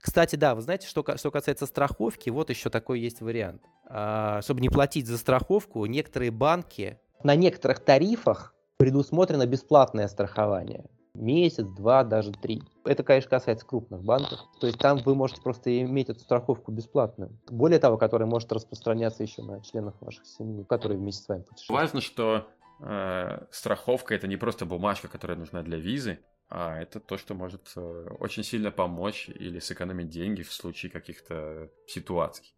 Кстати, 0.00 0.36
да, 0.36 0.54
вы 0.54 0.62
знаете, 0.62 0.86
что, 0.86 1.04
что 1.16 1.30
касается 1.30 1.66
страховки, 1.66 2.30
вот 2.30 2.50
еще 2.50 2.68
такой 2.68 3.00
есть 3.00 3.20
вариант. 3.20 3.62
А, 3.86 4.42
чтобы 4.42 4.60
не 4.60 4.68
платить 4.68 5.06
за 5.06 5.18
страховку, 5.18 5.86
некоторые 5.86 6.30
банки... 6.30 6.98
На 7.22 7.36
некоторых 7.36 7.80
тарифах 7.80 8.54
предусмотрено 8.76 9.46
бесплатное 9.46 10.08
страхование 10.08 10.84
месяц, 11.14 11.66
два, 11.66 12.04
даже 12.04 12.32
три. 12.32 12.62
Это, 12.84 13.02
конечно, 13.02 13.30
касается 13.30 13.66
крупных 13.66 14.02
банков. 14.02 14.40
То 14.60 14.66
есть 14.66 14.78
там 14.78 14.98
вы 14.98 15.14
можете 15.14 15.40
просто 15.40 15.80
иметь 15.82 16.08
эту 16.08 16.20
страховку 16.20 16.72
бесплатную. 16.72 17.30
Более 17.48 17.78
того, 17.78 17.96
которая 17.96 18.28
может 18.28 18.52
распространяться 18.52 19.22
еще 19.22 19.42
на 19.42 19.62
членов 19.62 19.94
ваших 20.00 20.26
семьи, 20.26 20.64
которые 20.64 20.98
вместе 20.98 21.22
с 21.22 21.28
вами 21.28 21.42
путешествуют. 21.42 21.80
Важно, 21.80 22.00
что 22.00 22.46
э, 22.80 23.46
страховка 23.50 24.14
это 24.14 24.26
не 24.26 24.36
просто 24.36 24.66
бумажка, 24.66 25.08
которая 25.08 25.38
нужна 25.38 25.62
для 25.62 25.78
визы, 25.78 26.18
а 26.48 26.78
это 26.80 27.00
то, 27.00 27.16
что 27.16 27.34
может 27.34 27.72
э, 27.76 28.06
очень 28.20 28.44
сильно 28.44 28.70
помочь 28.70 29.28
или 29.28 29.58
сэкономить 29.58 30.08
деньги 30.08 30.42
в 30.42 30.52
случае 30.52 30.90
каких-то 30.90 31.70
ситуаций. 31.86 32.53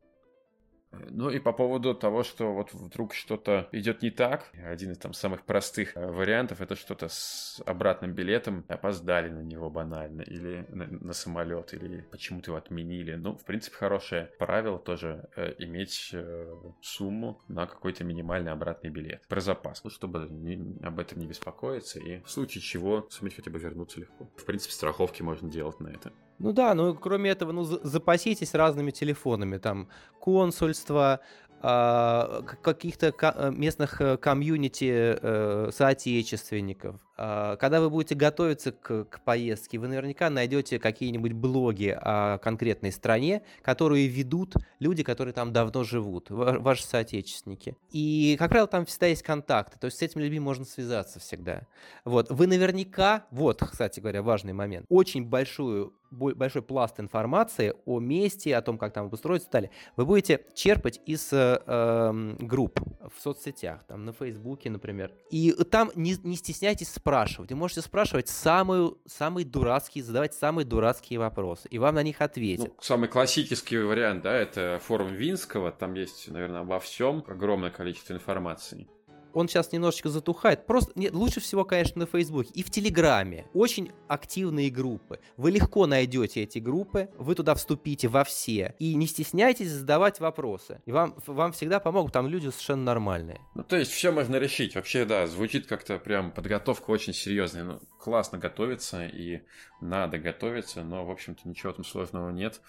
Ну 0.93 1.30
и 1.30 1.39
по 1.39 1.53
поводу 1.53 1.95
того, 1.95 2.22
что 2.22 2.53
вот 2.53 2.72
вдруг 2.72 3.14
что-то 3.14 3.68
идет 3.72 4.03
не 4.03 4.11
так, 4.11 4.51
один 4.64 4.93
из 4.93 4.99
там 4.99 5.12
самых 5.12 5.45
простых 5.45 5.97
э, 5.97 6.07
вариантов 6.07 6.61
это 6.61 6.76
что-то 6.76 7.09
с 7.09 7.62
обратным 7.66 8.12
билетом, 8.12 8.64
опоздали 8.68 9.28
на 9.28 9.41
него 9.41 9.70
банально, 9.70 10.22
или 10.22 10.66
на, 10.68 10.87
на 10.87 11.12
самолет, 11.12 11.74
или 11.74 12.03
почему-то 12.11 12.51
его 12.51 12.59
отменили. 12.59 13.14
Ну, 13.14 13.37
в 13.37 13.45
принципе, 13.45 13.76
хорошее 13.76 14.30
правило 14.39 14.78
тоже 14.78 15.28
э, 15.37 15.55
иметь 15.59 16.11
э, 16.12 16.55
сумму 16.80 17.43
на 17.49 17.66
какой-то 17.66 18.05
минимальный 18.05 18.53
обратный 18.53 18.91
билет. 18.91 19.26
Про 19.28 19.41
запас, 19.41 19.84
ну, 19.84 19.91
чтобы 19.91 20.28
не, 20.30 20.78
об 20.84 20.99
этом 20.99 21.18
не 21.18 21.26
беспокоиться, 21.26 21.99
и 21.99 22.22
в 22.22 22.30
случае 22.30 22.62
чего 22.62 23.07
суметь 23.11 23.37
хотя 23.37 23.51
бы 23.51 23.59
вернуться 23.59 24.01
легко. 24.01 24.30
В 24.37 24.45
принципе, 24.45 24.72
страховки 24.72 25.22
можно 25.22 25.51
делать 25.51 25.80
на 25.80 25.89
это. 25.89 26.12
Ну 26.39 26.53
да, 26.53 26.74
ну 26.74 26.95
кроме 26.95 27.30
этого, 27.30 27.53
ну 27.53 27.64
запаситесь 27.64 28.55
разными 28.55 28.91
телефонами, 28.91 29.59
там 29.59 29.89
консульство, 30.20 31.20
а, 31.62 32.43
каких-то 32.62 33.14
местных 33.51 34.01
э, 34.01 34.16
комьюнити 34.18 35.18
э, 35.20 35.70
соотечественников. 35.72 37.01
А, 37.17 37.57
когда 37.57 37.81
вы 37.81 37.91
будете 37.91 38.14
готовиться 38.14 38.73
к, 38.73 39.05
к 39.05 39.21
поездке, 39.21 39.79
вы 39.79 39.89
наверняка 39.89 40.31
найдете 40.31 40.79
какие-нибудь 40.79 41.33
блоги 41.33 41.97
о 41.99 42.39
конкретной 42.39 42.93
стране, 42.93 43.43
которые 43.62 44.07
ведут 44.07 44.55
люди, 44.79 45.03
которые 45.03 45.33
там 45.33 45.53
давно 45.53 45.85
живут, 45.85 46.27
ваши 46.31 46.85
соотечественники. 46.85 47.77
И, 47.91 48.37
как 48.39 48.51
правило, 48.51 48.69
там 48.69 48.85
всегда 48.85 49.07
есть 49.07 49.23
контакты, 49.23 49.79
то 49.79 49.87
есть 49.87 49.99
с 49.99 50.03
этими 50.03 50.23
людьми 50.23 50.41
можно 50.41 50.64
связаться 50.64 51.19
всегда. 51.21 51.62
Вот. 52.05 52.31
Вы 52.31 52.47
наверняка, 52.47 53.27
вот, 53.31 53.62
кстати 53.62 54.01
говоря, 54.01 54.23
важный 54.23 54.53
момент, 54.53 54.87
очень 54.89 55.25
большую 55.25 55.95
большой 56.11 56.62
пласт 56.62 57.01
информации 57.01 57.75
о 57.85 58.01
месте, 58.01 58.57
о 58.57 58.62
том, 58.62 58.79
как 58.79 58.93
там 58.93 59.07
обустроиться 59.07 59.49
и 59.49 59.53
далее, 59.53 59.71
вы 59.97 60.07
будете 60.07 60.45
черпать 60.55 61.01
из 61.07 61.33
э, 61.33 61.61
эм, 61.67 62.37
групп 62.39 62.81
в 63.14 63.21
соцсетях, 63.21 63.85
там 63.87 64.05
на 64.05 64.12
Фейсбуке, 64.12 64.71
например. 64.71 65.12
И 65.31 65.53
там 65.71 65.91
не, 65.95 66.17
не 66.23 66.37
стесняйтесь 66.37 66.89
спрашивать. 67.07 67.52
Вы 67.52 67.57
можете 67.57 67.82
спрашивать 67.82 68.28
самую, 68.28 68.98
самые 69.07 69.46
дурацкие, 69.46 70.02
задавать 70.02 70.34
самые 70.34 70.64
дурацкие 70.64 71.20
вопросы, 71.20 71.68
и 71.70 71.78
вам 71.78 71.94
на 71.94 72.02
них 72.02 72.20
ответят. 72.20 72.66
Ну, 72.66 72.76
самый 72.80 73.09
классический 73.09 73.78
вариант, 73.78 74.22
да, 74.22 74.34
это 74.34 74.80
форум 74.82 75.14
Винского, 75.14 75.70
там 75.70 75.94
есть, 75.94 76.28
наверное, 76.28 76.64
во 76.64 76.80
всем 76.80 77.22
огромное 77.28 77.70
количество 77.70 78.12
информации 78.12 78.88
он 79.37 79.49
сейчас 79.49 79.70
немножечко 79.70 80.09
затухает. 80.09 80.64
Просто 80.64 80.93
нет, 80.95 81.12
лучше 81.12 81.41
всего, 81.41 81.66
конечно, 81.66 82.01
на 82.01 82.07
Фейсбуке 82.07 82.51
и 82.55 82.62
в 82.62 82.70
Телеграме. 82.70 83.45
Очень 83.53 83.93
активные 84.09 84.70
группы. 84.70 85.20
Вы 85.37 85.51
легко 85.51 85.87
найдете 85.87 86.43
эти 86.43 86.59
группы, 86.59 87.11
вы 87.18 87.34
туда 87.34 87.55
вступите 87.55 88.09
во 88.09 88.24
все. 88.24 88.74
И 88.78 88.95
не 88.95 89.07
стесняйтесь 89.07 89.70
задавать 89.70 90.20
вопросы. 90.20 90.80
И 90.87 90.91
вам, 90.93 91.14
вам 91.26 91.53
всегда 91.53 91.80
помогут 91.80 92.14
там 92.14 92.26
люди 92.28 92.49
совершенно 92.49 92.84
нормальные. 92.84 93.39
Ну, 93.55 93.62
то 93.62 93.76
есть 93.76 93.91
все 93.91 94.11
можно 94.11 94.37
решить. 94.37 94.74
Вообще, 94.74 95.05
да, 95.05 95.26
звучит 95.26 95.66
как-то 95.66 95.99
прям 95.99 96.32
подготовка 96.32 96.91
очень 96.91 97.12
серьезная. 97.12 97.64
Ну, 97.64 97.80
классно 98.01 98.39
готовиться 98.39 99.07
и 99.07 99.43
надо 99.82 100.18
готовиться, 100.18 100.82
но, 100.82 101.05
в 101.05 101.11
общем-то, 101.11 101.47
ничего 101.47 101.72
там 101.74 101.84
сложного 101.84 102.30
нет. 102.30 102.62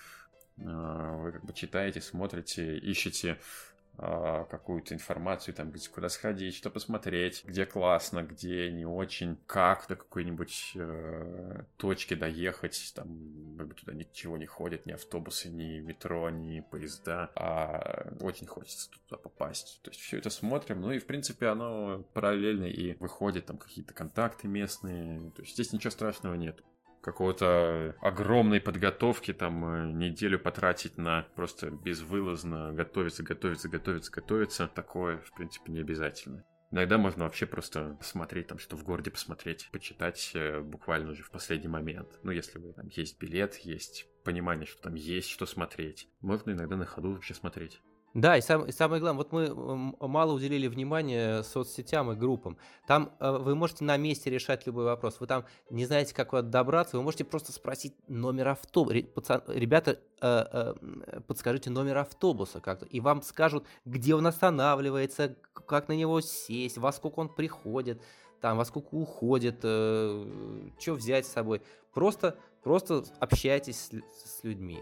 А, 0.65 1.17
вы 1.17 1.31
как 1.31 1.45
бы 1.45 1.53
читаете, 1.53 2.01
смотрите, 2.01 2.77
ищете 2.77 3.37
какую-то 3.97 4.93
информацию, 4.93 5.55
там, 5.55 5.71
где, 5.71 5.89
куда 5.89 6.09
сходить, 6.09 6.55
что 6.55 6.69
посмотреть, 6.69 7.43
где 7.45 7.65
классно, 7.65 8.23
где 8.23 8.71
не 8.71 8.85
очень, 8.85 9.37
как 9.47 9.87
до 9.87 9.95
какой-нибудь 9.95 10.73
э, 10.75 11.63
точки 11.77 12.13
доехать, 12.13 12.91
там, 12.95 13.57
туда 13.75 13.93
ничего 13.93 14.37
не 14.37 14.45
ходит, 14.45 14.85
ни 14.85 14.91
автобусы, 14.91 15.49
ни 15.49 15.79
метро, 15.79 16.29
ни 16.29 16.59
поезда, 16.59 17.31
а 17.35 18.13
очень 18.21 18.45
хочется 18.45 18.91
туда 18.91 19.19
попасть. 19.19 19.79
То 19.81 19.89
есть 19.89 20.01
все 20.01 20.17
это 20.17 20.29
смотрим, 20.29 20.81
ну 20.81 20.91
и, 20.91 20.99
в 20.99 21.07
принципе, 21.07 21.47
оно 21.47 22.03
параллельно 22.13 22.65
и 22.65 22.95
выходит, 22.99 23.47
там, 23.47 23.57
какие-то 23.57 23.93
контакты 23.93 24.47
местные, 24.47 25.31
то 25.31 25.41
есть 25.41 25.53
здесь 25.53 25.73
ничего 25.73 25.91
страшного 25.91 26.35
нет 26.35 26.63
какого-то 27.07 27.95
огромной 28.01 28.59
подготовки, 28.59 29.33
там, 29.33 29.63
э, 29.63 29.91
неделю 29.93 30.37
потратить 30.37 30.97
на 30.97 31.25
просто 31.37 31.71
безвылазно 31.71 32.73
готовиться, 32.73 33.23
готовиться, 33.23 33.69
готовиться, 33.69 34.11
готовиться, 34.11 34.67
такое, 34.67 35.19
в 35.19 35.33
принципе, 35.33 35.71
не 35.71 35.79
обязательно. 35.79 36.43
Иногда 36.69 36.97
можно 36.97 37.23
вообще 37.23 37.45
просто 37.45 37.97
смотреть 38.01 38.47
там, 38.47 38.59
что 38.59 38.75
в 38.75 38.83
городе 38.83 39.09
посмотреть, 39.09 39.69
почитать 39.71 40.31
э, 40.33 40.59
буквально 40.59 41.11
уже 41.11 41.23
в 41.23 41.31
последний 41.31 41.69
момент. 41.69 42.09
Ну, 42.23 42.31
если 42.31 42.59
вы 42.59 42.73
там 42.73 42.87
есть 42.87 43.17
билет, 43.21 43.55
есть 43.59 44.05
понимание, 44.25 44.65
что 44.65 44.81
там 44.81 44.95
есть 44.95 45.29
что 45.29 45.45
смотреть. 45.45 46.09
Можно 46.19 46.51
иногда 46.51 46.75
на 46.75 46.85
ходу 46.85 47.13
вообще 47.13 47.33
смотреть. 47.33 47.81
Да, 48.17 48.35
и, 48.35 48.41
сам, 48.41 48.65
и 48.65 48.71
самое 48.71 48.99
главное, 48.99 49.23
вот 49.23 49.31
мы 49.31 49.53
мало 50.07 50.33
уделили 50.33 50.65
внимания 50.65 51.43
соцсетям 51.43 52.11
и 52.11 52.15
группам. 52.15 52.57
Там 52.87 53.11
э, 53.19 53.37
вы 53.37 53.53
можете 53.53 53.83
на 53.83 53.95
месте 53.95 54.31
решать 54.31 54.65
любой 54.65 54.85
вопрос. 54.85 55.19
Вы 55.19 55.27
там 55.27 55.45
не 55.69 55.85
знаете, 55.85 56.15
как 56.15 56.31
куда 56.31 56.41
добраться, 56.41 56.97
вы 56.97 57.03
можете 57.03 57.25
просто 57.25 57.51
спросить 57.51 57.93
номер 58.07 58.47
автобуса. 58.47 59.43
Ребята, 59.45 59.99
э, 60.19 60.45
э, 60.51 61.19
подскажите 61.27 61.69
номер 61.69 61.97
автобуса 61.97 62.59
как-то, 62.59 62.87
и 62.87 62.99
вам 63.01 63.21
скажут, 63.21 63.67
где 63.85 64.15
он 64.15 64.25
останавливается, 64.25 65.35
как 65.53 65.87
на 65.87 65.93
него 65.93 66.19
сесть, 66.19 66.79
во 66.79 66.91
сколько 66.93 67.19
он 67.19 67.29
приходит, 67.29 68.01
там, 68.41 68.57
во 68.57 68.65
сколько 68.65 68.95
уходит, 68.95 69.59
что 69.59 70.65
взять 70.87 71.27
с 71.27 71.31
собой. 71.33 71.61
Просто, 71.93 72.35
просто 72.63 73.03
общайтесь 73.19 73.77
с, 73.77 74.39
с 74.39 74.43
людьми. 74.43 74.79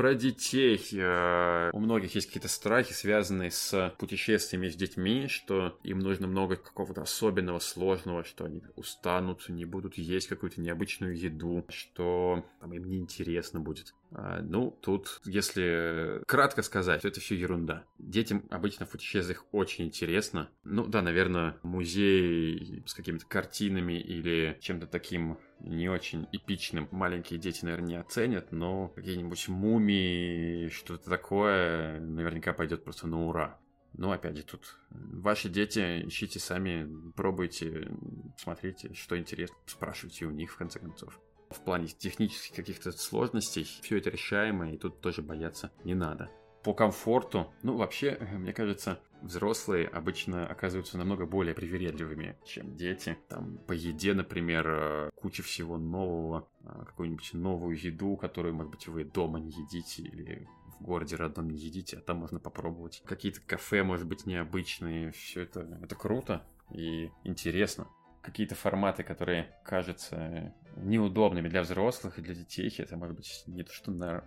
Про 0.00 0.14
детей. 0.14 0.80
Э, 0.94 1.68
у 1.74 1.78
многих 1.78 2.14
есть 2.14 2.28
какие-то 2.28 2.48
страхи, 2.48 2.94
связанные 2.94 3.50
с 3.50 3.94
путешествиями 3.98 4.70
с 4.70 4.74
детьми, 4.74 5.26
что 5.28 5.78
им 5.82 5.98
нужно 5.98 6.26
много 6.26 6.56
какого-то 6.56 7.02
особенного, 7.02 7.58
сложного, 7.58 8.24
что 8.24 8.46
они 8.46 8.62
устанут, 8.76 9.50
не 9.50 9.66
будут 9.66 9.98
есть 9.98 10.28
какую-то 10.28 10.58
необычную 10.58 11.14
еду, 11.14 11.66
что 11.68 12.46
там, 12.60 12.72
им 12.72 12.84
неинтересно 12.84 13.60
будет. 13.60 13.92
А, 14.12 14.40
ну, 14.42 14.70
тут, 14.70 15.20
если 15.24 16.22
кратко 16.26 16.62
сказать, 16.62 17.02
то 17.02 17.08
это 17.08 17.20
все 17.20 17.36
ерунда. 17.36 17.84
Детям 17.98 18.44
обычно 18.50 18.86
в 18.86 18.90
путешествиях 18.90 19.44
очень 19.52 19.86
интересно. 19.86 20.50
Ну 20.64 20.86
да, 20.86 21.02
наверное, 21.02 21.56
музей 21.62 22.82
с 22.86 22.94
какими-то 22.94 23.26
картинами 23.26 24.00
или 24.00 24.58
чем-то 24.60 24.86
таким 24.86 25.38
не 25.60 25.88
очень 25.88 26.26
эпичным 26.32 26.88
маленькие 26.90 27.38
дети, 27.38 27.64
наверное, 27.64 27.88
не 27.88 27.96
оценят, 27.96 28.50
но 28.52 28.88
какие-нибудь 28.88 29.48
мумии, 29.48 30.68
что-то 30.68 31.08
такое 31.08 32.00
наверняка 32.00 32.52
пойдет 32.52 32.84
просто 32.84 33.06
на 33.06 33.26
ура. 33.26 33.58
Но 33.92 34.12
опять 34.12 34.36
же, 34.36 34.44
тут 34.44 34.76
ваши 34.90 35.48
дети, 35.48 36.06
ищите 36.06 36.38
сами, 36.38 36.88
пробуйте, 37.12 37.90
смотрите, 38.38 38.94
что 38.94 39.18
интересно, 39.18 39.56
спрашивайте 39.66 40.26
у 40.26 40.30
них, 40.30 40.52
в 40.52 40.56
конце 40.56 40.78
концов. 40.78 41.20
В 41.50 41.60
плане 41.60 41.88
технических 41.88 42.54
каких-то 42.54 42.92
сложностей 42.92 43.64
все 43.82 43.98
это 43.98 44.10
решаемо, 44.10 44.72
и 44.72 44.78
тут 44.78 45.00
тоже 45.00 45.22
бояться 45.22 45.70
не 45.84 45.94
надо 45.94 46.30
по 46.62 46.74
комфорту. 46.74 47.52
Ну, 47.62 47.76
вообще, 47.76 48.18
мне 48.32 48.52
кажется, 48.52 49.00
взрослые 49.22 49.86
обычно 49.86 50.46
оказываются 50.46 50.98
намного 50.98 51.26
более 51.26 51.54
привередливыми, 51.54 52.36
чем 52.44 52.76
дети. 52.76 53.16
Там 53.28 53.58
по 53.66 53.72
еде, 53.72 54.14
например, 54.14 54.66
э, 54.68 55.10
куча 55.16 55.42
всего 55.42 55.78
нового, 55.78 56.48
э, 56.64 56.84
какую-нибудь 56.86 57.32
новую 57.34 57.78
еду, 57.80 58.16
которую, 58.16 58.54
может 58.54 58.70
быть, 58.70 58.86
вы 58.88 59.04
дома 59.04 59.40
не 59.40 59.50
едите 59.50 60.02
или 60.02 60.48
в 60.78 60.82
городе 60.82 61.16
родном 61.16 61.50
не 61.50 61.58
едите, 61.58 61.98
а 61.98 62.00
там 62.00 62.18
можно 62.18 62.40
попробовать. 62.40 63.02
Какие-то 63.04 63.40
кафе, 63.40 63.82
может 63.82 64.06
быть, 64.06 64.26
необычные. 64.26 65.12
Все 65.12 65.42
это, 65.42 65.78
это 65.82 65.94
круто 65.94 66.46
и 66.70 67.10
интересно 67.24 67.88
какие-то 68.22 68.54
форматы, 68.54 69.02
которые 69.02 69.48
кажутся 69.64 70.54
неудобными 70.76 71.48
для 71.48 71.62
взрослых 71.62 72.18
и 72.18 72.22
для 72.22 72.34
детей, 72.34 72.72
это 72.78 72.96
может 72.96 73.16
быть 73.16 73.44
не 73.46 73.62
то, 73.62 73.72
что 73.72 73.90
на... 73.90 74.24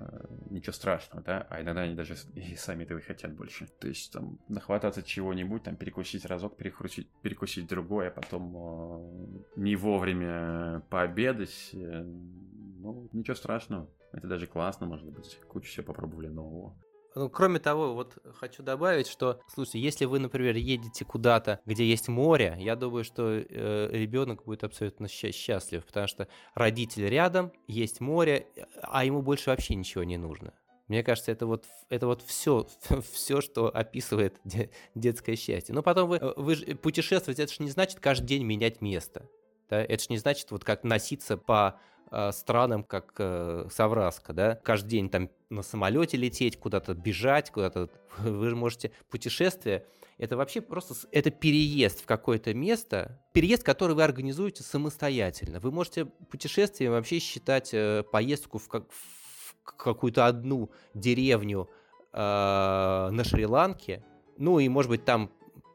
ничего 0.49 0.73
страшного, 0.73 1.23
да, 1.23 1.47
а 1.49 1.61
иногда 1.61 1.81
они 1.81 1.95
даже 1.95 2.15
и 2.35 2.55
сами 2.55 2.83
этого 2.83 2.99
и 2.99 3.01
хотят 3.01 3.33
больше. 3.33 3.67
То 3.79 3.87
есть 3.87 4.11
там 4.11 4.39
нахвататься 4.47 5.03
чего-нибудь, 5.03 5.63
там 5.63 5.75
перекусить 5.75 6.25
разок, 6.25 6.57
перекусить, 6.57 7.09
перекусить 7.21 7.67
другое, 7.67 8.09
а 8.09 8.11
потом 8.11 8.55
э, 8.55 9.59
не 9.59 9.75
вовремя 9.75 10.81
пообедать, 10.89 11.69
э, 11.73 12.03
ну, 12.03 13.09
ничего 13.13 13.35
страшного. 13.35 13.89
Это 14.11 14.27
даже 14.27 14.45
классно, 14.45 14.85
может 14.85 15.09
быть, 15.09 15.39
кучу 15.47 15.69
всего 15.69 15.85
попробовали 15.85 16.27
нового. 16.27 16.75
Ну, 17.15 17.29
кроме 17.29 17.59
того, 17.59 17.93
вот 17.93 18.17
хочу 18.39 18.63
добавить, 18.63 19.07
что, 19.07 19.39
слушайте, 19.47 19.79
если 19.79 20.05
вы, 20.05 20.19
например, 20.19 20.55
едете 20.55 21.05
куда-то, 21.05 21.59
где 21.65 21.85
есть 21.85 22.07
море, 22.07 22.55
я 22.59 22.75
думаю, 22.75 23.03
что 23.03 23.29
э, 23.29 23.89
ребенок 23.91 24.45
будет 24.45 24.63
абсолютно 24.63 25.07
счастлив, 25.07 25.85
потому 25.85 26.07
что 26.07 26.27
родитель 26.55 27.07
рядом, 27.07 27.51
есть 27.67 27.99
море, 27.99 28.47
а 28.81 29.05
ему 29.05 29.21
больше 29.21 29.51
вообще 29.51 29.75
ничего 29.75 30.03
не 30.03 30.17
нужно. 30.17 30.53
Мне 30.87 31.01
кажется, 31.03 31.31
это 31.31 31.45
вот, 31.45 31.65
это 31.89 32.07
вот 32.07 32.21
все, 32.23 32.67
все, 33.11 33.41
что 33.41 33.67
описывает 33.67 34.39
де, 34.43 34.69
детское 34.95 35.35
счастье. 35.35 35.73
Но 35.73 35.83
потом 35.83 36.09
вы, 36.09 36.17
э, 36.17 36.33
вы 36.35 36.55
же, 36.55 36.65
путешествовать, 36.75 37.39
это 37.39 37.53
же 37.53 37.63
не 37.63 37.69
значит 37.69 37.99
каждый 37.99 38.25
день 38.25 38.43
менять 38.43 38.81
место. 38.81 39.29
Да? 39.69 39.81
Это 39.81 40.03
же 40.03 40.07
не 40.09 40.17
значит 40.17 40.51
вот 40.51 40.63
как 40.63 40.83
носиться 40.83 41.37
по 41.37 41.79
э, 41.79 41.92
странам, 42.31 42.83
как 42.83 43.13
э, 43.17 43.65
Савраска, 43.71 44.33
да, 44.33 44.55
каждый 44.63 44.89
день 44.89 45.09
там 45.09 45.29
на 45.49 45.63
самолете 45.63 46.15
лететь, 46.15 46.59
куда-то 46.59 46.93
бежать, 46.93 47.49
куда-то. 47.49 47.89
Вы 48.19 48.49
же 48.49 48.55
можете 48.55 48.91
путешествие. 49.09 49.85
Это 50.19 50.37
вообще 50.37 50.61
просто 50.61 50.93
это 51.11 51.31
переезд 51.31 52.01
в 52.01 52.05
какое-то 52.05 52.53
место, 52.53 53.19
переезд, 53.33 53.63
который 53.63 53.95
вы 53.95 54.03
организуете 54.03 54.61
самостоятельно. 54.61 55.59
Вы 55.59 55.71
можете 55.71 56.05
путешествием 56.05 56.91
вообще 56.91 57.17
считать 57.17 57.73
э, 57.73 58.03
поездку 58.03 58.59
в, 58.59 58.67
как, 58.67 58.85
в 58.91 59.55
какую-то 59.65 60.27
одну 60.27 60.69
деревню 60.93 61.67
э, 62.11 62.17
на 62.17 63.23
Шри-Ланке, 63.23 64.05
ну 64.37 64.59
и 64.59 64.69
может 64.69 64.89
быть 64.89 65.03
там 65.03 65.31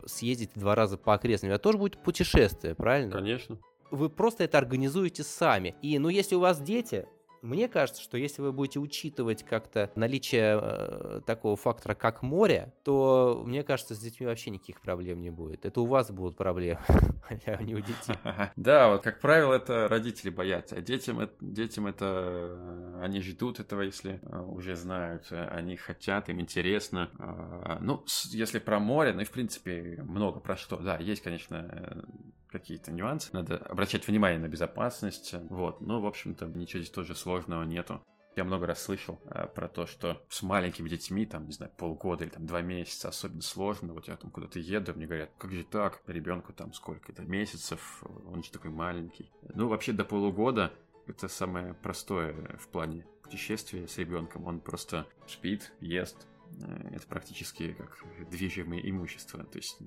съездить 0.06 0.52
два 0.54 0.76
раза 0.76 0.96
по 0.96 1.14
окрестностям, 1.14 1.50
это 1.50 1.62
тоже 1.62 1.78
будет 1.78 2.02
путешествие, 2.02 2.76
правильно? 2.76 3.12
Конечно 3.12 3.58
вы 3.90 4.08
просто 4.08 4.44
это 4.44 4.58
организуете 4.58 5.22
сами. 5.22 5.74
И, 5.82 5.98
ну, 5.98 6.08
если 6.08 6.34
у 6.34 6.40
вас 6.40 6.60
дети, 6.60 7.06
мне 7.42 7.68
кажется, 7.68 8.02
что 8.02 8.18
если 8.18 8.42
вы 8.42 8.52
будете 8.52 8.80
учитывать 8.80 9.44
как-то 9.44 9.90
наличие 9.94 10.58
э, 10.60 11.20
такого 11.26 11.56
фактора, 11.56 11.94
как 11.94 12.22
море, 12.22 12.72
то, 12.84 13.42
мне 13.46 13.62
кажется, 13.62 13.94
с 13.94 13.98
детьми 13.98 14.26
вообще 14.26 14.50
никаких 14.50 14.80
проблем 14.80 15.20
не 15.20 15.30
будет. 15.30 15.64
Это 15.64 15.80
у 15.80 15.86
вас 15.86 16.10
будут 16.10 16.36
проблемы, 16.36 16.80
а 17.46 17.62
не 17.62 17.74
у 17.74 17.80
детей. 17.80 18.14
Да, 18.56 18.90
вот, 18.90 19.02
как 19.02 19.20
правило, 19.20 19.54
это 19.54 19.88
родители 19.88 20.30
боятся. 20.30 20.76
А 20.76 20.80
детям, 20.80 21.28
детям 21.40 21.86
это... 21.86 22.04
Э, 22.18 23.00
они 23.02 23.20
ждут 23.20 23.60
этого, 23.60 23.82
если 23.82 24.20
э, 24.22 24.40
уже 24.40 24.74
знают. 24.74 25.26
Они 25.30 25.76
хотят, 25.76 26.28
им 26.28 26.40
интересно. 26.40 27.10
А, 27.18 27.78
ну, 27.80 28.04
если 28.30 28.58
про 28.58 28.78
море, 28.80 29.12
ну 29.12 29.20
и, 29.20 29.24
в 29.24 29.30
принципе, 29.30 30.02
много 30.02 30.40
про 30.40 30.56
что. 30.56 30.76
Да, 30.76 30.98
есть, 30.98 31.22
конечно, 31.22 32.04
какие-то 32.50 32.92
нюансы. 32.92 33.30
Надо 33.32 33.58
обращать 33.58 34.06
внимание 34.06 34.38
на 34.38 34.48
безопасность. 34.48 35.34
Вот. 35.50 35.80
Ну, 35.80 36.00
в 36.00 36.06
общем-то, 36.06 36.46
ничего 36.46 36.80
здесь 36.80 36.92
тоже 36.92 37.14
сложного 37.14 37.62
нету. 37.64 38.02
Я 38.36 38.44
много 38.44 38.66
раз 38.66 38.82
слышал 38.82 39.20
а, 39.26 39.48
про 39.48 39.66
то, 39.66 39.86
что 39.86 40.22
с 40.28 40.42
маленькими 40.42 40.88
детьми, 40.88 41.26
там, 41.26 41.46
не 41.46 41.52
знаю, 41.52 41.72
полгода 41.76 42.22
или 42.22 42.30
там 42.30 42.46
два 42.46 42.62
месяца 42.62 43.08
особенно 43.08 43.42
сложно. 43.42 43.92
Вот 43.92 44.06
я 44.06 44.16
там 44.16 44.30
куда-то 44.30 44.60
еду, 44.60 44.94
мне 44.94 45.06
говорят, 45.06 45.30
как 45.38 45.50
же 45.50 45.64
так? 45.64 46.00
Ребенку 46.06 46.52
там 46.52 46.72
сколько 46.72 47.10
это 47.10 47.22
месяцев, 47.22 48.04
он 48.26 48.44
же 48.44 48.52
такой 48.52 48.70
маленький. 48.70 49.32
Ну, 49.54 49.66
вообще 49.66 49.92
до 49.92 50.04
полугода 50.04 50.72
это 51.08 51.26
самое 51.26 51.74
простое 51.74 52.56
в 52.58 52.68
плане 52.68 53.06
путешествия 53.22 53.88
с 53.88 53.98
ребенком. 53.98 54.46
Он 54.46 54.60
просто 54.60 55.06
спит, 55.26 55.72
ест. 55.80 56.28
Э, 56.62 56.90
это 56.94 57.06
практически 57.08 57.72
как 57.72 58.04
движимое 58.30 58.80
имущество. 58.80 59.42
То 59.44 59.58
есть 59.58 59.78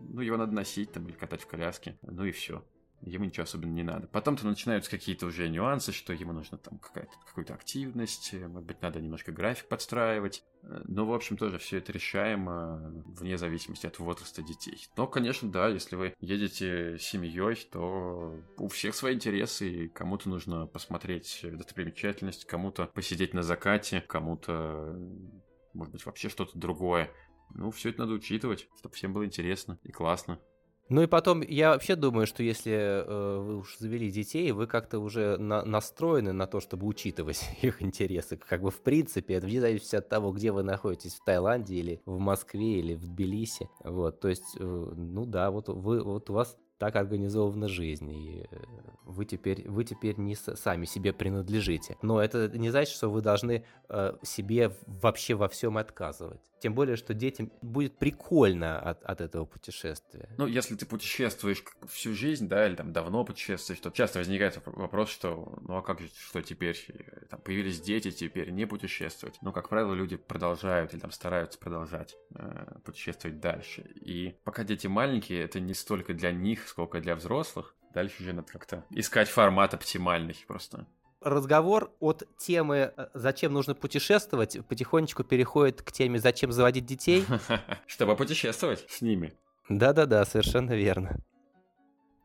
ну, 0.00 0.20
его 0.20 0.36
надо 0.36 0.52
носить 0.52 0.92
там 0.92 1.06
или 1.06 1.14
катать 1.14 1.42
в 1.42 1.46
коляске, 1.46 1.98
ну 2.02 2.24
и 2.24 2.32
все. 2.32 2.64
Ему 3.02 3.26
ничего 3.26 3.44
особенно 3.44 3.72
не 3.72 3.82
надо. 3.82 4.06
Потом-то 4.08 4.46
начинаются 4.46 4.90
какие-то 4.90 5.26
уже 5.26 5.48
нюансы, 5.50 5.92
что 5.92 6.14
ему 6.14 6.32
нужно 6.32 6.56
там 6.56 6.78
какая-то 6.78 7.12
какую-то 7.26 7.54
активность, 7.54 8.32
может 8.32 8.66
быть, 8.66 8.80
надо 8.80 9.00
немножко 9.00 9.32
график 9.32 9.68
подстраивать. 9.68 10.42
Но, 10.62 11.04
в 11.06 11.12
общем, 11.12 11.36
тоже 11.36 11.58
все 11.58 11.76
это 11.78 11.92
решаемо 11.92 12.90
вне 13.06 13.36
зависимости 13.36 13.86
от 13.86 13.98
возраста 13.98 14.42
детей. 14.42 14.88
Но, 14.96 15.06
конечно, 15.06 15.50
да, 15.50 15.68
если 15.68 15.94
вы 15.94 16.14
едете 16.20 16.96
с 16.98 17.02
семьей, 17.02 17.56
то 17.70 18.34
у 18.56 18.68
всех 18.68 18.94
свои 18.94 19.14
интересы, 19.14 19.68
и 19.68 19.88
кому-то 19.88 20.30
нужно 20.30 20.66
посмотреть 20.66 21.40
достопримечательность, 21.44 22.46
кому-то 22.46 22.86
посидеть 22.86 23.34
на 23.34 23.42
закате, 23.42 24.00
кому-то, 24.00 24.98
может 25.74 25.92
быть, 25.92 26.06
вообще 26.06 26.30
что-то 26.30 26.58
другое. 26.58 27.12
Ну, 27.54 27.70
все 27.70 27.90
это 27.90 28.00
надо 28.00 28.14
учитывать, 28.14 28.68
чтобы 28.78 28.94
всем 28.94 29.12
было 29.12 29.24
интересно 29.24 29.78
и 29.82 29.92
классно. 29.92 30.38
Ну 30.88 31.02
и 31.02 31.06
потом, 31.08 31.40
я 31.42 31.70
вообще 31.70 31.96
думаю, 31.96 32.28
что 32.28 32.44
если 32.44 32.72
э, 32.72 33.38
вы 33.40 33.58
уж 33.58 33.76
завели 33.78 34.08
детей, 34.08 34.52
вы 34.52 34.68
как-то 34.68 35.00
уже 35.00 35.36
на, 35.36 35.64
настроены 35.64 36.32
на 36.32 36.46
то, 36.46 36.60
чтобы 36.60 36.86
учитывать 36.86 37.42
их 37.62 37.82
интересы. 37.82 38.36
Как 38.36 38.62
бы 38.62 38.70
в 38.70 38.80
принципе, 38.82 39.34
это 39.34 39.46
вне 39.46 39.60
зависимости 39.60 39.96
от 39.96 40.08
того, 40.08 40.30
где 40.30 40.52
вы 40.52 40.62
находитесь, 40.62 41.16
в 41.16 41.24
Таиланде 41.24 41.74
или 41.74 42.02
в 42.06 42.20
Москве 42.20 42.78
или 42.78 42.94
в 42.94 43.04
Тбилиси. 43.04 43.68
Вот, 43.82 44.20
то 44.20 44.28
есть, 44.28 44.56
э, 44.58 44.62
ну 44.64 45.26
да, 45.26 45.50
вот 45.50 45.68
вы, 45.68 46.04
вот 46.04 46.30
у 46.30 46.34
вас 46.34 46.56
так 46.78 46.94
организована 46.94 47.66
жизнь, 47.66 48.12
и 48.12 48.46
э, 48.48 48.56
вы 49.06 49.24
теперь, 49.24 49.68
вы 49.68 49.84
теперь 49.84 50.18
не 50.18 50.34
сами 50.34 50.84
себе 50.84 51.12
принадлежите. 51.12 51.96
Но 52.02 52.20
это 52.20 52.48
не 52.48 52.70
значит, 52.70 52.94
что 52.94 53.08
вы 53.08 53.22
должны 53.22 53.64
э, 53.88 54.16
себе 54.22 54.72
вообще 54.86 55.34
во 55.34 55.48
всем 55.48 55.78
отказывать. 55.78 56.40
Тем 56.60 56.74
более, 56.74 56.96
что 56.96 57.14
детям 57.14 57.52
будет 57.62 57.96
прикольно 57.98 58.78
от, 58.80 59.02
от 59.04 59.20
этого 59.20 59.44
путешествия. 59.44 60.28
Ну, 60.36 60.46
если 60.46 60.74
ты 60.74 60.86
путешествуешь 60.86 61.62
всю 61.88 62.14
жизнь, 62.14 62.48
да, 62.48 62.66
или 62.66 62.74
там 62.74 62.92
давно 62.92 63.24
путешествуешь, 63.24 63.80
то 63.80 63.90
часто 63.90 64.18
возникает 64.18 64.60
вопрос, 64.66 65.10
что 65.10 65.58
ну 65.62 65.76
а 65.76 65.82
как 65.82 66.00
же, 66.00 66.08
что 66.08 66.42
теперь? 66.42 66.76
Там 67.30 67.40
появились 67.40 67.80
дети, 67.80 68.10
теперь 68.10 68.50
не 68.50 68.66
путешествовать. 68.66 69.38
Но, 69.42 69.52
как 69.52 69.68
правило, 69.68 69.94
люди 69.94 70.16
продолжают 70.16 70.92
или 70.92 71.00
там 71.00 71.10
стараются 71.10 71.58
продолжать 71.58 72.16
э, 72.34 72.78
путешествовать 72.84 73.40
дальше. 73.40 73.82
И 73.94 74.36
пока 74.44 74.64
дети 74.64 74.86
маленькие, 74.86 75.42
это 75.42 75.60
не 75.60 75.74
столько 75.74 76.14
для 76.14 76.32
них, 76.32 76.68
сколько 76.68 77.00
для 77.00 77.14
взрослых. 77.14 77.74
Дальше 77.96 78.22
уже 78.22 78.34
надо 78.34 78.52
как-то 78.52 78.84
искать 78.90 79.26
формат 79.26 79.72
оптимальный 79.72 80.36
просто 80.46 80.86
разговор 81.22 81.90
от 81.98 82.24
темы 82.36 82.92
э, 82.94 83.06
«Зачем 83.14 83.54
нужно 83.54 83.74
путешествовать?» 83.74 84.58
потихонечку 84.68 85.24
переходит 85.24 85.80
к 85.80 85.90
теме 85.90 86.18
«Зачем 86.18 86.52
заводить 86.52 86.84
детей?» 86.84 87.24
Чтобы 87.86 88.14
путешествовать 88.14 88.84
с 88.90 89.00
ними. 89.00 89.32
Да-да-да, 89.70 90.26
совершенно 90.26 90.72
верно. 90.72 91.16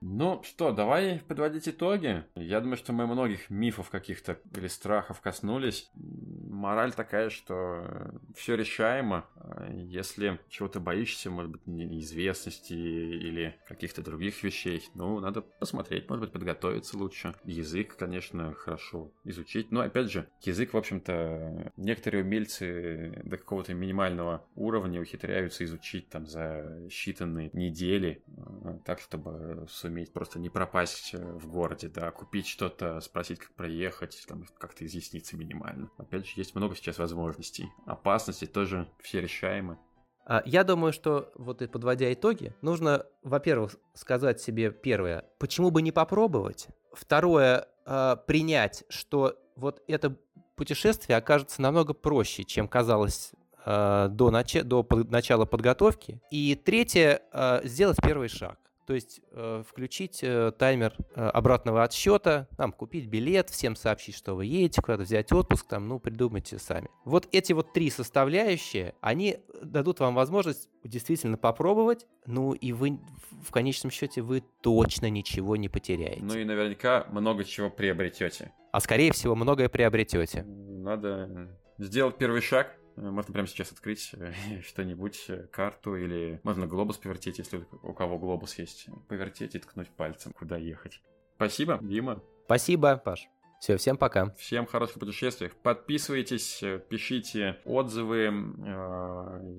Ну 0.04 0.42
что, 0.44 0.72
давай 0.72 1.22
подводить 1.28 1.70
итоги. 1.70 2.26
Я 2.34 2.60
думаю, 2.60 2.78
что 2.78 2.92
мы 2.92 3.06
многих 3.06 3.52
мифов 3.52 3.92
каких-то 3.92 4.40
или 4.56 4.66
страхов 4.66 5.22
коснулись. 5.22 5.92
Мораль 5.94 6.92
такая, 6.92 7.30
что 7.30 8.12
все 8.36 8.56
решаемо. 8.56 9.28
Если 9.72 10.40
чего-то 10.50 10.80
боишься, 10.80 11.30
может 11.30 11.52
быть, 11.52 11.68
неизвестности 11.68 12.74
или 12.74 13.56
каких-то 13.68 14.02
других 14.02 14.42
вещей, 14.42 14.84
ну, 14.96 15.20
надо 15.20 15.42
посмотреть, 15.42 16.10
может 16.10 16.26
быть, 16.26 16.34
подготовиться 16.34 16.98
лучше. 16.98 17.36
Язык, 17.44 17.96
конечно, 17.96 18.56
хорошо 18.56 19.12
изучить. 19.24 19.72
Но, 19.72 19.82
опять 19.82 20.10
же, 20.10 20.28
язык, 20.42 20.74
в 20.74 20.78
общем-то, 20.78 21.74
некоторые 21.78 22.24
умельцы 22.24 23.22
до 23.24 23.38
какого-то 23.38 23.76
минимального 23.76 24.48
уровня 24.56 25.00
ухитряются 25.00 25.64
изучить 25.64 26.10
там 26.10 26.26
за 26.26 26.88
считанные 26.88 27.52
недели, 27.54 28.24
э, 28.66 28.80
так, 28.84 29.00
чтобы 29.00 29.68
суметь 29.70 29.91
суметь 29.92 30.14
просто 30.14 30.40
не 30.40 30.50
пропасть 30.50 31.14
э, 31.14 31.18
в 31.18 31.48
городе, 31.48 31.90
да, 31.90 32.12
купить 32.12 32.48
что-то, 32.48 33.02
спросить, 33.02 33.40
как 33.40 33.52
проехать, 33.56 34.24
там, 34.26 34.46
как-то 34.58 34.86
изъясниться 34.86 35.36
минимально. 35.36 35.90
Опять 35.98 36.26
же, 36.26 36.34
есть 36.38 36.56
много 36.56 36.76
сейчас 36.76 36.98
возможностей. 36.98 37.68
Опасности 37.86 38.46
тоже 38.46 38.88
все 39.02 39.20
решаемы. 39.20 39.78
А, 40.26 40.44
я 40.46 40.64
думаю, 40.64 40.94
что 40.94 41.30
вот 41.36 41.62
и 41.62 41.68
подводя 41.68 42.12
итоги, 42.14 42.56
нужно, 42.62 43.06
во-первых, 43.22 43.76
сказать 43.94 44.40
себе 44.40 44.72
первое, 44.72 45.26
почему 45.40 45.72
бы 45.72 45.82
не 45.82 45.92
попробовать? 45.92 46.70
Второе, 46.94 47.68
а, 47.86 48.16
принять, 48.16 48.86
что 48.88 49.38
вот 49.58 49.84
это 49.88 50.16
путешествие 50.56 51.18
окажется 51.18 51.62
намного 51.62 51.94
проще, 51.94 52.46
чем 52.46 52.70
казалось 52.70 53.32
а, 53.66 54.08
до, 54.08 54.30
нач- 54.30 54.64
до 54.64 54.88
начала 55.10 55.44
подготовки. 55.44 56.22
И 56.32 56.56
третье, 56.56 57.22
сделать 57.66 57.98
первый 58.02 58.30
шаг. 58.30 58.58
То 58.92 58.96
есть 58.96 59.22
э, 59.32 59.64
включить 59.66 60.20
э, 60.22 60.52
таймер 60.52 60.94
э, 61.16 61.26
обратного 61.26 61.84
отсчета, 61.84 62.50
там, 62.58 62.74
купить 62.74 63.06
билет, 63.06 63.50
всем 63.50 63.78
сообщить, 63.78 64.18
что 64.18 64.34
вы 64.36 64.46
едете, 64.48 64.82
куда-то 64.82 65.04
взять 65.04 65.32
отпуск, 65.32 65.66
там, 65.66 65.88
ну, 65.88 65.98
придумайте 65.98 66.60
сами. 66.60 66.90
Вот 67.06 67.26
эти 67.32 67.54
вот 67.54 67.72
три 67.72 67.90
составляющие, 67.90 68.94
они 69.00 69.38
дадут 69.64 70.02
вам 70.02 70.14
возможность 70.14 70.68
действительно 70.84 71.38
попробовать, 71.38 72.06
ну, 72.26 72.52
и 72.52 72.74
вы 72.74 73.00
в 73.42 73.52
конечном 73.52 73.92
счете 73.92 74.22
вы 74.22 74.44
точно 74.60 75.10
ничего 75.10 75.56
не 75.56 75.70
потеряете. 75.70 76.22
Ну 76.22 76.38
и 76.38 76.44
наверняка 76.44 77.08
много 77.12 77.46
чего 77.46 77.70
приобретете. 77.70 78.52
А 78.74 78.82
скорее 78.82 79.14
всего, 79.14 79.36
многое 79.36 79.70
приобретете. 79.70 80.44
Надо 80.44 81.58
сделать 81.78 82.18
первый 82.18 82.42
шаг, 82.42 82.76
Э, 82.76 82.81
можно 83.10 83.34
прямо 83.34 83.48
сейчас 83.48 83.72
открыть 83.72 84.12
э, 84.14 84.34
что-нибудь, 84.64 85.26
э, 85.28 85.48
карту 85.48 85.96
или 85.96 86.40
можно 86.44 86.68
глобус 86.68 86.98
повертеть, 86.98 87.40
если 87.40 87.66
у 87.84 87.94
кого 87.94 88.20
глобус 88.20 88.58
есть. 88.58 88.88
Повертеть 89.08 89.56
и 89.56 89.60
ткнуть 89.60 89.90
пальцем, 89.90 90.34
куда 90.34 90.58
ехать. 90.58 91.02
Спасибо, 91.36 91.80
Дима. 91.82 92.22
Спасибо, 92.46 92.98
Паш. 92.98 93.28
Все, 93.60 93.78
всем 93.78 93.98
пока. 93.98 94.32
Всем 94.36 94.66
хороших 94.66 95.00
путешествий. 95.00 95.50
Подписывайтесь, 95.50 96.64
пишите 96.90 97.60
отзывы. 97.64 98.34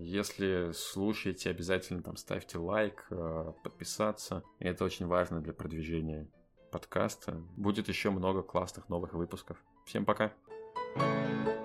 Если 0.03 0.73
слушаете, 0.73 1.51
обязательно 1.51 2.03
там 2.03 2.17
ставьте 2.17 2.59
лайк, 2.59 3.09
подписаться. 3.63 4.43
Это 4.59 4.85
очень 4.85 5.07
важно 5.07 5.41
для 5.41 5.53
продвижения 5.53 6.29
подкаста. 6.73 7.35
Будет 7.57 7.87
еще 7.87 8.11
много 8.11 8.43
классных 8.43 8.89
новых 8.89 9.15
выпусков. 9.15 9.63
Всем 9.87 10.05
пока. 10.05 10.33
thank 10.95 11.47
you 11.47 11.62